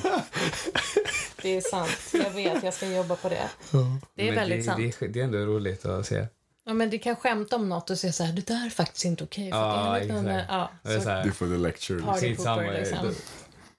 Det 1.44 1.56
är 1.58 1.62
sant. 1.62 1.90
Jag 2.24 2.30
vet, 2.32 2.64
jag 2.64 2.74
ska 2.74 2.88
jobba 2.88 3.16
på 3.16 3.30
det. 3.30 3.50
Det 4.16 4.22
är 4.22 4.26
Men 4.26 4.36
väldigt 4.36 4.60
det, 4.60 4.64
sant. 4.64 4.78
Det, 5.00 5.06
är- 5.06 5.10
det 5.10 5.20
är 5.20 5.24
ändå 5.24 5.38
roligt 5.38 5.86
att 5.86 6.06
se. 6.06 6.28
Ja, 6.66 6.74
men 6.74 6.90
du 6.90 7.00
kan 7.00 7.16
skämta 7.16 7.56
om 7.56 7.70
något 7.70 7.90
och 7.90 7.98
säga 7.98 8.14
så 8.14 8.24
här, 8.24 8.34
det 8.34 8.48
där 8.48 8.66
är 8.66 8.70
faktiskt 8.70 9.06
inte 9.06 9.24
okej. 9.24 9.52
för 9.52 9.58
Ja, 9.58 9.98
exakt. 10.00 10.28
Ja, 10.50 10.70
Det 10.84 10.94
är 10.94 11.32
så 11.32 11.38
the 11.48 11.58
lecture. 11.58 12.02
Party 12.02 12.28
skitsamma, 12.28 12.62
pooper, 12.62 12.80
liksom. 12.80 12.98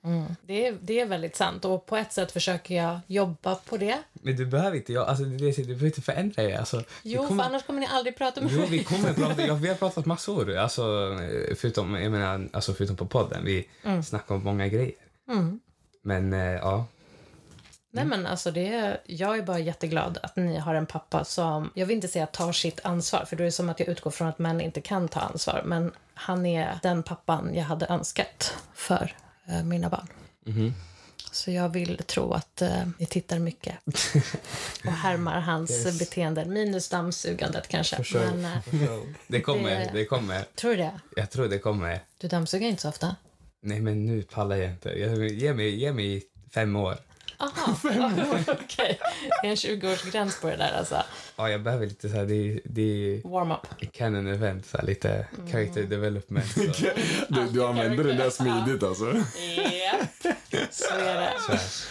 Mm. 0.04 0.24
Det, 0.46 0.66
är, 0.66 0.76
det 0.80 1.00
är 1.00 1.06
väldigt 1.06 1.36
sant 1.36 1.64
och 1.64 1.86
på 1.86 1.96
ett 1.96 2.12
sätt 2.12 2.32
försöker 2.32 2.74
jag 2.74 3.00
jobba 3.06 3.54
på 3.54 3.76
det. 3.76 3.98
Men 4.12 4.36
du 4.36 4.46
behöver 4.46 4.76
inte, 4.76 4.92
jag, 4.92 5.08
alltså, 5.08 5.24
det, 5.24 5.56
du 5.56 5.64
behöver 5.64 5.86
inte 5.86 6.02
förändra 6.02 6.42
dig. 6.42 6.54
Alltså, 6.54 6.82
Jo, 7.02 7.26
kommer- 7.26 7.42
för 7.44 7.50
annars 7.50 7.62
kommer 7.66 7.80
ni 7.80 7.86
aldrig 7.86 8.16
prata 8.18 8.40
med 8.40 8.50
Jo, 8.52 8.58
mig. 8.60 8.68
vi 8.68 8.84
kommer 8.84 9.12
prata, 9.12 9.42
ja, 9.46 9.54
vi 9.54 9.68
har 9.68 9.74
pratat 9.74 10.06
massor. 10.06 10.56
Alltså, 10.56 10.82
förutom, 11.56 11.94
jag 11.94 12.12
menar, 12.12 12.48
alltså, 12.52 12.74
förutom 12.74 12.96
på 12.96 13.06
podden. 13.06 13.44
Vi 13.44 13.68
snackar 14.06 14.34
om 14.34 14.44
många 14.44 14.68
grejer. 14.68 14.94
Mm. 15.28 15.60
Men 16.02 16.32
eh, 16.32 16.38
ja, 16.40 16.86
Nej, 17.94 18.04
men 18.04 18.26
alltså 18.26 18.50
det 18.50 19.00
jag 19.06 19.38
är 19.38 19.42
bara 19.42 19.58
jätteglad 19.58 20.18
att 20.22 20.36
ni 20.36 20.56
har 20.58 20.74
en 20.74 20.86
pappa 20.86 21.24
som, 21.24 21.70
jag 21.74 21.86
vill 21.86 21.94
inte 21.96 22.08
säga 22.08 22.26
tar 22.26 22.52
sitt 22.52 22.80
ansvar, 22.84 23.24
för 23.24 23.36
då 23.36 23.42
är 23.42 23.44
det 23.44 23.52
som 23.52 23.68
att 23.68 23.80
jag 23.80 23.88
utgår 23.88 24.10
från 24.10 24.28
att 24.28 24.38
män 24.38 24.60
inte 24.60 24.80
kan 24.80 25.08
ta 25.08 25.20
ansvar, 25.20 25.62
men 25.64 25.92
han 26.14 26.46
är 26.46 26.78
den 26.82 27.02
pappan 27.02 27.54
jag 27.54 27.64
hade 27.64 27.86
önskat 27.86 28.54
för 28.74 29.16
eh, 29.48 29.62
mina 29.64 29.88
barn. 29.88 30.08
Så 31.32 31.50
jag 31.50 31.68
vill 31.68 31.96
tro 32.06 32.32
att 32.32 32.62
eh, 32.62 32.82
ni 32.98 33.06
tittar 33.06 33.38
mycket 33.38 33.74
och 34.84 34.92
härmar 34.92 35.40
hans 35.40 35.70
Yes. 35.70 35.98
beteenden, 35.98 36.52
minus 36.52 36.88
dammsugandet 36.88 37.68
kanske. 37.68 37.96
For 37.96 38.04
sure. 38.04 38.30
Men, 38.34 38.44
eh, 38.44 38.98
det 39.26 39.40
kommer, 39.40 39.70
Det- 39.70 39.90
det 39.92 40.04
kommer. 40.04 40.42
tror 40.54 40.70
du 40.70 40.76
det? 40.76 41.00
Jag 41.16 41.30
tror 41.30 41.48
det 41.48 41.58
kommer. 41.58 42.00
Du 42.18 42.28
dammsuger 42.28 42.68
inte 42.68 42.82
så 42.82 42.88
ofta? 42.88 43.16
Nej, 43.62 43.80
men 43.80 44.06
nu 44.06 44.22
pallar 44.22 44.56
jag 44.56 44.70
inte. 44.70 44.88
Jag, 44.88 45.28
ge, 45.28 45.54
mig, 45.54 45.74
ge 45.80 45.92
mig 45.92 46.22
fem 46.54 46.76
år. 46.76 46.96
Aha, 47.38 47.76
okej. 48.46 48.98
Det 49.42 49.46
är 49.46 49.50
en 49.50 49.56
20-årsgräns 49.56 50.40
på 50.40 50.46
det 50.50 50.56
där 50.56 50.72
alltså. 50.78 51.02
Ja, 51.36 51.50
jag 51.50 51.62
behöver 51.62 51.86
lite 51.86 52.08
så 52.08 52.14
här, 52.16 52.24
det, 52.24 52.60
det 52.64 52.82
är 52.82 53.28
Warm-up. 53.28 53.92
canon 53.92 54.26
event, 54.26 54.66
så 54.66 54.76
här, 54.78 54.84
lite 54.86 55.26
character 55.52 55.82
development. 55.82 56.54
Du, 57.28 57.44
du 57.50 57.64
använder 57.64 58.04
den 58.04 58.16
där 58.16 58.30
smidigt 58.30 58.82
alltså. 58.82 59.04
Japp, 59.06 60.36
så 60.70 60.94
är 60.94 61.14
det. 61.20 61.32
så. 61.58 61.84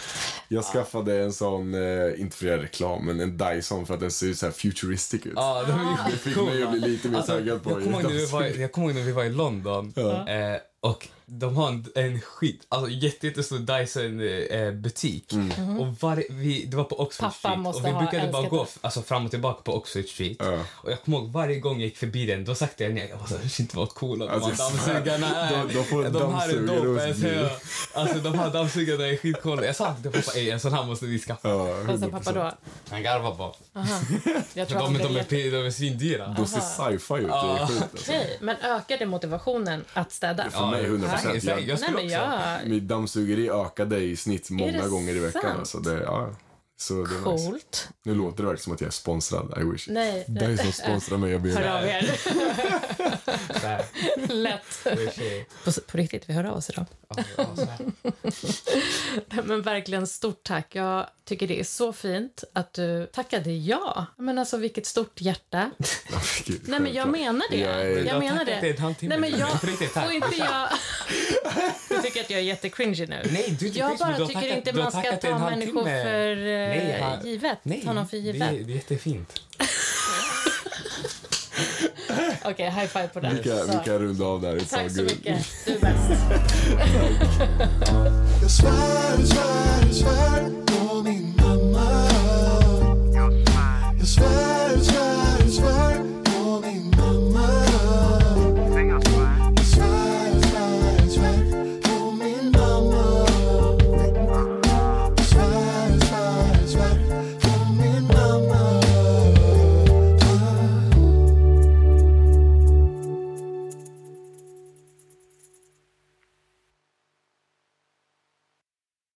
Jag 0.48 0.64
skaffade 0.64 1.22
en 1.22 1.32
sån, 1.32 1.74
eh, 1.74 2.20
inte 2.20 2.36
för 2.36 2.46
att 2.46 2.50
göra 2.52 2.62
reklam, 2.62 3.06
men 3.06 3.20
en 3.20 3.36
Dyson 3.38 3.86
för 3.86 3.94
att 3.94 4.00
den 4.00 4.10
ser 4.10 4.32
så 4.32 4.46
här 4.46 4.52
futuristic 4.52 5.26
ut. 5.26 5.32
Ja, 5.36 5.64
de 5.66 5.72
är 5.72 5.84
ju 6.06 6.12
Det 6.12 6.18
fick 6.18 6.36
mig 6.36 6.62
att 6.62 6.70
bli 6.70 6.80
lite 6.80 7.08
mer 7.08 7.16
Alltså, 7.16 7.32
taggad 7.32 7.62
på 7.62 7.70
jag, 7.70 7.82
kommer 7.82 7.92
ihåg 8.00 8.02
när 8.02 8.10
vi 8.10 8.26
var, 8.26 8.40
dammsugare. 8.40 8.62
jag 8.62 8.72
kommer 8.72 8.86
ihåg 8.86 8.96
när 8.96 9.02
vi 9.02 9.12
var 9.12 9.24
i 9.24 9.30
London 9.30 9.92
eh, 9.96 10.56
och 10.80 11.08
de 11.26 11.56
har 11.56 11.68
en, 11.68 11.86
en 11.94 12.20
skit, 12.20 12.66
alltså 12.68 12.90
jätte- 12.90 13.26
jättestor 13.26 13.58
Dyson-butik. 13.58 15.32
Och 15.78 15.86
var, 16.00 16.24
vi, 16.30 16.64
det 16.64 16.76
var 16.76 16.84
på 16.84 17.00
Oxford 17.00 17.24
Pappa 17.24 17.34
Street 17.38 17.58
måste 17.58 17.82
och 17.82 17.88
vi 17.88 17.92
ha 17.92 18.00
brukade 18.02 18.32
bara 18.32 18.48
gå 18.48 18.64
det. 18.64 18.70
alltså, 18.80 19.02
fram 19.02 19.24
och 19.24 19.30
tillbaka 19.30 19.62
på 19.62 19.74
Oxford 19.76 20.04
Street. 20.08 20.36
Ja. 20.40 20.58
Och 20.74 20.90
jag 20.90 21.02
kommer 21.02 21.18
ihåg 21.18 21.32
varje 21.32 21.60
gång 21.60 21.72
jag 21.80 21.84
gick 21.84 21.96
förbi 21.96 22.26
den, 22.26 22.44
då 22.44 22.54
sakta 22.54 22.84
jag 22.84 22.92
ner. 22.94 23.08
Jag 23.08 23.16
var 23.16 23.48
shit 23.48 23.74
vad 23.74 23.88
coola 23.88 24.24
de 24.26 24.30
Alltså, 24.32 24.62
här 24.62 24.70
dammsugarna 24.70 25.36
är. 25.36 25.50
de- 25.68 25.74
de 25.74 25.84
får 25.84 26.04
de 26.04 26.34
här 26.34 26.48
är 26.48 26.60
dope. 26.60 27.04
Alltså, 27.08 27.50
alltså 27.94 28.18
de 28.18 28.38
här 28.38 28.50
dammsugarna 28.50 29.06
är 29.08 29.16
skitcoola. 29.16 29.64
Jag 29.66 29.76
sa 29.76 29.94
till 30.02 30.10
pappa, 30.12 30.32
"Ey, 30.38 30.50
en 30.50 30.60
sån 30.60 30.72
här 30.72 30.84
måste 30.84 31.06
vi 31.06 31.18
skaffa. 31.18 31.48
Ja, 31.48 31.64
Vad 31.86 32.00
sa 32.00 32.06
pappa 32.08 32.30
100%. 32.30 32.34
då? 32.34 32.52
Han 32.90 33.02
garvade 33.02 33.36
bara. 33.36 33.52
Aha. 33.74 34.00
Jag 34.54 34.68
tror 34.68 34.78
de, 34.80 34.98
de, 34.98 35.14
det 35.28 35.32
är, 35.46 35.52
de 35.52 35.66
är 35.66 35.70
svindyra. 35.70 36.34
De 36.36 36.46
ser 36.46 36.60
sci-fi 36.60 37.14
ut, 37.14 37.20
det 37.28 37.34
är 37.34 37.66
sjukt 37.66 37.82
alltså. 37.82 38.12
Okej, 38.12 38.38
men 38.40 38.56
ökar 38.56 38.98
det 38.98 39.06
motivationen 39.06 39.84
att 39.92 40.12
städa? 40.12 40.50
För 40.50 40.66
mig 40.66 40.84
100%. 40.84 41.13
Säkert. 41.18 41.44
Jag 41.44 41.56
Nej, 41.66 41.76
skulle 41.76 41.96
men 41.96 42.04
också. 42.04 42.16
jag... 42.16 42.68
Mitt 42.68 42.82
dammsugeri 42.82 43.50
ökade 43.50 43.98
i 43.98 44.16
snitt 44.16 44.50
många 44.50 44.82
det 44.82 44.88
gånger 44.88 45.16
i 45.16 45.18
veckan. 45.18 45.42
sant? 45.42 45.58
Alltså 45.58 45.78
det, 45.78 46.02
ja. 46.02 46.30
Så 46.76 46.94
det 46.94 47.00
är 47.00 47.32
nice. 47.32 47.46
Coolt. 47.50 47.88
Nu 48.04 48.14
låter 48.14 48.36
det 48.36 48.48
verkligen 48.48 48.58
som 48.64 48.72
att 48.72 48.80
jag 48.80 48.88
är 48.88 48.92
sponsrad. 48.92 49.54
I 49.60 49.64
wish. 49.64 49.88
Nej. 49.88 50.24
Dyson 50.28 50.72
sponsrar 50.72 51.18
mig, 51.18 51.32
jag 51.32 51.42
ber. 51.42 51.50
Hör 51.50 51.78
av 51.78 51.84
er. 51.84 52.10
Lätt. 54.28 54.84
det. 54.84 55.44
På, 55.64 55.72
på 55.86 55.96
riktigt, 55.96 56.22
vi 56.28 56.32
hör 56.32 56.44
av 56.44 56.56
oss 56.56 56.70
idag. 56.70 56.86
Men 59.44 59.62
verkligen 59.62 60.06
stort 60.06 60.42
tack. 60.42 60.74
Jag 60.74 61.06
tycker 61.24 61.46
det 61.48 61.60
är 61.60 61.64
så 61.64 61.92
fint 61.92 62.44
att 62.52 62.72
du 62.72 63.06
tackade 63.12 63.52
ja. 63.52 64.06
Men 64.16 64.38
alltså 64.38 64.56
vilket 64.56 64.86
stort 64.86 65.20
hjärta. 65.20 65.70
Gud, 66.44 66.60
Nej 66.64 66.80
men 66.80 66.94
jag 66.94 67.08
menar 67.08 67.46
det. 67.50 67.56
Jag 67.56 67.80
är- 67.80 68.04
Jag 68.04 68.18
menar 68.18 68.44
det. 68.44 68.78
halvtimme. 68.80 69.16
Nej 69.18 69.30
men 69.30 69.40
jag 69.40 69.60
får 69.60 70.12
inte 70.12 70.36
jag... 70.38 70.68
Du 71.88 72.02
tycker 72.02 72.20
att 72.20 72.30
jag 72.30 72.40
är 72.40 72.44
jättecringy 72.44 73.06
nu? 73.06 73.22
Nej, 73.30 73.56
du 73.60 73.68
Jag 73.68 73.98
bara 73.98 74.16
tycker 74.16 74.34
tackat- 74.40 74.56
inte 74.56 74.72
man 74.72 74.90
ska 74.92 75.16
ta 75.16 75.38
människor 75.38 75.84
för 75.84 76.30
eh, 76.36 76.44
Nej, 76.46 77.00
han- 77.00 77.26
givet. 77.26 77.58
Nej, 77.62 77.82
ta 77.84 77.92
någon 77.92 78.08
för 78.08 78.16
det, 78.16 78.22
givet. 78.22 78.42
är- 78.42 78.52
det 78.52 78.72
är 78.72 78.76
jättefint. 78.76 79.40
Okej, 82.44 82.70
high 82.70 82.86
five 82.86 83.08
på 83.08 83.20
den. 83.20 83.34
Vi 83.34 83.42
kan, 83.42 83.56
vi 83.66 83.78
kan 83.84 83.98
runda 83.98 84.24
av 84.24 84.40
där. 84.40 84.56
It's 84.56 84.76
all 84.78 84.82
Tack 84.82 84.90
så 84.90 84.96
good. 85.02 85.10
mycket. 85.10 85.46
Du 85.66 85.72
är 85.72 85.80
bäst. 85.80 86.10
Jag 88.42 88.50
svär, 88.50 89.16
svär, 89.26 89.92
svär 89.92 90.50